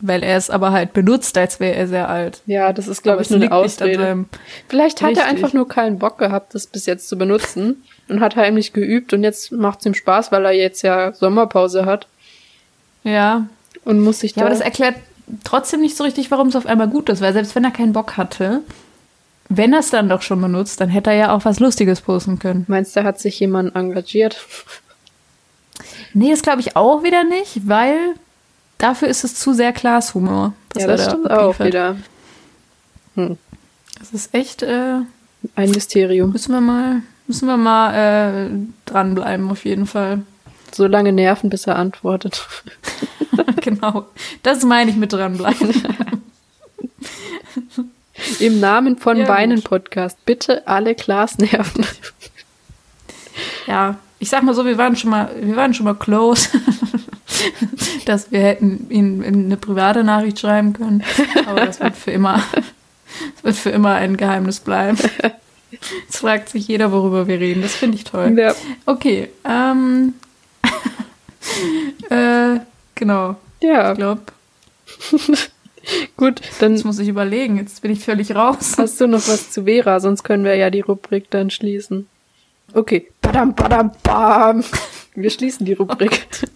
weil 0.00 0.22
er 0.22 0.36
es 0.36 0.50
aber 0.50 0.72
halt 0.72 0.92
benutzt, 0.92 1.38
als 1.38 1.58
wäre 1.60 1.74
er 1.76 1.86
sehr 1.88 2.08
alt. 2.10 2.42
ja, 2.46 2.72
das 2.74 2.88
ist 2.88 3.02
glaube 3.02 3.22
ich 3.22 3.30
nur 3.30 3.40
eine 3.40 3.50
Ausrede. 3.52 4.24
Vielleicht 4.68 5.00
hat 5.00 5.10
Richtig. 5.10 5.24
er 5.24 5.30
einfach 5.30 5.52
nur 5.54 5.66
keinen 5.68 5.98
Bock 5.98 6.18
gehabt, 6.18 6.54
das 6.54 6.66
bis 6.66 6.84
jetzt 6.86 7.08
zu 7.08 7.16
benutzen 7.16 7.82
und 8.08 8.20
hat 8.20 8.36
heimlich 8.36 8.72
geübt 8.74 9.12
und 9.14 9.22
jetzt 9.22 9.52
macht 9.52 9.80
es 9.80 9.86
ihm 9.86 9.94
Spaß, 9.94 10.30
weil 10.32 10.44
er 10.44 10.52
jetzt 10.52 10.82
ja 10.82 11.12
Sommerpause 11.14 11.86
hat 11.86 12.06
Ja. 13.04 13.46
und 13.84 14.00
muss 14.00 14.20
sich 14.20 14.32
Ja, 14.32 14.40
da 14.40 14.40
aber 14.42 14.50
das 14.50 14.60
erklärt, 14.60 14.96
trotzdem 15.44 15.80
nicht 15.80 15.96
so 15.96 16.04
richtig, 16.04 16.30
warum 16.30 16.48
es 16.48 16.56
auf 16.56 16.66
einmal 16.66 16.88
gut 16.88 17.08
ist, 17.08 17.20
weil 17.22 17.32
selbst 17.32 17.54
wenn 17.54 17.64
er 17.64 17.70
keinen 17.70 17.92
Bock 17.92 18.16
hatte, 18.16 18.60
wenn 19.48 19.72
er 19.72 19.80
es 19.80 19.90
dann 19.90 20.08
doch 20.08 20.22
schon 20.22 20.40
benutzt, 20.40 20.80
dann 20.80 20.88
hätte 20.88 21.10
er 21.10 21.16
ja 21.16 21.32
auch 21.34 21.44
was 21.44 21.60
Lustiges 21.60 22.00
posten 22.00 22.38
können. 22.38 22.64
Meinst 22.68 22.96
du, 22.96 23.04
hat 23.04 23.20
sich 23.20 23.38
jemand 23.38 23.76
engagiert? 23.76 24.36
Nee, 26.14 26.30
das 26.30 26.42
glaube 26.42 26.60
ich 26.60 26.76
auch 26.76 27.02
wieder 27.02 27.24
nicht, 27.24 27.68
weil 27.68 28.14
dafür 28.78 29.08
ist 29.08 29.24
es 29.24 29.34
zu 29.34 29.52
sehr 29.52 29.72
Glashumor. 29.72 30.54
ja, 30.76 30.86
das 30.86 31.06
stimmt 31.06 31.30
auch 31.30 31.58
wieder. 31.58 31.96
Hm. 33.14 33.38
Das 33.98 34.12
ist 34.12 34.34
echt 34.34 34.62
äh, 34.62 35.00
ein 35.54 35.70
Mysterium. 35.70 36.32
Müssen 36.32 36.52
wir 36.52 36.60
mal, 36.60 37.02
müssen 37.26 37.46
wir 37.46 37.56
mal 37.56 37.94
äh, 37.94 38.50
dranbleiben, 38.86 39.50
auf 39.50 39.64
jeden 39.64 39.86
Fall. 39.86 40.22
So 40.72 40.86
lange 40.86 41.12
nerven, 41.12 41.50
bis 41.50 41.66
er 41.66 41.76
antwortet. 41.76 42.46
genau. 43.60 44.06
Das 44.42 44.64
meine 44.64 44.90
ich 44.90 44.96
mit 44.96 45.12
dranbleiben. 45.12 45.70
Im 48.40 48.60
Namen 48.60 48.98
von 48.98 49.18
ja, 49.18 49.28
Weinen 49.28 49.62
Podcast. 49.62 50.16
Bitte 50.24 50.66
alle 50.66 50.94
Glas 50.94 51.38
nerven. 51.38 51.84
Ja, 53.66 53.96
ich 54.22 54.30
sag 54.30 54.44
mal 54.44 54.54
so, 54.54 54.64
wir 54.64 54.78
waren 54.78 54.94
schon 54.94 55.10
mal, 55.10 55.34
wir 55.36 55.56
waren 55.56 55.74
schon 55.74 55.82
mal 55.82 55.96
close, 55.96 56.48
dass 58.06 58.30
wir 58.30 58.38
hätten 58.38 58.86
ihm 58.88 59.20
eine 59.20 59.56
private 59.56 60.04
Nachricht 60.04 60.38
schreiben 60.38 60.74
können. 60.74 61.02
Aber 61.44 61.66
das 61.66 61.80
wird 61.80 61.96
für 61.96 62.12
immer, 62.12 62.40
das 63.34 63.42
wird 63.42 63.56
für 63.56 63.70
immer 63.70 63.94
ein 63.94 64.16
Geheimnis 64.16 64.60
bleiben. 64.60 64.96
Jetzt 65.72 66.18
fragt 66.18 66.50
sich 66.50 66.68
jeder, 66.68 66.92
worüber 66.92 67.26
wir 67.26 67.40
reden. 67.40 67.62
Das 67.62 67.74
finde 67.74 67.96
ich 67.96 68.04
toll. 68.04 68.38
Ja. 68.38 68.54
Okay. 68.86 69.28
Ähm, 69.44 70.14
äh, 72.08 72.60
genau. 72.94 73.34
Ja. 73.60 73.90
Ich 73.90 73.98
glaube. 73.98 74.22
Gut, 76.16 76.42
dann. 76.60 76.76
Jetzt 76.76 76.84
muss 76.84 77.00
ich 77.00 77.08
überlegen. 77.08 77.56
Jetzt 77.56 77.82
bin 77.82 77.90
ich 77.90 78.04
völlig 78.04 78.36
raus. 78.36 78.74
Hast 78.78 79.00
du 79.00 79.08
noch 79.08 79.26
was 79.26 79.50
zu 79.50 79.64
Vera? 79.64 79.98
Sonst 79.98 80.22
können 80.22 80.44
wir 80.44 80.54
ja 80.54 80.70
die 80.70 80.82
Rubrik 80.82 81.28
dann 81.30 81.50
schließen. 81.50 82.06
Okay. 82.74 83.08
Badam, 83.20 83.54
badam, 83.54 83.92
bam. 84.02 84.64
Wir 85.14 85.30
schließen 85.30 85.66
die 85.66 85.74
Rubrik. 85.74 86.26
Oh 86.42 86.46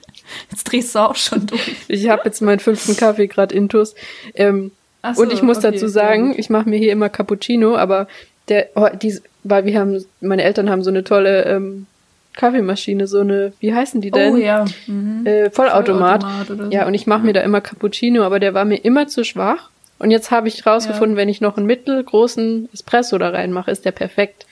jetzt 0.50 0.64
drehst 0.64 0.94
du 0.94 0.98
auch 1.00 1.16
schon 1.16 1.46
durch. 1.46 1.76
Ich 1.88 2.08
habe 2.08 2.22
jetzt 2.24 2.40
meinen 2.42 2.58
fünften 2.58 2.96
Kaffee 2.96 3.26
gerade 3.26 3.54
intus. 3.54 3.94
Ähm, 4.34 4.72
so, 5.14 5.22
und 5.22 5.32
ich 5.32 5.42
muss 5.42 5.58
okay, 5.58 5.72
dazu 5.72 5.88
sagen, 5.88 6.34
ich 6.36 6.50
mache 6.50 6.68
mir 6.68 6.78
hier 6.78 6.92
immer 6.92 7.08
Cappuccino, 7.08 7.76
aber 7.76 8.08
der, 8.48 8.68
oh, 8.74 8.88
die, 8.90 9.20
weil 9.44 9.64
wir 9.64 9.78
haben, 9.78 10.04
meine 10.20 10.42
Eltern 10.42 10.70
haben 10.70 10.82
so 10.82 10.90
eine 10.90 11.04
tolle 11.04 11.44
ähm, 11.44 11.86
Kaffeemaschine, 12.34 13.06
so 13.06 13.20
eine, 13.20 13.52
wie 13.60 13.74
heißen 13.74 14.00
die 14.00 14.10
denn? 14.10 14.34
Oh 14.34 14.36
ja. 14.36 14.64
Mhm. 14.86 15.26
Äh, 15.26 15.50
Vollautomat. 15.50 16.22
Vollautomat 16.22 16.72
ja, 16.72 16.86
und 16.86 16.94
ich 16.94 17.06
mache 17.06 17.24
mir 17.24 17.32
da 17.32 17.40
immer 17.40 17.60
Cappuccino, 17.60 18.22
aber 18.22 18.40
der 18.40 18.54
war 18.54 18.64
mir 18.64 18.84
immer 18.84 19.08
zu 19.08 19.24
schwach. 19.24 19.70
Und 19.98 20.10
jetzt 20.10 20.30
habe 20.30 20.48
ich 20.48 20.66
rausgefunden, 20.66 21.16
ja. 21.16 21.22
wenn 21.22 21.30
ich 21.30 21.40
noch 21.40 21.56
einen 21.56 21.66
mittelgroßen 21.66 22.68
Espresso 22.72 23.16
da 23.16 23.30
reinmache, 23.30 23.70
ist 23.70 23.86
der 23.86 23.92
perfekt. 23.92 24.46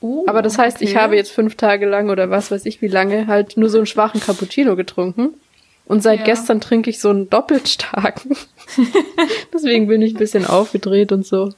Uh, 0.00 0.24
aber 0.28 0.42
das 0.42 0.58
heißt, 0.58 0.76
okay. 0.76 0.84
ich 0.84 0.96
habe 0.96 1.16
jetzt 1.16 1.32
fünf 1.32 1.56
Tage 1.56 1.86
lang 1.86 2.08
oder 2.10 2.30
was 2.30 2.50
weiß 2.50 2.66
ich 2.66 2.80
wie 2.82 2.88
lange 2.88 3.26
halt 3.26 3.56
nur 3.56 3.68
so 3.68 3.78
einen 3.78 3.86
schwachen 3.86 4.20
Cappuccino 4.20 4.76
getrunken. 4.76 5.34
Und 5.86 6.02
seit 6.02 6.20
ja. 6.20 6.24
gestern 6.26 6.60
trinke 6.60 6.90
ich 6.90 7.00
so 7.00 7.08
einen 7.08 7.30
doppelt 7.30 7.68
starken. 7.68 8.36
Deswegen 9.52 9.88
bin 9.88 10.02
ich 10.02 10.14
ein 10.14 10.18
bisschen 10.18 10.46
aufgedreht 10.46 11.12
und 11.12 11.26
so. 11.26 11.52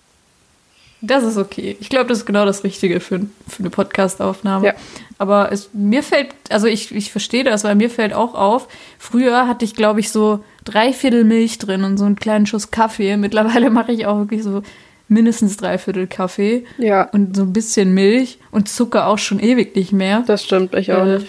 Das 1.02 1.24
ist 1.24 1.38
okay. 1.38 1.76
Ich 1.80 1.88
glaube, 1.88 2.08
das 2.08 2.18
ist 2.18 2.26
genau 2.26 2.44
das 2.44 2.62
Richtige 2.62 3.00
für, 3.00 3.20
für 3.48 3.60
eine 3.60 3.70
Podcast-Aufnahme. 3.70 4.66
Ja. 4.66 4.74
Aber 5.18 5.50
es, 5.50 5.70
mir 5.72 6.02
fällt, 6.02 6.28
also 6.50 6.66
ich, 6.66 6.94
ich 6.94 7.10
verstehe 7.10 7.42
das, 7.42 7.64
weil 7.64 7.74
mir 7.74 7.90
fällt 7.90 8.12
auch 8.12 8.34
auf, 8.34 8.68
früher 8.98 9.48
hatte 9.48 9.64
ich, 9.64 9.74
glaube 9.74 10.00
ich, 10.00 10.10
so 10.10 10.44
drei 10.64 10.92
Viertel 10.92 11.24
Milch 11.24 11.58
drin 11.58 11.84
und 11.84 11.96
so 11.96 12.04
einen 12.04 12.16
kleinen 12.16 12.46
Schuss 12.46 12.70
Kaffee. 12.70 13.16
Mittlerweile 13.16 13.70
mache 13.70 13.92
ich 13.92 14.06
auch 14.06 14.18
wirklich 14.18 14.42
so 14.42 14.62
mindestens 15.10 15.56
drei 15.56 15.76
Viertel 15.76 16.06
Kaffee. 16.06 16.64
Ja. 16.78 17.02
Und 17.10 17.36
so 17.36 17.42
ein 17.42 17.52
bisschen 17.52 17.92
Milch 17.92 18.38
und 18.50 18.68
Zucker 18.68 19.06
auch 19.06 19.18
schon 19.18 19.40
ewig 19.40 19.76
nicht 19.76 19.92
mehr. 19.92 20.22
Das 20.26 20.44
stimmt, 20.44 20.74
ich 20.74 20.92
auch 20.92 21.04
äh, 21.04 21.18
nicht. 21.18 21.26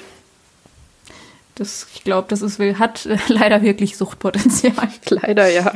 Das, 1.56 1.88
ich 1.94 2.04
glaube, 2.04 2.28
das 2.30 2.42
ist, 2.42 2.60
hat 2.60 3.10
leider 3.28 3.62
wirklich 3.62 3.98
Suchtpotenzial. 3.98 4.74
leider, 5.10 5.50
ja. 5.50 5.74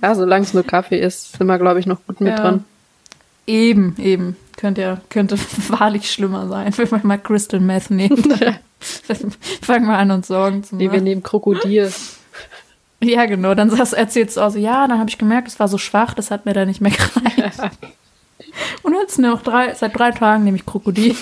Ja, 0.00 0.14
solange 0.14 0.44
es 0.44 0.54
nur 0.54 0.62
Kaffee 0.62 1.00
ist, 1.00 1.32
sind 1.32 1.46
wir, 1.46 1.58
glaube 1.58 1.80
ich, 1.80 1.86
noch 1.86 2.06
gut 2.06 2.20
mit 2.20 2.30
ja. 2.30 2.36
dran. 2.36 2.64
Eben, 3.46 3.96
eben. 3.98 4.36
Könnte 4.56 4.82
ja, 4.82 5.00
könnte 5.10 5.36
wahrlich 5.68 6.10
schlimmer 6.10 6.48
sein, 6.48 6.72
wenn 6.76 6.90
wir 6.90 7.00
mal 7.02 7.18
Crystal 7.18 7.58
Meth 7.58 7.90
nehmen. 7.90 8.22
Fangen 9.60 9.86
wir 9.86 9.96
an, 9.96 10.10
uns 10.12 10.28
Sorgen 10.28 10.62
zu 10.62 10.76
machen. 10.76 10.86
Nee, 10.86 10.92
wir 10.92 11.00
nehmen 11.00 11.24
Krokodil. 11.24 11.92
Ja, 13.02 13.26
genau. 13.26 13.54
Dann 13.54 13.70
erzählst 13.70 14.36
du 14.36 14.40
auch 14.40 14.50
so, 14.50 14.58
ja, 14.58 14.86
dann 14.86 14.98
habe 14.98 15.10
ich 15.10 15.18
gemerkt, 15.18 15.48
es 15.48 15.58
war 15.58 15.68
so 15.68 15.76
schwach, 15.76 16.14
das 16.14 16.30
hat 16.30 16.46
mir 16.46 16.52
da 16.52 16.64
nicht 16.64 16.80
mehr 16.80 16.92
gereicht. 16.92 17.60
Und 18.82 18.94
jetzt 18.94 19.18
noch 19.18 19.42
drei, 19.42 19.74
seit 19.74 19.98
drei 19.98 20.12
Tagen 20.12 20.44
nehme 20.44 20.56
ich 20.56 20.66
Krokodil. 20.66 21.14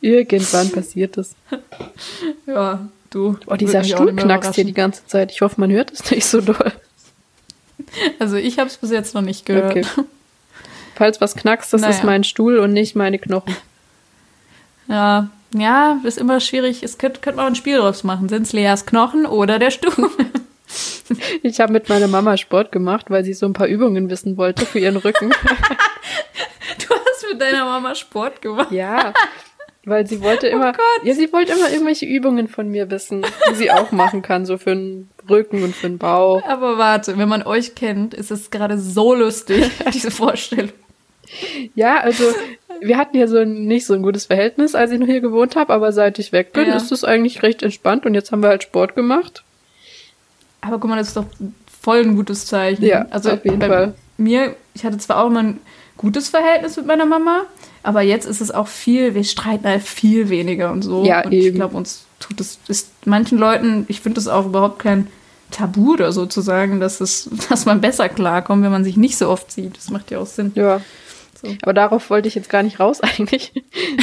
Irgendwann 0.00 0.70
passiert 0.70 1.16
das. 1.16 1.34
Ja, 2.46 2.88
Du. 3.10 3.38
Oh, 3.46 3.56
dieser 3.56 3.84
Stuhl 3.84 4.14
knackst 4.14 4.54
hier 4.54 4.64
die 4.64 4.74
ganze 4.74 5.06
Zeit. 5.06 5.32
Ich 5.32 5.40
hoffe, 5.40 5.60
man 5.60 5.70
hört 5.70 5.92
es 5.92 6.10
nicht 6.10 6.26
so 6.26 6.40
doll. 6.40 6.72
Also 8.18 8.36
ich 8.36 8.58
habe 8.58 8.68
es 8.68 8.76
bis 8.76 8.90
jetzt 8.90 9.14
noch 9.14 9.22
nicht 9.22 9.46
gehört. 9.46 9.70
Okay. 9.70 9.84
Falls 10.94 11.20
was 11.20 11.36
knackst, 11.36 11.72
das 11.72 11.80
naja. 11.80 11.94
ist 11.94 12.04
mein 12.04 12.24
Stuhl 12.24 12.58
und 12.58 12.72
nicht 12.72 12.96
meine 12.96 13.18
Knochen. 13.18 13.56
Ja, 14.88 15.30
ja, 15.54 16.00
ist 16.04 16.18
immer 16.18 16.40
schwierig. 16.40 16.82
Es 16.82 16.98
könnte, 16.98 17.20
könnte 17.20 17.36
man 17.36 17.46
ein 17.48 17.54
Spiel 17.54 17.78
draus 17.78 18.04
machen. 18.04 18.28
Sind 18.28 18.42
es 18.42 18.52
Leas 18.52 18.86
Knochen 18.86 19.26
oder 19.26 19.58
der 19.58 19.70
Stuhl? 19.70 20.10
ich 21.42 21.60
habe 21.60 21.72
mit 21.72 21.88
meiner 21.88 22.08
Mama 22.08 22.36
Sport 22.36 22.72
gemacht, 22.72 23.06
weil 23.08 23.24
sie 23.24 23.32
so 23.34 23.46
ein 23.46 23.54
paar 23.54 23.66
Übungen 23.66 24.10
wissen 24.10 24.36
wollte 24.36 24.66
für 24.66 24.78
ihren 24.78 24.96
Rücken. 24.96 25.30
du 26.88 26.94
hast 26.94 27.26
mit 27.30 27.40
deiner 27.40 27.64
Mama 27.64 27.94
Sport 27.94 28.42
gemacht? 28.42 28.70
Ja, 28.70 29.14
weil 29.88 30.06
sie 30.06 30.20
wollte 30.20 30.48
oh 30.48 30.56
immer, 30.56 30.72
oh 30.76 31.06
ja, 31.06 31.14
sie 31.14 31.32
wollte 31.32 31.52
immer 31.52 31.70
irgendwelche 31.70 32.04
Übungen 32.04 32.48
von 32.48 32.68
mir 32.68 32.90
wissen, 32.90 33.24
die 33.50 33.54
sie 33.54 33.70
auch 33.70 33.90
machen 33.90 34.22
kann, 34.22 34.44
so 34.44 34.58
für 34.58 34.74
den 34.74 35.08
Rücken 35.28 35.62
und 35.62 35.74
für 35.74 35.88
den 35.88 35.98
Bauch. 35.98 36.42
Aber 36.44 36.78
warte, 36.78 37.16
wenn 37.16 37.28
man 37.28 37.42
euch 37.42 37.74
kennt, 37.74 38.14
ist 38.14 38.30
es 38.30 38.50
gerade 38.50 38.78
so 38.78 39.14
lustig, 39.14 39.70
diese 39.94 40.10
Vorstellung. 40.10 40.72
Ja, 41.74 41.98
also 42.00 42.24
wir 42.80 42.96
hatten 42.96 43.16
ja 43.16 43.26
so 43.26 43.38
ein, 43.38 43.66
nicht 43.66 43.86
so 43.86 43.94
ein 43.94 44.02
gutes 44.02 44.26
Verhältnis, 44.26 44.74
als 44.74 44.90
ich 44.90 44.98
noch 44.98 45.06
hier 45.06 45.20
gewohnt 45.20 45.56
habe, 45.56 45.72
aber 45.72 45.92
seit 45.92 46.18
ich 46.18 46.32
weg 46.32 46.52
bin, 46.52 46.68
ja. 46.68 46.76
ist 46.76 46.92
es 46.92 47.04
eigentlich 47.04 47.42
recht 47.42 47.62
entspannt 47.62 48.06
und 48.06 48.14
jetzt 48.14 48.32
haben 48.32 48.42
wir 48.42 48.48
halt 48.48 48.62
Sport 48.62 48.94
gemacht. 48.94 49.42
Aber 50.60 50.78
guck 50.78 50.90
mal, 50.90 50.96
das 50.96 51.08
ist 51.08 51.16
doch 51.16 51.26
voll 51.80 52.00
ein 52.00 52.16
gutes 52.16 52.46
Zeichen. 52.46 52.84
Ja, 52.84 53.06
also 53.10 53.30
auf 53.30 53.44
jeden 53.44 53.60
Fall. 53.60 53.94
Mir, 54.16 54.56
ich 54.74 54.84
hatte 54.84 54.98
zwar 54.98 55.22
auch 55.22 55.28
immer 55.28 55.42
ein 55.42 55.60
gutes 55.96 56.28
Verhältnis 56.28 56.76
mit 56.76 56.86
meiner 56.86 57.06
Mama, 57.06 57.42
aber 57.82 58.02
jetzt 58.02 58.26
ist 58.26 58.40
es 58.40 58.50
auch 58.50 58.68
viel, 58.68 59.14
wir 59.14 59.24
streiten 59.24 59.66
halt 59.66 59.82
viel 59.82 60.28
weniger 60.28 60.72
und 60.72 60.82
so. 60.82 61.04
Ja, 61.04 61.24
und 61.24 61.32
eben. 61.32 61.46
ich 61.46 61.54
glaube, 61.54 61.76
uns 61.76 62.04
tut 62.20 62.40
es, 62.40 62.58
ist 62.68 62.90
manchen 63.04 63.38
Leuten, 63.38 63.84
ich 63.88 64.00
finde 64.00 64.16
das 64.16 64.28
auch 64.28 64.46
überhaupt 64.46 64.80
kein 64.80 65.08
Tabu 65.50 65.92
oder 65.94 66.12
so 66.12 66.26
zu 66.26 66.40
sagen, 66.40 66.80
dass, 66.80 67.00
es, 67.00 67.30
dass 67.48 67.66
man 67.66 67.80
besser 67.80 68.08
klarkommt, 68.08 68.62
wenn 68.64 68.70
man 68.70 68.84
sich 68.84 68.96
nicht 68.96 69.16
so 69.16 69.28
oft 69.28 69.50
sieht. 69.50 69.76
Das 69.76 69.90
macht 69.90 70.10
ja 70.10 70.18
auch 70.18 70.26
Sinn. 70.26 70.52
Ja. 70.54 70.80
So. 71.40 71.54
Aber 71.62 71.72
darauf 71.72 72.10
wollte 72.10 72.26
ich 72.26 72.34
jetzt 72.34 72.50
gar 72.50 72.62
nicht 72.62 72.80
raus 72.80 73.00
eigentlich. 73.02 73.52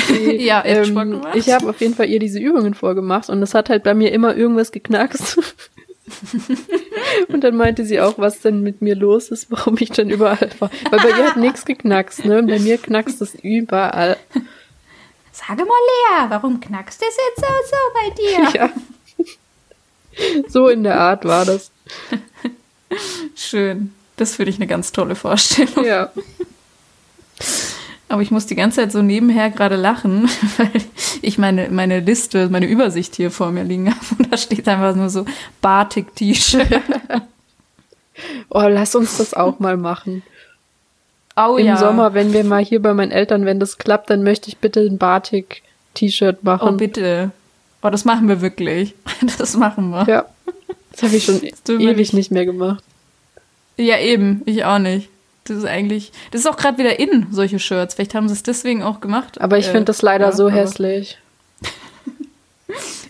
Die, 0.10 0.36
ja, 0.44 0.64
ähm, 0.66 1.22
ich 1.34 1.52
habe 1.52 1.70
auf 1.70 1.82
jeden 1.82 1.94
Fall 1.94 2.08
ihr 2.08 2.20
diese 2.20 2.40
Übungen 2.40 2.74
vorgemacht 2.74 3.30
und 3.30 3.42
es 3.42 3.54
hat 3.54 3.70
halt 3.70 3.84
bei 3.84 3.94
mir 3.94 4.12
immer 4.12 4.36
irgendwas 4.36 4.72
geknackst. 4.72 5.38
und 7.28 7.44
dann 7.44 7.58
meinte 7.58 7.84
sie 7.86 8.00
auch, 8.00 8.18
was 8.18 8.40
denn 8.40 8.62
mit 8.62 8.82
mir 8.82 8.96
los 8.96 9.30
ist, 9.30 9.52
warum 9.52 9.76
ich 9.80 9.90
dann 9.90 10.10
überall 10.10 10.50
war. 10.60 10.70
Weil 10.92 11.00
bei 11.00 11.10
ihr 11.10 11.28
hat 11.28 11.38
nichts 11.38 11.66
geknackst, 11.66 12.26
ne? 12.26 12.44
Bei 12.44 12.60
mir 12.60 12.78
knackst 12.78 13.22
es 13.22 13.36
überall. 13.36 14.18
Sage 15.32 15.66
mal, 15.66 16.22
Lea, 16.22 16.30
warum 16.30 16.60
knackst 16.62 17.02
es 17.02 17.18
jetzt 17.18 17.42
so, 17.42 17.54
so 17.72 17.78
bei 17.94 18.10
dir? 18.16 18.60
Ja. 18.60 18.70
So 20.48 20.70
in 20.70 20.84
der 20.84 20.98
Art 20.98 21.26
war 21.26 21.44
das. 21.44 21.72
Schön. 23.36 23.94
Das 24.16 24.36
finde 24.36 24.52
ich 24.52 24.58
eine 24.58 24.68
ganz 24.68 24.94
tolle 24.94 25.16
Vorstellung. 25.16 25.84
Ja. 25.84 26.12
Aber 28.08 28.22
ich 28.22 28.32
muss 28.32 28.46
die 28.46 28.56
ganze 28.56 28.82
Zeit 28.82 28.92
so 28.92 29.02
nebenher 29.02 29.50
gerade 29.50 29.76
lachen, 29.76 30.30
weil 30.58 30.72
ich 31.22 31.38
meine, 31.38 31.70
meine 31.70 32.00
Liste, 32.00 32.50
meine 32.50 32.68
Übersicht 32.68 33.16
hier 33.16 33.32
vor 33.32 33.52
mir 33.52 33.64
liegen 33.64 33.90
habe 33.90 34.06
und 34.18 34.32
da 34.32 34.38
steht 34.38 34.68
einfach 34.68 34.96
nur 34.96 35.10
so 35.10 35.26
Batik-T-Shirt. 35.62 36.82
oh, 38.50 38.68
lass 38.68 38.96
uns 38.96 39.18
das 39.18 39.34
auch 39.34 39.60
mal 39.60 39.78
machen. 39.78 40.24
Oh, 41.36 41.58
Im 41.58 41.66
ja. 41.66 41.78
Sommer, 41.78 42.14
wenn 42.14 42.32
wir 42.32 42.44
mal 42.44 42.64
hier 42.64 42.82
bei 42.82 42.94
meinen 42.94 43.12
Eltern, 43.12 43.46
wenn 43.46 43.60
das 43.60 43.78
klappt, 43.78 44.10
dann 44.10 44.24
möchte 44.24 44.48
ich 44.48 44.58
bitte 44.58 44.82
ein 44.82 44.98
Batik-T-Shirt 44.98 46.44
machen. 46.44 46.70
Oh, 46.70 46.78
bitte. 46.78 47.32
Oh, 47.82 47.90
das 47.90 48.06
machen 48.06 48.28
wir 48.28 48.42
wirklich. 48.42 48.96
Das 49.38 49.58
machen 49.58 49.90
wir. 49.90 50.06
Ja. 50.08 50.26
Das 50.92 51.04
habe 51.04 51.16
ich 51.16 51.26
schon 51.26 51.42
ewig 51.80 52.14
nicht 52.14 52.32
mehr 52.32 52.46
gemacht. 52.46 52.84
Ja, 53.78 54.00
eben. 54.00 54.42
Ich 54.46 54.64
auch 54.64 54.80
nicht. 54.80 55.10
Das 55.46 55.58
ist 55.58 55.66
eigentlich, 55.66 56.12
das 56.32 56.42
ist 56.42 56.48
auch 56.48 56.58
gerade 56.58 56.78
wieder 56.80 57.00
in, 57.00 57.28
solche 57.32 57.60
Shirts. 57.60 57.94
Vielleicht 57.94 58.16
haben 58.16 58.28
sie 58.28 58.34
es 58.34 58.44
deswegen 58.44 58.82
auch 58.84 59.00
gemacht. 59.00 59.40
Aber 59.40 59.58
ich 59.58 59.68
äh, 59.68 59.72
finde 59.72 59.86
das 59.86 60.02
leider 60.02 60.26
ja, 60.26 60.32
so 60.32 60.50
hässlich. 60.50 61.20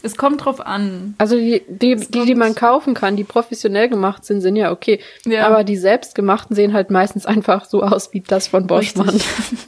Es 0.04 0.18
kommt 0.18 0.46
drauf 0.46 0.64
an. 0.64 1.16
Also 1.18 1.36
die, 1.36 1.64
die, 1.68 1.96
die, 1.96 2.26
die 2.26 2.36
man 2.36 2.54
kaufen 2.54 2.94
kann, 2.94 3.16
die 3.16 3.24
professionell 3.24 3.90
gemacht 3.90 4.24
sind, 4.24 4.42
sind 4.42 4.56
ja 4.56 4.72
okay. 4.72 5.00
Ja. 5.26 5.48
Aber 5.48 5.64
die 5.64 5.78
selbstgemachten 5.78 6.56
sehen 6.56 6.74
halt 6.74 6.92
meistens 6.92 7.26
einfach 7.26 7.66
so 7.66 7.82
aus 7.82 8.14
wie 8.14 8.20
das 8.20 8.48
von 8.48 8.68
Boschmann. 8.68 9.10
Richtig. 9.10 9.66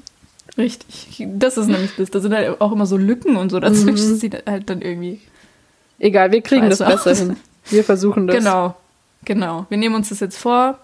Richtig. 0.58 1.28
Das 1.40 1.58
ist 1.58 1.68
nämlich 1.68 1.92
das. 1.98 2.12
Da 2.12 2.20
sind 2.20 2.34
halt 2.34 2.62
auch 2.62 2.72
immer 2.72 2.86
so 2.86 2.98
Lücken 2.98 3.36
und 3.36 3.50
so 3.50 3.60
dazwischen. 3.60 4.12
Mhm. 4.12 4.16
Sieht 4.16 4.46
halt 4.46 4.70
dann 4.70 4.82
irgendwie. 4.82 5.22
Egal, 6.00 6.32
wir 6.32 6.42
kriegen 6.42 6.70
das 6.70 6.80
besser 6.80 7.12
aus. 7.12 7.20
hin. 7.20 7.38
Wir 7.70 7.84
versuchen 7.84 8.28
das. 8.28 8.38
Genau. 8.38 8.76
Genau. 9.26 9.66
Wir 9.70 9.78
nehmen 9.78 9.96
uns 9.96 10.10
das 10.10 10.20
jetzt 10.20 10.38
vor. 10.38 10.78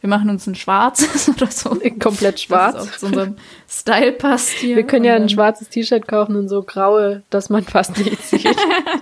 Wir 0.00 0.08
machen 0.08 0.30
uns 0.30 0.46
ein 0.46 0.54
schwarzes 0.54 1.28
oder 1.36 1.46
so. 1.48 1.70
Komplett 2.00 2.34
Das 2.34 2.42
schwarz. 2.42 2.74
auch 2.76 2.96
zu 2.98 3.06
unserem 3.06 3.36
Style 3.68 4.12
passt 4.12 4.48
hier. 4.50 4.76
Wir 4.76 4.84
können 4.84 5.04
ja 5.04 5.14
ein 5.14 5.28
schwarzes 5.28 5.68
T-Shirt 5.68 6.08
kaufen 6.08 6.36
und 6.36 6.48
so 6.48 6.62
graue, 6.62 7.22
dass 7.30 7.50
man 7.50 7.64
fast 7.64 7.98
nicht 7.98 8.22
sieht. 8.26 8.56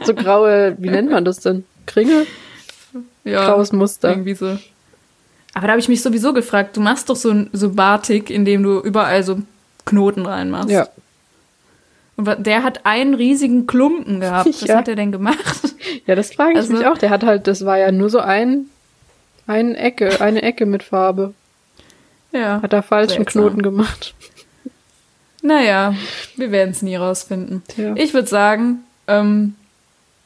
so 0.04 0.14
graue, 0.14 0.74
wie 0.78 0.90
nennt 0.90 1.10
man 1.10 1.24
das 1.24 1.38
denn? 1.40 1.64
Kringel? 1.86 2.26
ja, 3.24 3.46
graues 3.46 3.72
Muster. 3.72 4.10
Irgendwie 4.10 4.34
so. 4.34 4.58
Aber 5.54 5.66
da 5.66 5.72
habe 5.72 5.80
ich 5.80 5.88
mich 5.88 6.02
sowieso 6.02 6.32
gefragt, 6.32 6.76
du 6.76 6.80
machst 6.80 7.08
doch 7.08 7.16
so 7.16 7.30
ein 7.30 7.48
so 7.52 7.70
Batik, 7.70 8.28
in 8.30 8.44
dem 8.44 8.62
du 8.62 8.80
überall 8.80 9.22
so 9.22 9.38
Knoten 9.86 10.26
reinmachst. 10.26 10.70
Ja. 10.70 10.88
Und 12.16 12.28
der 12.46 12.64
hat 12.64 12.84
einen 12.84 13.14
riesigen 13.14 13.66
Klumpen 13.66 14.20
gehabt. 14.20 14.46
Was 14.48 14.60
Ja. 14.62 14.76
hat 14.78 14.88
er 14.88 14.96
denn 14.96 15.12
gemacht? 15.12 15.74
Ja, 16.06 16.14
das 16.16 16.32
frage 16.34 16.52
ich 16.52 16.56
Also- 16.58 16.72
mich 16.74 16.86
auch. 16.86 16.98
Der 16.98 17.10
hat 17.10 17.22
halt, 17.22 17.46
das 17.46 17.64
war 17.64 17.78
ja 17.78 17.92
nur 17.92 18.10
so 18.10 18.18
ein, 18.18 18.66
eine 19.48 19.76
Ecke, 19.76 20.20
eine 20.20 20.42
Ecke 20.42 20.66
mit 20.66 20.84
Farbe. 20.84 21.34
ja. 22.32 22.62
Hat 22.62 22.72
er 22.72 22.82
falschen 22.82 23.24
Seltsam. 23.24 23.42
Knoten 23.42 23.62
gemacht. 23.62 24.14
Naja, 25.42 25.94
wir 26.36 26.50
werden 26.50 26.70
es 26.70 26.82
nie 26.82 26.96
rausfinden. 26.96 27.62
Ja. 27.76 27.94
Ich 27.96 28.12
würde 28.12 28.28
sagen, 28.28 28.80
ähm, 29.06 29.54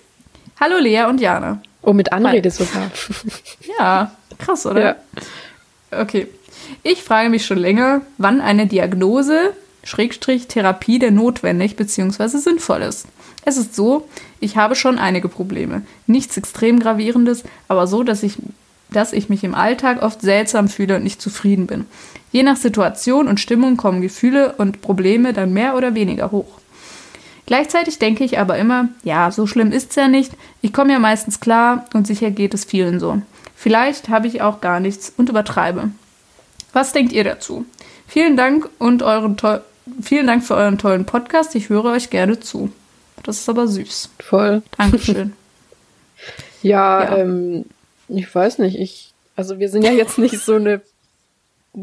Hallo 0.59 0.77
Lea 0.79 1.03
und 1.03 1.21
Jana. 1.21 1.61
Oh, 1.81 1.93
mit 1.93 2.11
Anrede 2.11 2.51
sogar. 2.51 2.91
Ja, 3.79 4.11
krass, 4.37 4.65
oder? 4.65 4.81
Ja. 4.81 4.95
Okay. 6.01 6.27
Ich 6.83 7.03
frage 7.03 7.29
mich 7.29 7.45
schon 7.45 7.57
länger, 7.57 8.01
wann 8.17 8.41
eine 8.41 8.67
Diagnose, 8.67 9.53
Schrägstrich, 9.83 10.47
Therapie 10.47 10.99
denn 10.99 11.15
notwendig 11.15 11.75
bzw. 11.75 12.27
sinnvoll 12.37 12.81
ist. 12.81 13.07
Es 13.45 13.57
ist 13.57 13.75
so, 13.75 14.07
ich 14.39 14.57
habe 14.57 14.75
schon 14.75 14.99
einige 14.99 15.29
Probleme. 15.29 15.83
Nichts 16.07 16.37
extrem 16.37 16.79
gravierendes, 16.79 17.43
aber 17.67 17.87
so, 17.87 18.03
dass 18.03 18.23
ich, 18.23 18.37
dass 18.91 19.13
ich 19.13 19.29
mich 19.29 19.43
im 19.43 19.55
Alltag 19.55 20.01
oft 20.01 20.21
seltsam 20.21 20.67
fühle 20.67 20.97
und 20.97 21.03
nicht 21.03 21.21
zufrieden 21.21 21.67
bin. 21.67 21.85
Je 22.31 22.43
nach 22.43 22.57
Situation 22.57 23.27
und 23.27 23.39
Stimmung 23.39 23.77
kommen 23.77 24.01
Gefühle 24.01 24.53
und 24.57 24.81
Probleme 24.81 25.33
dann 25.33 25.53
mehr 25.53 25.75
oder 25.75 25.95
weniger 25.95 26.31
hoch. 26.31 26.59
Gleichzeitig 27.45 27.97
denke 27.97 28.23
ich 28.23 28.37
aber 28.37 28.59
immer, 28.59 28.89
ja, 29.03 29.31
so 29.31 29.47
schlimm 29.47 29.71
ist's 29.71 29.95
ja 29.95 30.07
nicht. 30.07 30.33
Ich 30.61 30.71
komme 30.71 30.93
ja 30.93 30.99
meistens 30.99 31.39
klar 31.39 31.85
und 31.95 32.05
sicher 32.05 32.29
geht 32.29 32.53
es 32.53 32.65
vielen 32.65 32.99
so. 32.99 33.21
Vielleicht 33.55 34.09
habe 34.09 34.27
ich 34.27 34.43
auch 34.43 34.61
gar 34.61 34.79
nichts 34.79 35.11
und 35.17 35.29
übertreibe. 35.29 35.89
Was 36.73 36.93
denkt 36.93 37.11
ihr 37.11 37.23
dazu? 37.23 37.65
Vielen 38.09 38.35
Dank 38.35 38.67
und 38.79 39.03
euren 39.03 39.37
vielen 40.01 40.25
Dank 40.25 40.43
für 40.43 40.55
euren 40.55 40.79
tollen 40.79 41.05
Podcast. 41.05 41.53
Ich 41.53 41.69
höre 41.69 41.85
euch 41.85 42.09
gerne 42.09 42.39
zu. 42.39 42.71
Das 43.21 43.37
ist 43.37 43.47
aber 43.49 43.67
süß. 43.67 44.09
Voll. 44.19 44.63
Dankeschön. 44.77 45.33
Ja, 46.61 47.03
Ja. 47.03 47.17
Ähm, 47.19 47.65
ich 48.09 48.33
weiß 48.35 48.57
nicht. 48.57 48.77
Ich, 48.77 49.13
also 49.37 49.59
wir 49.59 49.69
sind 49.69 49.83
ja 49.83 49.91
jetzt 49.91 50.17
nicht 50.17 50.37
so 50.39 50.55
eine 50.55 50.81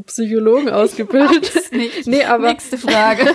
Psychologen 0.06 0.68
ausgebildet. 0.80 1.72
Nicht. 1.72 2.06
Nee, 2.06 2.24
aber 2.24 2.50
Nächste 2.50 2.76
Frage. 2.76 3.34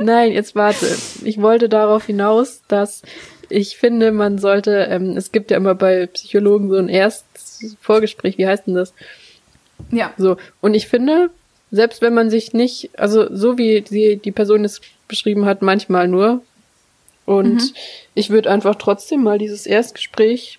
nein, 0.00 0.32
jetzt 0.32 0.54
warte. 0.54 0.86
Ich 1.24 1.42
wollte 1.42 1.68
darauf 1.68 2.06
hinaus, 2.06 2.62
dass 2.68 3.02
ich 3.50 3.76
finde, 3.76 4.12
man 4.12 4.38
sollte, 4.38 4.86
ähm, 4.88 5.16
es 5.16 5.32
gibt 5.32 5.50
ja 5.50 5.56
immer 5.58 5.74
bei 5.74 6.06
Psychologen 6.06 6.70
so 6.70 6.76
ein 6.76 6.88
Erstvorgespräch, 6.88 8.38
wie 8.38 8.46
heißt 8.46 8.68
denn 8.68 8.74
das? 8.76 8.94
Ja. 9.90 10.12
So, 10.16 10.36
und 10.60 10.74
ich 10.74 10.88
finde, 10.88 11.30
selbst 11.70 12.02
wenn 12.02 12.14
man 12.14 12.30
sich 12.30 12.52
nicht, 12.52 12.90
also 12.98 13.34
so 13.34 13.58
wie 13.58 13.80
die, 13.82 14.16
die 14.16 14.32
Person 14.32 14.64
es 14.64 14.80
beschrieben 15.06 15.44
hat, 15.46 15.62
manchmal 15.62 16.08
nur. 16.08 16.42
Und 17.26 17.54
Mhm. 17.54 17.70
ich 18.14 18.30
würde 18.30 18.50
einfach 18.50 18.76
trotzdem 18.76 19.22
mal 19.22 19.38
dieses 19.38 19.66
Erstgespräch 19.66 20.58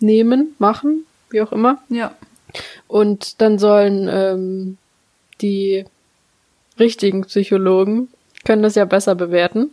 nehmen, 0.00 0.54
machen, 0.58 1.04
wie 1.30 1.40
auch 1.42 1.52
immer. 1.52 1.82
Ja. 1.88 2.14
Und 2.86 3.40
dann 3.40 3.58
sollen 3.58 4.08
ähm, 4.10 4.78
die 5.40 5.84
richtigen 6.78 7.24
Psychologen 7.24 8.08
können 8.44 8.62
das 8.62 8.76
ja 8.76 8.84
besser 8.84 9.14
bewerten. 9.16 9.70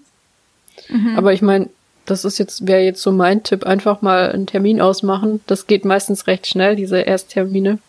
Mhm. 0.89 1.15
Aber 1.17 1.31
ich 1.31 1.41
meine, 1.41 1.69
das 2.05 2.25
ist 2.25 2.37
jetzt, 2.39 2.67
wäre 2.67 2.81
jetzt 2.81 3.01
so 3.01 3.11
mein 3.11 3.43
Tipp, 3.43 3.63
einfach 3.65 4.01
mal 4.01 4.31
einen 4.31 4.47
Termin 4.47 4.81
ausmachen. 4.81 5.41
Das 5.47 5.67
geht 5.67 5.85
meistens 5.85 6.27
recht 6.27 6.47
schnell, 6.47 6.75
diese 6.75 6.99
Ersttermine. 6.99 7.79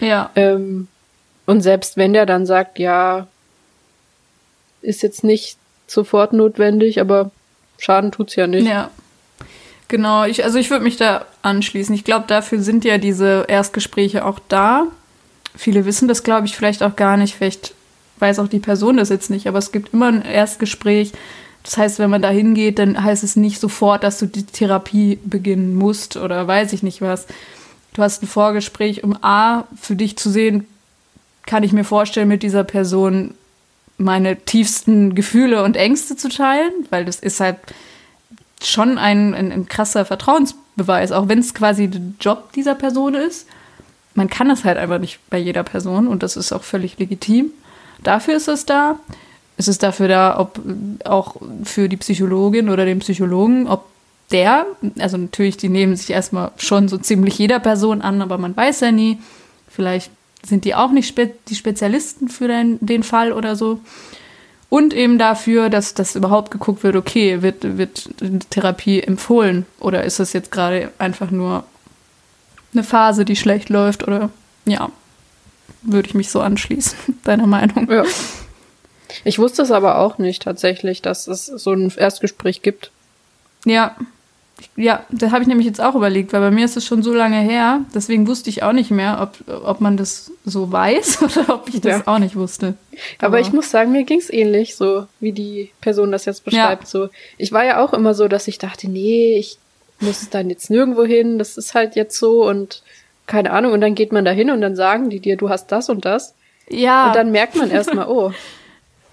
Ja. 0.00 0.30
Ähm, 0.34 0.88
und 1.46 1.62
selbst 1.62 1.96
wenn 1.96 2.12
der 2.12 2.26
dann 2.26 2.46
sagt, 2.46 2.78
ja, 2.78 3.26
ist 4.82 5.02
jetzt 5.02 5.24
nicht 5.24 5.58
sofort 5.86 6.32
notwendig, 6.32 7.00
aber 7.00 7.30
Schaden 7.78 8.12
tut's 8.12 8.36
ja 8.36 8.46
nicht. 8.46 8.66
Ja. 8.66 8.90
Genau, 9.88 10.24
ich, 10.24 10.44
also 10.44 10.58
ich 10.58 10.70
würde 10.70 10.84
mich 10.84 10.98
da 10.98 11.24
anschließen. 11.42 11.94
Ich 11.94 12.04
glaube, 12.04 12.26
dafür 12.26 12.60
sind 12.60 12.84
ja 12.84 12.98
diese 12.98 13.46
Erstgespräche 13.48 14.24
auch 14.24 14.38
da. 14.48 14.86
Viele 15.56 15.86
wissen 15.86 16.08
das, 16.08 16.22
glaube 16.22 16.46
ich, 16.46 16.54
vielleicht 16.54 16.82
auch 16.82 16.94
gar 16.94 17.16
nicht. 17.16 17.34
Vielleicht 17.34 17.74
weiß 18.18 18.38
auch 18.38 18.48
die 18.48 18.58
Person 18.58 18.98
das 18.98 19.08
jetzt 19.08 19.30
nicht, 19.30 19.46
aber 19.46 19.58
es 19.58 19.72
gibt 19.72 19.94
immer 19.94 20.08
ein 20.08 20.22
Erstgespräch. 20.22 21.12
Das 21.62 21.76
heißt, 21.76 21.98
wenn 21.98 22.10
man 22.10 22.22
da 22.22 22.30
hingeht, 22.30 22.78
dann 22.78 23.02
heißt 23.02 23.24
es 23.24 23.36
nicht 23.36 23.60
sofort, 23.60 24.04
dass 24.04 24.18
du 24.18 24.26
die 24.26 24.44
Therapie 24.44 25.18
beginnen 25.24 25.74
musst 25.74 26.16
oder 26.16 26.46
weiß 26.46 26.72
ich 26.72 26.82
nicht 26.82 27.00
was. 27.00 27.26
Du 27.98 28.04
hast 28.04 28.22
ein 28.22 28.28
Vorgespräch, 28.28 29.02
um 29.02 29.18
A, 29.22 29.64
für 29.74 29.96
dich 29.96 30.16
zu 30.16 30.30
sehen, 30.30 30.68
kann 31.46 31.64
ich 31.64 31.72
mir 31.72 31.82
vorstellen, 31.82 32.28
mit 32.28 32.44
dieser 32.44 32.62
Person 32.62 33.34
meine 33.96 34.36
tiefsten 34.36 35.16
Gefühle 35.16 35.64
und 35.64 35.76
Ängste 35.76 36.14
zu 36.14 36.28
teilen, 36.28 36.70
weil 36.90 37.04
das 37.04 37.18
ist 37.18 37.40
halt 37.40 37.56
schon 38.62 38.98
ein, 38.98 39.34
ein, 39.34 39.50
ein 39.50 39.66
krasser 39.66 40.04
Vertrauensbeweis, 40.04 41.10
auch 41.10 41.26
wenn 41.26 41.40
es 41.40 41.54
quasi 41.54 41.88
der 41.88 42.00
Job 42.20 42.52
dieser 42.52 42.76
Person 42.76 43.16
ist. 43.16 43.48
Man 44.14 44.30
kann 44.30 44.48
das 44.48 44.62
halt 44.62 44.78
einfach 44.78 45.00
nicht 45.00 45.18
bei 45.28 45.38
jeder 45.38 45.64
Person 45.64 46.06
und 46.06 46.22
das 46.22 46.36
ist 46.36 46.52
auch 46.52 46.62
völlig 46.62 47.00
legitim. 47.00 47.50
Dafür 48.04 48.36
ist 48.36 48.46
es 48.46 48.64
da. 48.64 49.00
Es 49.56 49.66
ist 49.66 49.82
dafür 49.82 50.06
da, 50.06 50.38
ob 50.38 50.60
auch 51.04 51.34
für 51.64 51.88
die 51.88 51.96
Psychologin 51.96 52.68
oder 52.68 52.84
den 52.84 53.00
Psychologen, 53.00 53.66
ob 53.66 53.86
der, 54.30 54.66
also 54.98 55.16
natürlich, 55.16 55.56
die 55.56 55.68
nehmen 55.68 55.96
sich 55.96 56.10
erstmal 56.10 56.50
schon 56.58 56.88
so 56.88 56.98
ziemlich 56.98 57.38
jeder 57.38 57.60
Person 57.60 58.02
an, 58.02 58.20
aber 58.20 58.38
man 58.38 58.56
weiß 58.56 58.80
ja 58.80 58.92
nie. 58.92 59.18
Vielleicht 59.68 60.10
sind 60.44 60.64
die 60.64 60.74
auch 60.74 60.90
nicht 60.90 61.08
spe 61.08 61.30
die 61.48 61.54
Spezialisten 61.54 62.28
für 62.28 62.48
den, 62.48 62.78
den 62.80 63.02
Fall 63.02 63.32
oder 63.32 63.56
so. 63.56 63.80
Und 64.70 64.92
eben 64.92 65.18
dafür, 65.18 65.70
dass 65.70 65.94
das 65.94 66.14
überhaupt 66.14 66.50
geguckt 66.50 66.82
wird, 66.82 66.94
okay, 66.94 67.40
wird, 67.40 67.78
wird 67.78 68.10
Therapie 68.50 69.00
empfohlen 69.00 69.64
oder 69.80 70.04
ist 70.04 70.20
es 70.20 70.34
jetzt 70.34 70.50
gerade 70.50 70.92
einfach 70.98 71.30
nur 71.30 71.64
eine 72.74 72.84
Phase, 72.84 73.24
die 73.24 73.36
schlecht 73.36 73.70
läuft 73.70 74.06
oder 74.06 74.28
ja, 74.66 74.90
würde 75.80 76.08
ich 76.08 76.14
mich 76.14 76.30
so 76.30 76.40
anschließen, 76.40 76.98
deiner 77.24 77.46
Meinung. 77.46 77.90
Ja. 77.90 78.04
Ich 79.24 79.38
wusste 79.38 79.62
es 79.62 79.70
aber 79.70 79.98
auch 79.98 80.18
nicht 80.18 80.42
tatsächlich, 80.42 81.00
dass 81.00 81.28
es 81.28 81.46
so 81.46 81.72
ein 81.72 81.90
Erstgespräch 81.96 82.60
gibt. 82.60 82.90
Ja. 83.64 83.96
Ja, 84.76 85.04
das 85.10 85.30
habe 85.32 85.42
ich 85.42 85.48
nämlich 85.48 85.66
jetzt 85.66 85.80
auch 85.80 85.94
überlegt, 85.94 86.32
weil 86.32 86.40
bei 86.40 86.50
mir 86.50 86.64
ist 86.64 86.76
es 86.76 86.84
schon 86.84 87.02
so 87.02 87.12
lange 87.12 87.40
her, 87.40 87.80
deswegen 87.94 88.26
wusste 88.26 88.50
ich 88.50 88.62
auch 88.62 88.72
nicht 88.72 88.90
mehr, 88.90 89.18
ob, 89.20 89.62
ob 89.64 89.80
man 89.80 89.96
das 89.96 90.30
so 90.44 90.70
weiß 90.72 91.22
oder 91.22 91.54
ob 91.54 91.68
ich 91.68 91.80
das 91.80 91.98
Ja. 91.98 92.02
auch 92.06 92.18
nicht 92.18 92.36
wusste. 92.36 92.74
Aber 93.20 93.38
ich 93.40 93.52
muss 93.52 93.70
sagen, 93.70 93.92
mir 93.92 94.04
ging's 94.04 94.30
ähnlich, 94.30 94.76
so 94.76 95.06
wie 95.20 95.32
die 95.32 95.70
Person 95.80 96.10
das 96.12 96.24
jetzt 96.24 96.44
beschreibt. 96.44 96.84
Ja. 96.84 96.88
So, 96.88 97.08
ich 97.36 97.52
war 97.52 97.64
ja 97.64 97.82
auch 97.82 97.92
immer 97.92 98.14
so, 98.14 98.26
dass 98.28 98.48
ich 98.48 98.58
dachte, 98.58 98.88
nee, 98.88 99.36
ich 99.36 99.58
muss 100.00 100.28
dann 100.30 100.48
jetzt 100.50 100.70
nirgendwo 100.70 101.04
hin. 101.04 101.38
Das 101.38 101.56
ist 101.56 101.74
halt 101.74 101.96
jetzt 101.96 102.16
so 102.18 102.44
und 102.48 102.82
keine 103.26 103.50
Ahnung. 103.52 103.72
Und 103.72 103.80
dann 103.80 103.94
geht 103.94 104.12
man 104.12 104.24
da 104.24 104.30
hin 104.30 104.50
und 104.50 104.60
dann 104.60 104.74
sagen 104.76 105.10
die 105.10 105.20
dir, 105.20 105.36
du 105.36 105.48
hast 105.50 105.68
das 105.72 105.88
und 105.88 106.04
das. 106.04 106.34
Ja, 106.68 107.08
Und 107.08 107.16
dann 107.16 107.30
merkt 107.30 107.56
man 107.56 107.70
erstmal, 107.70 108.08
oh, 108.08 108.32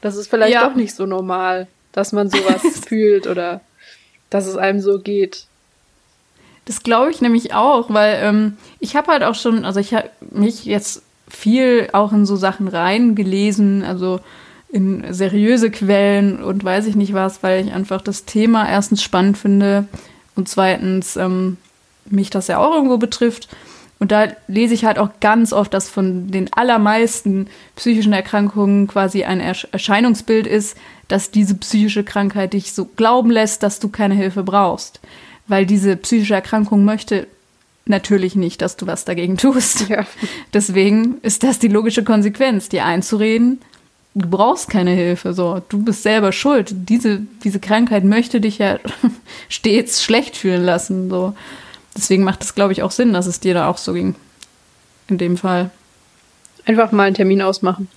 das 0.02 0.16
ist 0.16 0.28
vielleicht 0.30 0.54
Ja. 0.54 0.68
doch 0.68 0.76
nicht 0.76 0.94
so 0.96 1.06
normal, 1.06 1.68
dass 1.92 2.12
man 2.12 2.30
sowas 2.30 2.62
fühlt 2.88 3.28
oder 3.28 3.62
dass 4.30 4.46
es 4.46 4.58
einem 4.58 4.80
so 4.80 5.00
geht. 5.00 5.46
Das 6.66 6.82
glaube 6.82 7.12
ich 7.12 7.22
nämlich 7.22 7.54
auch, 7.54 7.90
weil 7.90 8.20
ähm, 8.22 8.58
ich 8.80 8.96
habe 8.96 9.12
halt 9.12 9.24
auch 9.24 9.36
schon, 9.36 9.66
also 9.66 9.80
ich 9.80 9.94
habe 9.94 10.10
mich 10.32 10.66
jetzt 10.66 11.04
viel 11.28 11.90
auch 11.94 12.12
in 12.12 12.26
so 12.26 12.36
Sachen 12.36 12.68
reingelesen, 12.68 13.84
also 13.84 14.20
in 14.70 15.14
seriöse 15.14 15.72
Quellen 15.72 16.44
und 16.44 16.64
weiß 16.64 16.88
ich 16.88 16.96
nicht 16.96 17.14
was, 17.14 17.44
weil 17.44 17.66
ich 17.66 17.74
einfach 17.74 18.02
das 18.02 18.26
Thema 18.26 18.68
erstens 18.68 19.04
spannend 19.04 19.38
finde 19.38 19.88
und 20.36 20.50
zweitens 20.50 21.16
ähm, 21.16 21.58
mich 22.06 22.30
das 22.30 22.48
ja 22.48 22.58
auch 22.58 22.74
irgendwo 22.74 22.98
betrifft. 22.98 23.48
Und 23.98 24.12
da 24.12 24.28
lese 24.48 24.74
ich 24.74 24.84
halt 24.84 25.00
auch 25.00 25.10
ganz 25.22 25.54
oft, 25.54 25.74
dass 25.74 25.90
von 25.90 26.30
den 26.30 26.52
allermeisten 26.52 27.48
psychischen 27.76 28.12
Erkrankungen 28.12 28.88
quasi 28.88 29.24
ein 29.24 29.40
Ersch 29.40 29.68
Erscheinungsbild 29.72 30.46
ist, 30.46 30.78
dass 31.08 31.32
diese 31.32 31.56
psychische 31.56 32.04
Krankheit 32.04 32.54
dich 32.54 32.74
so 32.74 32.86
glauben 32.86 33.32
lässt, 33.32 33.64
dass 33.64 33.80
du 33.80 33.90
keine 33.90 34.16
Hilfe 34.16 34.44
brauchst. 34.44 35.00
Weil 35.48 35.66
diese 35.66 35.96
psychische 35.96 36.34
Erkrankung 36.34 36.86
möchte 36.86 37.28
natürlich 37.86 38.36
nicht, 38.36 38.62
dass 38.62 38.78
du 38.78 38.88
was 38.88 39.06
dagegen 39.06 39.38
tust. 39.38 39.90
Ja. 39.90 40.06
Deswegen 40.54 41.20
ist 41.22 41.44
das 41.44 41.60
die 41.60 41.68
logische 41.68 42.04
Konsequenz, 42.04 42.70
dir 42.70 42.86
einzureden, 42.86 43.60
du 44.16 44.30
brauchst 44.30 44.70
keine 44.70 44.92
Hilfe, 44.92 45.34
so, 45.34 45.62
du 45.70 45.84
bist 45.84 46.04
selber 46.04 46.32
schuld. 46.32 46.74
Diese, 46.90 47.22
diese 47.44 47.60
Krankheit 47.60 48.04
möchte 48.04 48.42
dich 48.42 48.58
ja 48.58 48.80
stets 49.50 50.04
schlecht 50.04 50.38
fühlen 50.38 50.64
lassen, 50.64 51.10
so. 51.10 51.36
Deswegen 51.96 52.24
macht 52.24 52.44
es, 52.44 52.56
glaube 52.56 52.74
ich, 52.74 52.84
auch 52.84 52.92
Sinn, 52.92 53.14
dass 53.14 53.26
es 53.26 53.40
dir 53.40 53.54
da 53.54 53.70
auch 53.70 53.78
so 53.78 53.94
ging. 53.94 54.16
In 55.08 55.18
dem 55.18 55.38
Fall. 55.38 55.70
Einfach 56.66 56.92
mal 56.92 57.04
einen 57.04 57.16
Termin 57.16 57.42
ausmachen. 57.42 57.88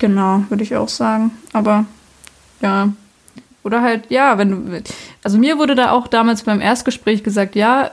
Genau, 0.00 0.44
würde 0.48 0.64
ich 0.64 0.74
auch 0.74 0.88
sagen. 0.88 1.30
Aber 1.52 1.84
ja. 2.60 2.92
Oder 3.62 3.82
halt, 3.82 4.10
ja, 4.10 4.38
wenn 4.38 4.50
du. 4.50 4.82
Also 5.22 5.38
mir 5.38 5.58
wurde 5.58 5.76
da 5.76 5.92
auch 5.92 6.08
damals 6.08 6.42
beim 6.42 6.60
Erstgespräch 6.60 7.22
gesagt, 7.22 7.54
ja, 7.54 7.92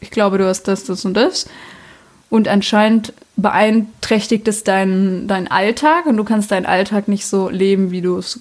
ich 0.00 0.10
glaube, 0.10 0.38
du 0.38 0.46
hast 0.46 0.62
das, 0.62 0.84
das 0.84 1.04
und 1.04 1.14
das. 1.14 1.46
Und 2.30 2.46
anscheinend 2.46 3.12
beeinträchtigt 3.36 4.46
es 4.46 4.62
deinen, 4.62 5.26
deinen 5.26 5.48
Alltag 5.48 6.06
und 6.06 6.16
du 6.16 6.24
kannst 6.24 6.52
deinen 6.52 6.66
Alltag 6.66 7.08
nicht 7.08 7.26
so 7.26 7.48
leben, 7.48 7.90
wie 7.90 8.00
du 8.00 8.18
es 8.18 8.40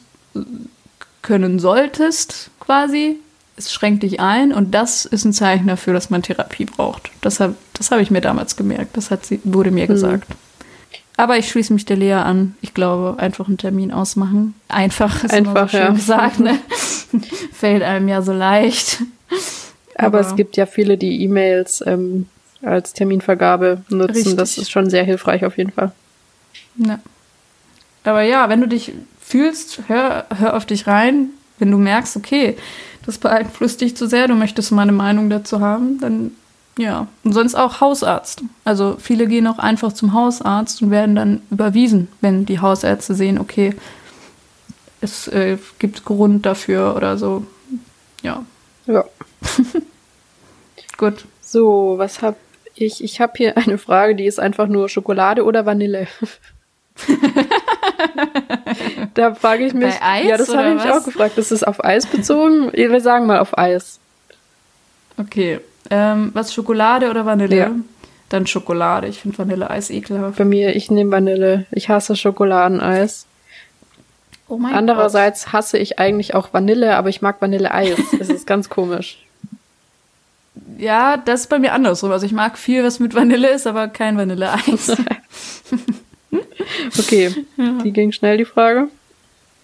können 1.23 1.59
solltest, 1.59 2.51
quasi. 2.59 3.17
Es 3.55 3.73
schränkt 3.73 4.03
dich 4.03 4.19
ein 4.19 4.53
und 4.53 4.75
das 4.75 5.05
ist 5.05 5.25
ein 5.25 5.33
Zeichen 5.33 5.65
dafür, 5.65 5.93
dass 5.93 6.11
man 6.11 6.21
Therapie 6.21 6.65
braucht. 6.65 7.09
Das 7.21 7.39
habe 7.39 7.55
das 7.73 7.89
hab 7.89 7.99
ich 7.99 8.11
mir 8.11 8.21
damals 8.21 8.55
gemerkt. 8.55 8.95
Das 8.97 9.09
hat 9.09 9.25
sie, 9.25 9.39
wurde 9.43 9.71
mir 9.71 9.87
gesagt. 9.87 10.27
Aber 11.19 11.37
ich 11.37 11.49
schließe 11.49 11.73
mich 11.73 11.85
der 11.85 11.97
Lea 11.97 12.13
an. 12.13 12.55
Ich 12.61 12.73
glaube, 12.75 13.19
einfach 13.19 13.47
einen 13.47 13.57
Termin 13.57 13.91
ausmachen. 13.91 14.53
Einfach, 14.67 15.23
ist 15.23 15.33
immer 15.33 15.49
Einfach, 15.49 15.69
so 15.69 15.77
schön 15.77 15.87
ja. 15.87 15.91
gesagt, 15.93 16.39
ne? 16.39 16.59
Fällt 17.53 17.81
einem 17.83 18.07
ja 18.07 18.21
so 18.21 18.33
leicht. 18.33 19.01
Aber, 19.95 20.19
Aber- 20.19 20.19
es 20.19 20.35
gibt 20.35 20.57
ja 20.57 20.67
viele, 20.67 20.95
die 20.97 21.23
E-Mails 21.23 21.83
ähm, 21.87 22.27
als 22.61 22.93
Terminvergabe 22.93 23.81
nutzen. 23.89 24.15
Richtig. 24.15 24.35
Das 24.35 24.57
ist 24.59 24.69
schon 24.71 24.89
sehr 24.91 25.03
hilfreich 25.03 25.43
auf 25.43 25.57
jeden 25.57 25.71
Fall. 25.71 25.91
Ja. 26.75 26.99
Aber 28.03 28.21
ja, 28.21 28.47
wenn 28.49 28.61
du 28.61 28.67
dich 28.67 28.93
fühlst, 29.19 29.81
hör, 29.87 30.25
hör 30.37 30.55
auf 30.55 30.65
dich 30.65 30.85
rein. 30.87 31.29
Wenn 31.59 31.71
du 31.71 31.77
merkst, 31.79 32.15
okay, 32.15 32.55
das 33.07 33.17
beeinflusst 33.17 33.81
dich 33.81 33.97
zu 33.97 34.07
sehr, 34.07 34.27
du 34.27 34.35
möchtest 34.35 34.71
meine 34.71 34.91
Meinung 34.91 35.29
dazu 35.31 35.61
haben, 35.61 35.99
dann 35.99 36.31
ja. 36.77 37.07
Und 37.23 37.33
sonst 37.33 37.55
auch 37.55 37.81
Hausarzt. 37.81 38.43
Also 38.63 38.97
viele 38.99 39.27
gehen 39.27 39.47
auch 39.47 39.59
einfach 39.59 39.93
zum 39.93 40.13
Hausarzt 40.13 40.81
und 40.81 40.91
werden 40.91 41.15
dann 41.15 41.41
überwiesen, 41.49 42.07
wenn 42.21 42.45
die 42.45 42.59
Hausärzte 42.59 43.15
sehen, 43.15 43.39
okay, 43.39 43.75
es 45.01 45.27
äh, 45.27 45.57
gibt 45.79 46.05
Grund 46.05 46.45
dafür 46.45 46.95
oder 46.95 47.17
so. 47.17 47.45
Ja, 48.21 48.45
Ja. 48.85 49.03
gut. 50.97 51.25
So, 51.41 51.95
was 51.97 52.21
hab 52.21 52.35
ich? 52.75 53.03
Ich 53.03 53.21
habe 53.21 53.33
hier 53.37 53.57
eine 53.57 53.77
Frage, 53.77 54.15
die 54.15 54.25
ist 54.25 54.39
einfach 54.39 54.67
nur 54.67 54.89
Schokolade 54.89 55.43
oder 55.43 55.65
Vanille. 55.65 56.07
da 59.13 59.35
frage 59.35 59.65
ich 59.65 59.73
mich. 59.73 59.95
Bei 59.99 60.01
Eis 60.01 60.27
ja, 60.27 60.37
das 60.37 60.53
habe 60.55 60.69
ich 60.69 60.83
mich 60.83 60.91
auch 60.91 61.03
gefragt. 61.03 61.37
Ist 61.37 61.51
es 61.51 61.63
auf 61.63 61.83
Eis 61.83 62.05
bezogen? 62.05 62.71
Wir 62.73 63.01
sagen 63.01 63.27
mal 63.27 63.39
auf 63.39 63.57
Eis. 63.57 63.99
Okay. 65.17 65.59
Ähm, 65.89 66.31
was, 66.33 66.53
Schokolade 66.53 67.09
oder 67.09 67.25
Vanille? 67.25 67.55
Ja. 67.55 67.71
Dann 68.29 68.45
Schokolade. 68.45 69.07
Ich 69.07 69.19
finde 69.21 69.37
Vanilleeis 69.37 69.89
ekelhaft. 69.89 70.37
Bei 70.37 70.45
mir, 70.45 70.75
ich 70.75 70.91
nehme 70.91 71.11
Vanille. 71.11 71.65
Ich 71.71 71.89
hasse 71.89 72.15
Schokoladeneis. 72.15 73.25
Oh 74.49 74.57
mein 74.57 74.73
Andererseits 74.73 75.51
hasse 75.53 75.77
ich 75.77 75.99
eigentlich 75.99 76.35
auch 76.35 76.53
Vanille, 76.53 76.95
aber 76.95 77.09
ich 77.09 77.21
mag 77.21 77.41
Vanilleeis. 77.41 77.97
Es 78.19 78.29
ist 78.29 78.47
ganz 78.47 78.69
komisch. 78.69 79.23
Ja, 80.77 81.17
das 81.17 81.41
ist 81.41 81.47
bei 81.47 81.59
mir 81.59 81.73
andersrum. 81.73 82.11
Also 82.11 82.25
ich 82.25 82.31
mag 82.31 82.57
viel, 82.57 82.83
was 82.83 82.99
mit 82.99 83.13
Vanille 83.13 83.49
ist, 83.49 83.67
aber 83.67 83.87
kein 83.87 84.17
Vanilleeis. 84.17 84.95
Okay, 86.99 87.33
die 87.83 87.91
ging 87.91 88.11
schnell, 88.11 88.37
die 88.37 88.45
Frage. 88.45 88.89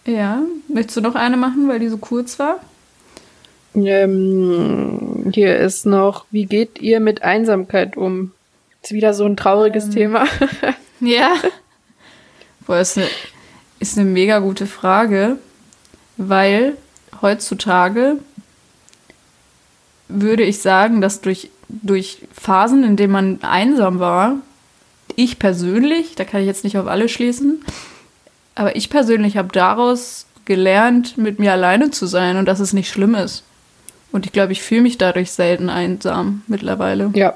ja. 0.05 0.41
Möchtest 0.67 0.97
du 0.97 1.01
noch 1.01 1.15
eine 1.15 1.38
machen, 1.38 1.67
weil 1.67 1.80
die 1.80 1.89
so 1.89 1.97
kurz 1.97 2.39
war? 2.39 2.59
Ähm, 3.76 5.12
hier 5.32 5.57
ist 5.57 5.86
noch, 5.86 6.26
wie 6.32 6.45
geht 6.45 6.80
ihr 6.80 6.99
mit 6.99 7.24
Einsamkeit 7.24 7.97
um? 7.97 8.32
Ist 8.82 8.91
wieder 8.91 9.13
so 9.13 9.26
ein 9.26 9.38
trauriges 9.38 9.89
Thema. 9.89 10.26
Ja. 11.05 11.34
Boah, 12.65 12.80
ist 12.80 12.97
eine, 12.97 13.07
ist 13.80 13.97
eine 13.97 14.09
mega 14.09 14.39
gute 14.39 14.67
Frage, 14.67 15.36
weil 16.15 16.78
heutzutage 17.21 18.19
würde 20.07 20.43
ich 20.43 20.61
sagen, 20.61 21.01
dass 21.01 21.19
durch, 21.19 21.49
durch 21.67 22.19
Phasen, 22.32 22.86
in 22.86 22.95
denen 22.95 23.11
man 23.11 23.43
einsam 23.43 23.99
war, 23.99 24.38
ich 25.15 25.39
persönlich, 25.39 26.15
da 26.15 26.24
kann 26.24 26.39
ich 26.39 26.47
jetzt 26.47 26.63
nicht 26.63 26.78
auf 26.78 26.88
alle 26.88 27.09
schließen, 27.09 27.65
aber 28.55 28.76
ich 28.76 28.89
persönlich 28.89 29.36
habe 29.36 29.49
daraus 29.51 30.26
gelernt, 30.45 31.17
mit 31.17 31.39
mir 31.39 31.51
alleine 31.51 31.91
zu 31.91 32.05
sein 32.05 32.38
und 32.38 32.45
dass 32.45 32.59
es 32.59 32.74
nicht 32.74 32.89
schlimm 32.89 33.15
ist. 33.15 33.43
Und 34.14 34.26
ich 34.26 34.32
glaube, 34.32 34.53
ich 34.53 34.61
fühle 34.61 34.82
mich 34.82 34.97
dadurch 34.97 35.32
selten 35.32 35.70
einsam 35.70 36.43
mittlerweile. 36.47 37.11
Ja, 37.16 37.36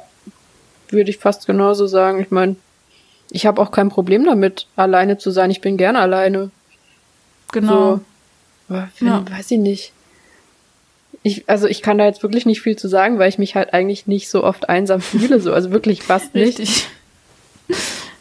würde 0.89 1.09
ich 1.09 1.17
fast 1.17 1.45
genauso 1.47 1.85
sagen. 1.87 2.21
Ich 2.21 2.31
meine, 2.31 2.55
ich 3.31 3.45
habe 3.45 3.61
auch 3.61 3.71
kein 3.71 3.89
Problem 3.89 4.23
damit, 4.25 4.67
alleine 4.77 5.17
zu 5.17 5.31
sein. 5.31 5.51
Ich 5.51 5.59
bin 5.59 5.75
gerne 5.75 5.99
alleine. 5.99 6.49
Genau. 7.51 7.95
So. 7.95 8.01
Aber 8.69 8.89
wenn, 8.99 9.07
Ja. 9.09 9.25
weiß 9.29 9.51
ich 9.51 9.57
nicht. 9.59 9.91
Ich, 11.23 11.49
also 11.49 11.67
ich 11.67 11.81
kann 11.81 11.97
da 11.97 12.05
jetzt 12.05 12.23
wirklich 12.23 12.45
nicht 12.45 12.61
viel 12.61 12.77
zu 12.77 12.87
sagen, 12.87 13.19
weil 13.19 13.27
ich 13.27 13.37
mich 13.37 13.55
halt 13.55 13.73
eigentlich 13.73 14.07
nicht 14.07 14.29
so 14.29 14.43
oft 14.45 14.69
einsam 14.69 15.01
fühle. 15.01 15.41
So. 15.41 15.51
Also 15.53 15.71
wirklich 15.71 16.03
fast 16.03 16.33
nicht. 16.35 16.59
Richtig. 16.59 16.87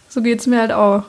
So 0.09 0.23
geht 0.23 0.41
es 0.41 0.47
mir 0.47 0.59
halt 0.59 0.73
auch. 0.73 1.03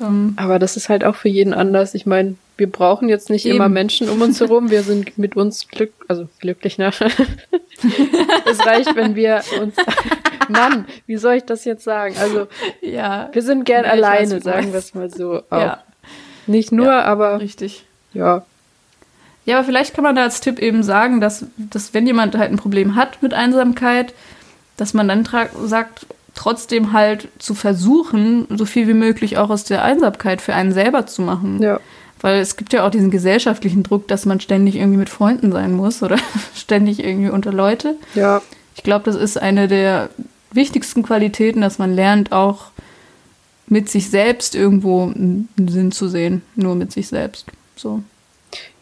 Ähm, 0.00 0.32
Aber 0.36 0.58
das 0.58 0.78
ist 0.78 0.88
halt 0.88 1.04
auch 1.04 1.14
für 1.16 1.28
jeden 1.28 1.52
anders. 1.52 1.94
Ich 1.94 2.06
meine, 2.06 2.36
wir 2.58 2.70
brauchen 2.70 3.08
jetzt 3.08 3.30
nicht 3.30 3.46
Eben. 3.46 3.56
immer 3.56 3.68
Menschen 3.68 4.08
um 4.08 4.20
uns 4.20 4.40
herum. 4.40 4.70
Wir 4.70 4.82
sind 4.82 5.16
mit 5.16 5.36
uns 5.36 5.68
glück, 5.68 5.92
also 6.08 6.28
glücklich, 6.40 6.76
ne? 6.76 6.88
es 8.46 8.66
reicht, 8.66 8.94
wenn 8.96 9.14
wir 9.14 9.42
uns. 9.60 9.74
Mann, 10.48 10.86
wie 11.06 11.16
soll 11.16 11.34
ich 11.34 11.44
das 11.44 11.64
jetzt 11.64 11.84
sagen? 11.84 12.14
Also, 12.18 12.48
ja. 12.80 13.28
wir 13.32 13.42
sind 13.42 13.64
gern 13.64 13.84
Ja, 13.84 13.92
weiß, 13.92 13.98
alleine, 13.98 14.34
du 14.36 14.40
sagen 14.40 14.72
wir 14.72 14.78
es 14.78 14.94
mal 14.94 15.10
so. 15.10 15.42
Auch. 15.50 15.60
Ja, 15.60 15.82
Nicht 16.46 16.72
nur, 16.72 16.86
Ja. 16.86 17.04
aber 17.04 17.40
richtig. 17.40 17.84
ja. 18.12 18.44
Ja, 19.44 19.56
aber 19.58 19.64
vielleicht 19.64 19.94
kann 19.94 20.04
man 20.04 20.14
da 20.14 20.24
als 20.24 20.42
Tipp 20.42 20.58
eben 20.58 20.82
sagen, 20.82 21.22
dass, 21.22 21.46
dass 21.56 21.94
wenn 21.94 22.06
jemand 22.06 22.36
halt 22.36 22.50
ein 22.52 22.58
Problem 22.58 22.96
hat 22.96 23.22
mit 23.22 23.32
Einsamkeit, 23.32 24.12
dass 24.76 24.92
man 24.92 25.08
dann 25.08 25.26
sagt, 25.64 26.06
trotzdem 26.34 26.92
halt 26.92 27.28
zu 27.38 27.54
versuchen, 27.54 28.46
so 28.50 28.66
viel 28.66 28.86
wie 28.88 28.94
möglich 28.94 29.38
auch 29.38 29.48
aus 29.48 29.64
der 29.64 29.82
Einsamkeit 29.84 30.42
für 30.42 30.54
einen 30.54 30.72
selber 30.72 31.06
zu 31.06 31.22
machen. 31.22 31.62
Ja. 31.62 31.80
Weil 32.20 32.40
es 32.40 32.56
gibt 32.56 32.72
ja 32.72 32.86
auch 32.86 32.90
diesen 32.90 33.10
gesellschaftlichen 33.10 33.82
Druck, 33.82 34.08
dass 34.08 34.26
man 34.26 34.40
ständig 34.40 34.76
irgendwie 34.76 34.98
mit 34.98 35.08
Freunden 35.08 35.52
sein 35.52 35.72
muss 35.72 36.02
oder 36.02 36.18
ständig 36.54 37.02
irgendwie 37.04 37.30
unter 37.30 37.52
Leute. 37.52 37.96
Ja. 38.14 38.42
Ich 38.74 38.82
glaube, 38.82 39.04
das 39.04 39.16
ist 39.16 39.36
eine 39.36 39.68
der 39.68 40.10
wichtigsten 40.50 41.02
Qualitäten, 41.02 41.60
dass 41.60 41.78
man 41.78 41.94
lernt, 41.94 42.32
auch 42.32 42.66
mit 43.66 43.88
sich 43.88 44.10
selbst 44.10 44.54
irgendwo 44.54 45.04
einen 45.04 45.48
Sinn 45.68 45.92
zu 45.92 46.08
sehen. 46.08 46.42
Nur 46.56 46.74
mit 46.74 46.92
sich 46.92 47.08
selbst. 47.08 47.46
So. 47.76 48.02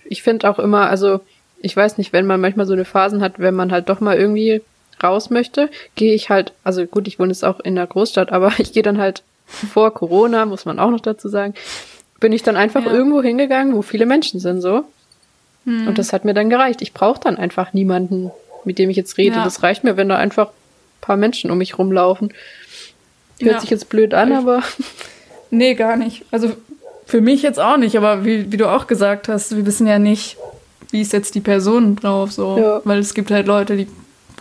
Ich 0.05 0.23
finde 0.23 0.49
auch 0.49 0.59
immer, 0.59 0.89
also 0.89 1.21
ich 1.61 1.77
weiß 1.77 1.99
nicht, 1.99 2.13
wenn 2.13 2.27
man 2.27 2.41
manchmal 2.41 2.67
so 2.67 2.73
eine 2.73 2.85
Phasen 2.85 3.21
hat, 3.21 3.39
wenn 3.39 3.55
man 3.55 3.73
halt 3.73 3.89
doch 3.89 4.01
mal 4.01 4.17
irgendwie 4.17 4.63
raus 5.03 5.31
möchte, 5.31 5.69
gehe 5.95 6.15
ich 6.15 6.31
halt, 6.31 6.53
also 6.65 6.87
gut, 6.87 7.07
ich 7.09 7.19
wohne 7.19 7.33
jetzt 7.33 7.45
auch 7.45 7.61
in 7.61 7.75
der 7.75 7.87
Großstadt, 7.87 8.33
aber 8.33 8.53
ich 8.59 8.73
gehe 8.73 8.83
dann 8.83 8.99
halt 8.99 9.23
vor 9.47 9.93
Corona, 9.93 10.47
muss 10.47 10.65
man 10.65 10.79
auch 10.79 10.91
noch 10.91 11.01
dazu 11.01 11.29
sagen, 11.29 11.55
bin 12.21 12.33
ich 12.33 12.43
dann 12.43 12.57
einfach 12.57 12.85
Ja. 12.85 12.93
irgendwo 12.93 13.23
hingegangen, 13.23 13.75
wo 13.75 13.83
viele 13.83 14.07
Menschen 14.07 14.41
sind, 14.41 14.61
so. 14.61 14.85
Hm. 15.65 15.89
Und 15.89 15.99
das 15.99 16.13
hat 16.13 16.25
mir 16.25 16.35
dann 16.35 16.51
gereicht. 16.51 16.81
Ich 16.83 16.93
brauche 16.93 17.21
dann 17.21 17.37
einfach 17.37 17.73
niemanden, 17.73 18.31
mit 18.65 18.79
dem 18.79 18.89
ich 18.91 18.97
jetzt 18.97 19.19
rede. 19.19 19.37
Ja. 19.37 19.45
Das 19.45 19.63
reicht 19.63 19.85
mir, 19.85 19.97
wenn 19.97 20.09
da 20.09 20.17
einfach 20.17 20.49
ein 20.49 21.01
paar 21.01 21.17
Menschen 21.17 21.51
um 21.51 21.59
mich 21.59 21.79
rumlaufen. 21.79 22.33
Hört 23.41 23.55
Ja. 23.55 23.61
sich 23.61 23.71
jetzt 23.71 23.89
blöd 23.89 24.15
an, 24.15 24.31
Ich- 24.33 24.37
aber 24.39 24.63
Nee, 25.51 25.75
gar 25.75 25.97
nicht. 25.97 26.25
Also 26.31 26.53
für 27.07 27.21
mich 27.21 27.43
jetzt 27.43 27.61
auch 27.61 27.77
nicht, 27.77 27.97
aber 27.97 28.25
wie, 28.25 28.51
wie 28.51 28.57
du 28.57 28.69
auch 28.69 28.87
gesagt 28.89 29.29
hast, 29.29 29.57
wir 29.57 29.65
wissen 29.67 29.87
ja 29.87 29.99
nicht, 29.99 30.37
wie 30.91 31.01
ist 31.01 31.13
jetzt 31.13 31.35
die 31.37 31.41
Person 31.41 31.95
drauf, 31.97 32.33
so. 32.33 32.59
Ja. 32.59 32.81
Weil 32.85 32.99
es 32.99 33.15
gibt 33.15 33.31
halt 33.31 33.47
Leute, 33.47 33.77
die 33.77 33.87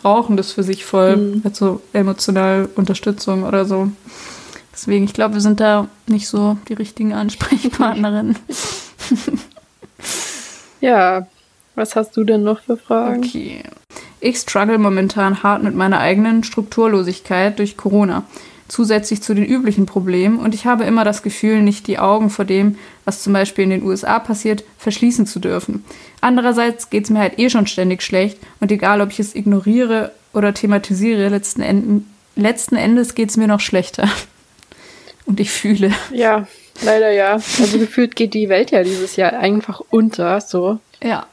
brauchen 0.01 0.35
das 0.37 0.51
für 0.51 0.63
sich 0.63 0.83
voll, 0.85 1.15
Mhm. 1.17 1.41
halt 1.43 1.55
so 1.55 1.81
emotional 1.93 2.67
Unterstützung 2.75 3.43
oder 3.43 3.65
so. 3.65 3.89
Deswegen, 4.75 5.05
ich 5.05 5.13
glaube, 5.13 5.35
wir 5.35 5.41
sind 5.41 5.61
da 5.61 5.87
nicht 6.05 6.27
so 6.27 6.57
die 6.67 6.73
richtigen 6.73 7.13
Ansprechpartnerinnen. 7.13 8.37
ja. 10.81 11.27
Was 11.75 11.95
hast 11.95 12.15
du 12.15 12.23
denn 12.23 12.43
noch 12.43 12.61
für 12.61 12.77
Fragen? 12.77 13.23
Okay. 13.23 13.63
Ich 14.19 14.37
struggle 14.37 14.77
momentan 14.77 15.43
hart 15.43 15.63
mit 15.63 15.75
meiner 15.75 15.99
eigenen 15.99 16.43
Strukturlosigkeit 16.43 17.57
durch 17.59 17.77
Corona. 17.77 18.23
Zusätzlich 18.67 19.21
zu 19.21 19.33
den 19.33 19.45
üblichen 19.45 19.85
Problemen 19.85 20.39
und 20.39 20.55
ich 20.55 20.65
habe 20.65 20.85
immer 20.85 21.03
das 21.03 21.21
Gefühl, 21.21 21.61
nicht 21.61 21.85
die 21.87 21.99
Augen 21.99 22.29
vor 22.29 22.45
dem, 22.45 22.77
was 23.03 23.21
zum 23.21 23.33
Beispiel 23.33 23.65
in 23.65 23.69
den 23.69 23.83
USA 23.83 24.17
passiert, 24.19 24.63
verschließen 24.79 25.27
zu 25.27 25.39
dürfen. 25.39 25.85
Andererseits 26.21 26.89
geht 26.89 27.03
es 27.03 27.09
mir 27.11 27.19
halt 27.19 27.37
eh 27.37 27.49
schon 27.49 27.67
ständig 27.67 28.01
schlecht 28.01 28.39
und 28.59 28.71
egal, 28.71 29.01
ob 29.01 29.11
ich 29.11 29.19
es 29.19 29.35
ignoriere 29.35 30.11
oder 30.33 30.53
thematisiere, 30.53 31.29
letzten, 31.29 31.61
Enden, 31.61 32.11
letzten 32.35 32.75
Endes 32.75 33.13
geht 33.13 33.29
es 33.29 33.37
mir 33.37 33.47
noch 33.47 33.59
schlechter. 33.59 34.09
Und 35.25 35.39
ich 35.39 35.49
fühle. 35.51 35.91
Ja, 36.13 36.47
leider 36.83 37.11
ja. 37.11 37.33
Also 37.33 37.79
gefühlt 37.79 38.15
geht 38.15 38.33
die 38.33 38.49
Welt 38.49 38.71
ja 38.71 38.83
dieses 38.83 39.15
Jahr 39.15 39.33
einfach 39.33 39.81
unter, 39.89 40.39
so. 40.41 40.79
Ja. 41.03 41.25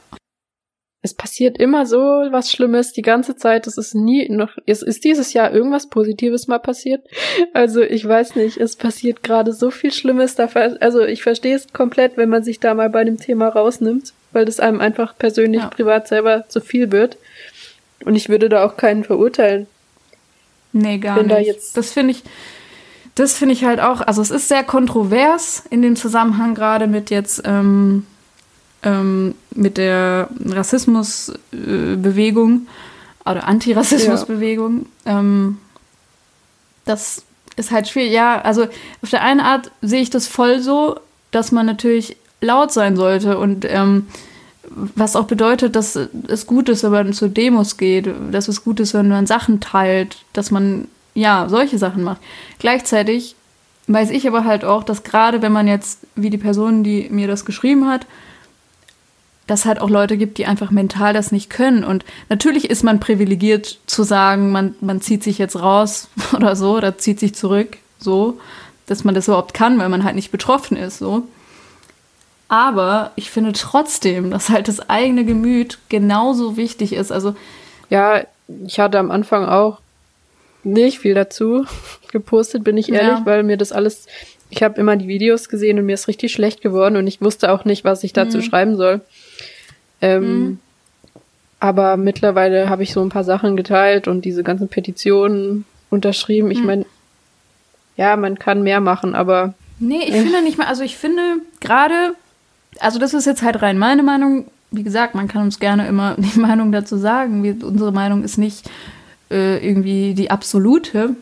Es 1.05 1.13
passiert 1.13 1.57
immer 1.57 1.85
so 1.85 1.97
was 1.97 2.49
Schlimmes 2.49 2.93
die 2.93 3.01
ganze 3.01 3.35
Zeit. 3.35 3.67
Es 3.67 3.77
ist 3.77 3.93
nie 3.93 4.29
noch, 4.29 4.51
es 4.65 4.81
ist 4.81 5.03
dieses 5.03 5.33
Jahr 5.33 5.51
irgendwas 5.51 5.87
Positives 5.89 6.47
mal 6.47 6.59
passiert. 6.59 7.05
Also 7.53 7.81
ich 7.81 8.07
weiß 8.07 8.35
nicht, 8.35 8.55
es 8.57 8.77
passiert 8.77 9.21
gerade 9.21 9.51
so 9.51 9.69
viel 9.69 9.91
Schlimmes. 9.91 10.35
Da, 10.35 10.47
ver- 10.47 10.77
also 10.79 11.01
ich 11.03 11.21
verstehe 11.21 11.55
es 11.57 11.67
komplett, 11.73 12.15
wenn 12.15 12.29
man 12.29 12.43
sich 12.43 12.61
da 12.61 12.73
mal 12.73 12.89
bei 12.89 13.03
dem 13.03 13.17
Thema 13.19 13.49
rausnimmt, 13.49 14.13
weil 14.31 14.45
das 14.45 14.61
einem 14.61 14.79
einfach 14.79 15.17
persönlich, 15.17 15.61
Ja. 15.61 15.67
privat 15.67 16.07
selber 16.07 16.45
zu 16.47 16.61
viel 16.61 16.91
wird. 16.93 17.17
Und 18.05 18.15
ich 18.15 18.29
würde 18.29 18.47
da 18.47 18.65
auch 18.65 18.77
keinen 18.77 19.03
verurteilen. 19.03 19.67
Nee, 20.71 20.99
gar 20.99 21.21
da 21.23 21.37
nicht. 21.39 21.47
jetzt- 21.47 21.75
das 21.75 21.91
finde 21.91 22.11
ich, 22.11 22.23
das 23.15 23.33
finde 23.33 23.53
ich 23.53 23.63
halt 23.63 23.79
auch, 23.79 24.01
also 24.01 24.21
es 24.21 24.31
ist 24.31 24.47
sehr 24.47 24.63
kontrovers 24.63 25.63
in 25.69 25.81
dem 25.81 25.95
Zusammenhang 25.95 26.55
gerade 26.55 26.87
mit 26.87 27.11
jetzt 27.11 27.43
ähm, 27.45 28.05
ähm, 28.81 29.35
mit 29.51 29.77
der 29.77 30.29
Rassismusbewegung 30.45 32.67
oder 33.25 33.47
Antirassismusbewegung. 33.47 34.87
Ähm, 35.05 35.59
das 36.85 37.23
ist 37.55 37.71
halt 37.71 37.87
schwierig. 37.87 38.11
Ja, 38.11 38.41
also 38.41 38.67
auf 39.01 39.09
der 39.09 39.21
einen 39.21 39.39
Art 39.39 39.71
sehe 39.81 40.01
ich 40.01 40.09
das 40.09 40.27
voll 40.27 40.59
so, 40.59 40.99
dass 41.31 41.51
man 41.51 41.65
natürlich 41.65 42.17
laut 42.41 42.73
sein 42.73 42.95
sollte 42.95 43.37
und 43.37 43.65
ähm, 43.67 44.07
was 44.75 45.15
auch 45.15 45.25
bedeutet, 45.25 45.75
dass 45.75 45.97
es 46.27 46.47
gut 46.47 46.67
ist, 46.67 46.83
wenn 46.83 46.91
man 46.91 47.13
zu 47.13 47.29
Demos 47.29 47.77
geht, 47.77 48.09
dass 48.31 48.47
es 48.47 48.63
gut 48.63 48.79
ist, 48.79 48.93
wenn 48.93 49.07
man 49.07 49.27
Sachen 49.27 49.59
teilt, 49.59 50.17
dass 50.33 50.51
man 50.51 50.87
ja 51.13 51.47
solche 51.49 51.77
Sachen 51.77 52.03
macht. 52.03 52.21
Gleichzeitig 52.59 53.35
weiß 53.87 54.11
ich 54.11 54.27
aber 54.27 54.45
halt 54.45 54.63
auch, 54.65 54.83
dass 54.83 55.03
gerade 55.03 55.41
wenn 55.41 55.51
man 55.51 55.67
jetzt, 55.67 55.99
wie 56.15 56.29
die 56.29 56.37
Person, 56.37 56.83
die 56.83 57.09
mir 57.09 57.27
das 57.27 57.45
geschrieben 57.45 57.87
hat, 57.87 58.05
dass 59.47 59.65
halt 59.65 59.81
auch 59.81 59.89
Leute 59.89 60.15
gibt, 60.17 60.37
die 60.37 60.45
einfach 60.45 60.71
mental 60.71 61.13
das 61.13 61.31
nicht 61.31 61.49
können. 61.49 61.83
Und 61.83 62.05
natürlich 62.29 62.69
ist 62.69 62.83
man 62.83 62.99
privilegiert 62.99 63.79
zu 63.87 64.03
sagen, 64.03 64.51
man, 64.51 64.75
man 64.79 65.01
zieht 65.01 65.21
sich 65.23 65.37
jetzt 65.37 65.59
raus 65.59 66.09
oder 66.33 66.55
so, 66.55 66.77
oder 66.77 66.97
zieht 66.97 67.19
sich 67.19 67.35
zurück, 67.35 67.77
so, 67.99 68.39
dass 68.85 69.03
man 69.03 69.15
das 69.15 69.27
überhaupt 69.27 69.53
kann, 69.53 69.77
weil 69.79 69.89
man 69.89 70.03
halt 70.03 70.15
nicht 70.15 70.31
betroffen 70.31 70.77
ist, 70.77 70.99
so. 70.99 71.23
Aber 72.47 73.11
ich 73.15 73.31
finde 73.31 73.51
trotzdem, 73.53 74.29
dass 74.29 74.49
halt 74.49 74.67
das 74.67 74.89
eigene 74.89 75.25
Gemüt 75.25 75.79
genauso 75.89 76.55
wichtig 76.55 76.93
ist. 76.93 77.11
Also, 77.11 77.35
Ja, 77.89 78.21
ich 78.65 78.79
hatte 78.79 78.99
am 78.99 79.11
Anfang 79.11 79.45
auch 79.45 79.79
nicht 80.63 80.99
viel 80.99 81.13
dazu 81.13 81.65
gepostet, 82.11 82.63
bin 82.63 82.77
ich 82.77 82.89
ehrlich, 82.91 83.19
Ja. 83.19 83.25
weil 83.25 83.43
mir 83.43 83.57
das 83.57 83.71
alles, 83.71 84.07
ich 84.49 84.61
habe 84.63 84.79
immer 84.79 84.95
die 84.95 85.07
Videos 85.07 85.49
gesehen 85.49 85.79
und 85.79 85.85
mir 85.85 85.93
ist 85.95 86.07
richtig 86.07 86.31
schlecht 86.31 86.61
geworden 86.61 86.95
und 86.97 87.07
ich 87.07 87.21
wusste 87.21 87.51
auch 87.51 87.65
nicht, 87.65 87.83
was 87.83 88.03
ich 88.03 88.13
dazu 88.13 88.37
Mhm. 88.37 88.41
schreiben 88.43 88.77
soll. 88.77 89.01
Ähm, 90.01 90.59
Aber 91.59 91.95
mittlerweile 91.95 92.67
habe 92.69 92.83
ich 92.83 92.91
so 92.91 93.01
ein 93.01 93.07
paar 93.07 93.23
Sachen 93.23 93.55
geteilt 93.55 94.09
und 94.09 94.25
diese 94.25 94.43
ganzen 94.43 94.67
Petitionen 94.67 95.63
unterschrieben. 95.89 96.51
Ich 96.51 96.59
Mhm. 96.59 96.65
meine, 96.65 96.85
ja, 97.95 98.17
man 98.17 98.37
kann 98.37 98.63
mehr 98.63 98.81
machen, 98.81 99.15
aber 99.15 99.53
Nee, 99.79 100.01
ich 100.05 100.13
finde 100.15 100.41
nicht 100.43 100.57
mal, 100.57 100.67
also 100.67 100.83
ich 100.83 100.97
finde 100.97 101.21
gerade, 101.61 102.15
also 102.79 102.99
das 102.99 103.13
ist 103.13 103.25
jetzt 103.25 103.43
halt 103.43 103.61
rein 103.61 103.77
meine 103.77 104.03
Meinung. 104.03 104.45
Wie 104.71 104.83
gesagt, 104.83 105.15
man 105.15 105.27
kann 105.29 105.43
uns 105.43 105.57
gerne 105.59 105.87
immer 105.87 106.15
die 106.17 106.37
Meinung 106.39 106.73
dazu 106.73 106.97
sagen. 106.97 107.43
Wir, 107.43 107.55
unsere 107.65 107.93
Meinung 107.93 108.23
ist 108.25 108.37
nicht 108.37 108.69
äh, 109.31 109.65
irgendwie 109.65 110.13
die 110.13 110.31
absolute. 110.31 111.15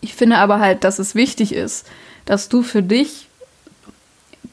Ich 0.00 0.14
finde 0.14 0.38
aber 0.38 0.60
halt, 0.60 0.84
dass 0.84 0.98
es 0.98 1.14
wichtig 1.14 1.52
ist, 1.54 1.86
dass 2.24 2.48
du 2.48 2.62
für 2.62 2.82
dich 2.82 3.28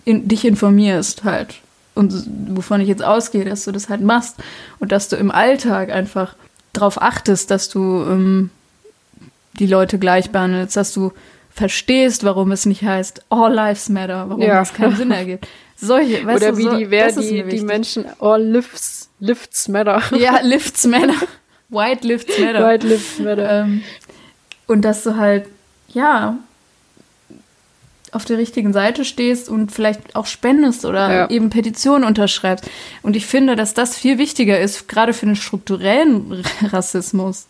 in, 0.06 0.28
dich 0.28 0.46
informierst 0.46 1.24
halt. 1.24 1.56
Und 1.96 2.14
wovon 2.50 2.80
ich 2.82 2.88
jetzt 2.88 3.04
ausgehe, 3.04 3.44
dass 3.46 3.64
du 3.66 3.72
das 3.72 3.90
halt 3.90 4.02
machst 4.02 4.36
und 4.80 4.92
dass 4.92 5.10
du 5.10 5.16
im 5.16 5.32
Alltag 5.32 5.90
einfach 5.92 6.36
darauf 6.74 7.02
achtest, 7.02 7.50
dass 7.50 7.70
du 7.70 8.04
ähm, 8.04 8.50
die 9.54 9.66
Leute 9.68 9.98
gleich 9.98 10.30
behandelst, 10.30 10.78
dass 10.78 10.94
du 10.94 11.12
verstehst, 11.50 12.24
warum 12.24 12.52
es 12.52 12.68
nicht 12.68 12.84
heißt 12.84 13.24
All 13.30 13.52
Lives 13.54 13.90
Matter, 13.90 14.30
warum 14.30 14.42
Ja. 14.44 14.60
das 14.60 14.74
keinen 14.74 14.96
Sinn 14.96 15.10
ergibt. 15.12 15.48
Solche, 15.76 16.24
weißt 16.26 16.38
oder 16.44 16.52
du, 16.52 16.58
wie 16.60 16.64
so, 16.64 16.78
die, 16.78 16.92
wer 16.92 17.12
die, 17.12 17.44
die. 17.44 17.62
Menschen 17.62 18.06
all 18.20 18.44
lifts, 18.44 19.10
lifts 19.20 19.68
matter. 19.68 20.02
Ja, 20.16 20.40
Lifts 20.42 20.86
Matter. 20.86 21.16
White 21.70 22.07
Lifts 22.07 22.39
Matter. 22.39 22.65
White 22.68 22.88
lives 22.88 23.20
matter. 23.20 23.61
Ähm, 23.63 23.84
und 24.68 24.84
dass 24.84 25.03
du 25.03 25.18
halt, 25.18 25.45
ja, 25.89 26.38
auf 28.13 28.24
der 28.26 28.38
richtigen 28.38 28.72
Seite 28.72 29.03
stehst 29.03 29.49
und 29.49 29.72
vielleicht 29.72 30.15
auch 30.15 30.26
spendest 30.26 30.86
oder 30.86 31.13
Ja. 31.13 31.30
eben 31.30 31.49
Petitionen 31.49 32.05
unterschreibst. 32.05 32.65
Und 33.03 33.15
ich 33.18 33.26
finde, 33.26 33.55
dass 33.57 33.74
das 33.74 33.97
viel 33.97 34.18
wichtiger 34.18 34.59
ist, 34.59 34.88
gerade 34.88 35.13
für 35.13 35.26
den 35.26 35.36
strukturellen 35.36 36.43
Rassismus, 36.72 37.47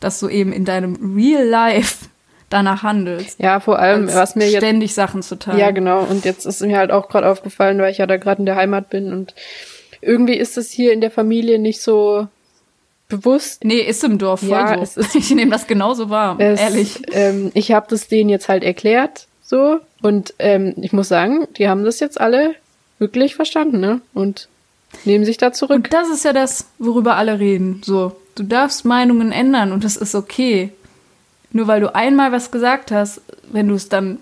dass 0.00 0.18
du 0.18 0.28
eben 0.28 0.52
in 0.52 0.64
deinem 0.64 1.14
Real 1.16 1.44
Life 1.46 2.06
danach 2.48 2.82
handelst. 2.82 3.38
Ja, 3.38 3.60
vor 3.60 3.78
allem, 3.78 4.12
was 4.12 4.34
mir 4.34 4.48
jetzt 4.50 4.56
ständig 4.64 4.94
Sachen 4.94 5.22
zu 5.22 5.38
teilen. 5.38 5.58
Ja, 5.60 5.70
genau. 5.70 6.00
Und 6.02 6.24
jetzt 6.24 6.44
ist 6.44 6.60
mir 6.62 6.76
halt 6.76 6.90
auch 6.90 7.08
gerade 7.08 7.28
aufgefallen, 7.28 7.78
weil 7.78 7.92
ich 7.92 7.98
ja 7.98 8.06
da 8.08 8.16
gerade 8.16 8.40
in 8.40 8.46
der 8.46 8.56
Heimat 8.56 8.90
bin 8.90 9.12
und 9.12 9.34
irgendwie 10.00 10.34
ist 10.34 10.58
es 10.58 10.70
hier 10.72 10.92
in 10.92 11.00
der 11.00 11.12
Familie 11.12 11.60
nicht 11.60 11.80
so 11.80 12.26
bewusst. 13.10 13.62
Nee, 13.64 13.80
ist 13.80 14.02
im 14.04 14.16
Dorf 14.18 14.40
voll 14.40 14.48
Ja, 14.50 14.84
so. 14.86 15.00
ist- 15.02 15.14
ich 15.14 15.30
nehme 15.34 15.50
das 15.50 15.66
genauso 15.66 16.08
wahr, 16.08 16.36
Es, 16.40 16.58
ehrlich. 16.60 17.02
Ähm, 17.12 17.50
ich 17.54 17.72
habe 17.72 17.86
das 17.90 18.08
denen 18.08 18.30
jetzt 18.30 18.48
halt 18.48 18.64
erklärt, 18.64 19.26
so. 19.42 19.80
Und 20.00 20.32
ähm, 20.38 20.74
ich 20.80 20.92
muss 20.94 21.08
sagen, 21.08 21.46
die 21.58 21.68
haben 21.68 21.84
das 21.84 22.00
jetzt 22.00 22.18
alle 22.20 22.54
wirklich 22.98 23.34
verstanden, 23.34 23.80
ne? 23.80 24.00
Und 24.14 24.48
nehmen 25.04 25.24
sich 25.26 25.36
da 25.36 25.52
zurück. 25.52 25.76
Und 25.76 25.92
das 25.92 26.08
ist 26.08 26.24
ja 26.24 26.32
das, 26.32 26.66
worüber 26.78 27.16
alle 27.16 27.38
reden. 27.38 27.82
So, 27.84 28.16
du 28.34 28.42
darfst 28.42 28.84
Meinungen 28.86 29.30
ändern 29.32 29.72
und 29.72 29.84
das 29.84 29.96
ist 29.96 30.14
okay. 30.14 30.72
Nur 31.52 31.66
weil 31.66 31.80
du 31.80 31.94
einmal 31.94 32.32
was 32.32 32.50
gesagt 32.50 32.90
hast, 32.92 33.20
wenn 33.52 33.68
du 33.68 33.74
es 33.74 33.88
dann 33.88 34.18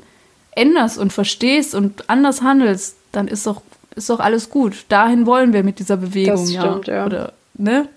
änderst 0.53 0.99
und 0.99 1.13
verstehst 1.13 1.75
und 1.75 2.09
anders 2.11 2.43
handelst, 2.43 2.97
dann 3.13 3.29
ist 3.29 3.47
doch, 3.47 3.63
ist 3.95 4.11
doch 4.11 4.21
alles 4.21 4.51
gut. 4.51 4.85
Dahin 4.89 5.27
wollen 5.27 5.53
wir 5.53 5.63
mit 5.63 5.79
dieser 5.79 5.97
Bewegung, 5.99 6.35
Das 6.37 6.51
stimmt, 6.53 6.87
ja. 6.89 7.07
Oder, 7.07 7.33
ne? 7.55 7.89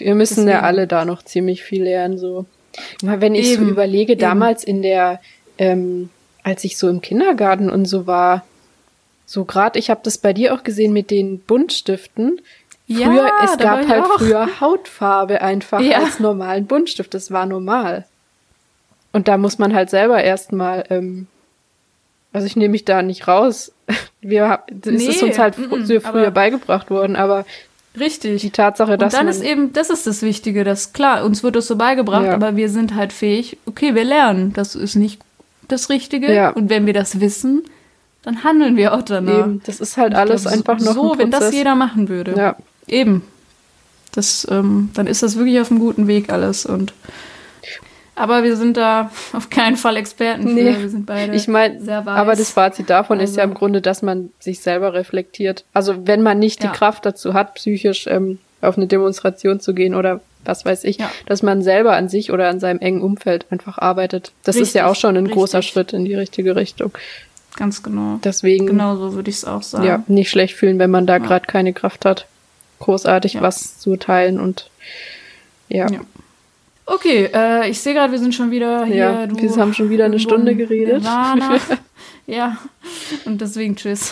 Wir 0.00 0.14
müssen 0.14 0.40
ja 0.46 0.54
Deswegen. 0.54 0.64
alle 0.64 0.86
da 0.86 1.04
noch 1.04 1.22
ziemlich 1.22 1.62
viel 1.62 1.84
lernen, 1.84 2.18
so. 2.18 2.46
Wenn 3.02 3.34
ich 3.34 3.54
so 3.56 3.60
überlege, 3.62 4.12
eben. 4.12 4.20
damals 4.20 4.62
in 4.64 4.82
der, 4.82 5.20
ähm, 5.58 6.10
als 6.42 6.64
ich 6.64 6.76
so 6.78 6.88
im 6.88 7.00
Kindergarten 7.00 7.70
und 7.70 7.86
so 7.86 8.06
war, 8.06 8.44
so 9.26 9.44
gerade, 9.44 9.78
ich 9.78 9.90
habe 9.90 10.00
das 10.04 10.18
bei 10.18 10.32
dir 10.32 10.54
auch 10.54 10.62
gesehen 10.62 10.92
mit 10.92 11.10
den 11.10 11.40
Buntstiften. 11.40 12.40
Ja, 12.86 13.08
Früher, 13.08 13.30
es 13.44 13.56
da 13.58 13.64
war 13.64 13.80
gab 13.80 13.88
halt 13.88 14.04
auch. 14.04 14.18
früher 14.18 14.60
Hautfarbe 14.60 15.42
einfach 15.42 15.80
Ja. 15.80 15.98
als 15.98 16.20
normalen 16.20 16.66
Buntstift. 16.66 17.12
Das 17.12 17.30
war 17.30 17.44
normal. 17.44 18.06
Und 19.12 19.28
da 19.28 19.36
muss 19.36 19.58
man 19.58 19.74
halt 19.74 19.90
selber 19.90 20.22
erstmal, 20.22 20.84
ähm, 20.88 21.26
also 22.32 22.46
ich 22.46 22.56
nehme 22.56 22.72
mich 22.72 22.84
da 22.86 23.02
nicht 23.02 23.28
raus. 23.28 23.72
Wir, 24.20 24.60
das 24.70 24.92
Nee, 24.94 25.06
ist 25.08 25.22
uns 25.22 25.38
halt 25.38 25.58
mm, 25.58 26.00
früher 26.00 26.30
beigebracht 26.30 26.90
worden, 26.90 27.16
aber 27.16 27.44
Richtig. 27.98 28.42
Die 28.42 28.50
Tatsache, 28.50 28.98
dass 28.98 29.14
und 29.14 29.20
dann 29.20 29.28
ist 29.28 29.42
eben, 29.42 29.72
das 29.72 29.90
ist 29.90 30.06
das 30.06 30.22
Wichtige, 30.22 30.64
dass 30.64 30.92
klar, 30.92 31.24
uns 31.24 31.42
wird 31.42 31.56
das 31.56 31.66
so 31.66 31.76
beigebracht, 31.76 32.24
Ja. 32.26 32.34
aber 32.34 32.56
wir 32.56 32.68
sind 32.68 32.94
halt 32.94 33.12
fähig, 33.12 33.58
okay, 33.66 33.94
wir 33.94 34.04
lernen, 34.04 34.52
das 34.52 34.74
ist 34.74 34.94
nicht 34.94 35.20
das 35.68 35.88
Richtige. 35.90 36.32
Ja. 36.32 36.50
Und 36.50 36.70
wenn 36.70 36.86
wir 36.86 36.92
das 36.92 37.20
wissen, 37.20 37.62
dann 38.22 38.44
handeln 38.44 38.76
wir 38.76 38.94
auch 38.94 39.02
danach. 39.02 39.46
eben, 39.46 39.62
das 39.64 39.80
ist 39.80 39.96
halt 39.96 40.14
alles 40.14 40.42
glaub, 40.42 40.54
einfach 40.54 40.78
noch 40.80 40.94
so, 40.94 41.12
ein 41.12 41.18
wenn 41.18 41.30
das 41.30 41.52
jeder 41.52 41.74
machen 41.74 42.08
würde. 42.08 42.34
ja, 42.36 42.56
Eben. 42.86 43.22
Das, 44.12 44.46
ähm, 44.50 44.90
dann 44.94 45.06
ist 45.06 45.22
das 45.22 45.36
wirklich 45.36 45.60
auf 45.60 45.70
einem 45.70 45.80
guten 45.80 46.06
Weg 46.06 46.30
alles. 46.32 46.64
Und 46.66 46.94
aber 48.18 48.42
wir 48.44 48.56
sind 48.56 48.76
da 48.76 49.10
auf 49.32 49.50
keinen 49.50 49.76
Fall 49.76 49.96
Experten 49.96 50.42
für. 50.48 50.54
Nee. 50.54 50.76
Wir 50.78 50.88
sind 50.88 51.06
beide 51.06 51.34
ich 51.34 51.48
meine, 51.48 51.80
sehr 51.80 52.04
weiß. 52.04 52.16
aber 52.18 52.34
das 52.36 52.50
Fazit 52.50 52.90
davon 52.90 53.20
ist 53.20 53.36
ja 53.36 53.42
Also- 53.42 53.52
im 53.52 53.58
Grunde, 53.58 53.80
dass 53.80 54.02
man 54.02 54.30
sich 54.40 54.60
selber 54.60 54.92
reflektiert. 54.94 55.64
Also 55.72 56.06
wenn 56.06 56.22
man 56.22 56.38
nicht 56.38 56.62
Ja. 56.62 56.70
die 56.70 56.76
Kraft 56.76 57.06
dazu 57.06 57.34
hat, 57.34 57.54
psychisch 57.54 58.06
ähm, 58.06 58.38
auf 58.60 58.76
eine 58.76 58.86
Demonstration 58.86 59.60
zu 59.60 59.72
gehen 59.74 59.94
oder 59.94 60.20
was 60.44 60.64
weiß 60.64 60.84
ich, 60.84 60.98
Ja. 60.98 61.10
dass 61.26 61.42
man 61.42 61.62
selber 61.62 61.94
an 61.96 62.08
sich 62.08 62.32
oder 62.32 62.48
an 62.48 62.58
seinem 62.60 62.80
engen 62.80 63.02
Umfeld 63.02 63.46
einfach 63.50 63.78
arbeitet. 63.78 64.32
Das 64.44 64.56
ist 64.56 64.74
ja 64.74 64.82
Richtig, 64.86 64.96
auch 64.96 65.00
schon 65.00 65.16
ein 65.16 65.28
großer 65.28 65.58
richtig. 65.58 65.72
Schritt 65.72 65.92
in 65.92 66.04
die 66.04 66.14
richtige 66.14 66.56
Richtung. 66.56 66.92
Ganz 67.56 67.82
genau. 67.82 68.18
Deswegen 68.24 68.66
Genau 68.66 68.96
so 68.96 69.14
würde 69.14 69.30
ich 69.30 69.36
es 69.36 69.44
auch 69.44 69.62
sagen. 69.62 69.84
ja, 69.84 70.02
nicht 70.06 70.30
schlecht 70.30 70.54
fühlen, 70.54 70.78
wenn 70.78 70.90
man 70.90 71.06
da 71.06 71.14
Ja. 71.14 71.18
gerade 71.18 71.46
keine 71.46 71.72
Kraft 71.72 72.04
hat, 72.04 72.26
großartig 72.78 73.34
Ja. 73.34 73.42
was 73.42 73.78
zu 73.78 73.96
teilen 73.96 74.38
und 74.40 74.70
ja. 75.68 75.86
Okay, 76.90 77.28
äh, 77.34 77.68
ich 77.68 77.78
sehe 77.80 77.92
gerade, 77.92 78.12
wir 78.12 78.18
sind 78.18 78.34
schon 78.34 78.50
wieder 78.50 78.86
hier. 78.86 78.96
Ja, 78.96 79.26
du, 79.26 79.36
wir 79.36 79.56
haben 79.56 79.74
schon 79.74 79.90
wieder 79.90 80.06
eine 80.06 80.18
Stunde 80.18 80.54
geredet. 80.54 81.02
Nirvana. 81.02 81.58
ja, 82.26 82.56
und 83.26 83.42
deswegen 83.42 83.76
tschüss. 83.76 84.06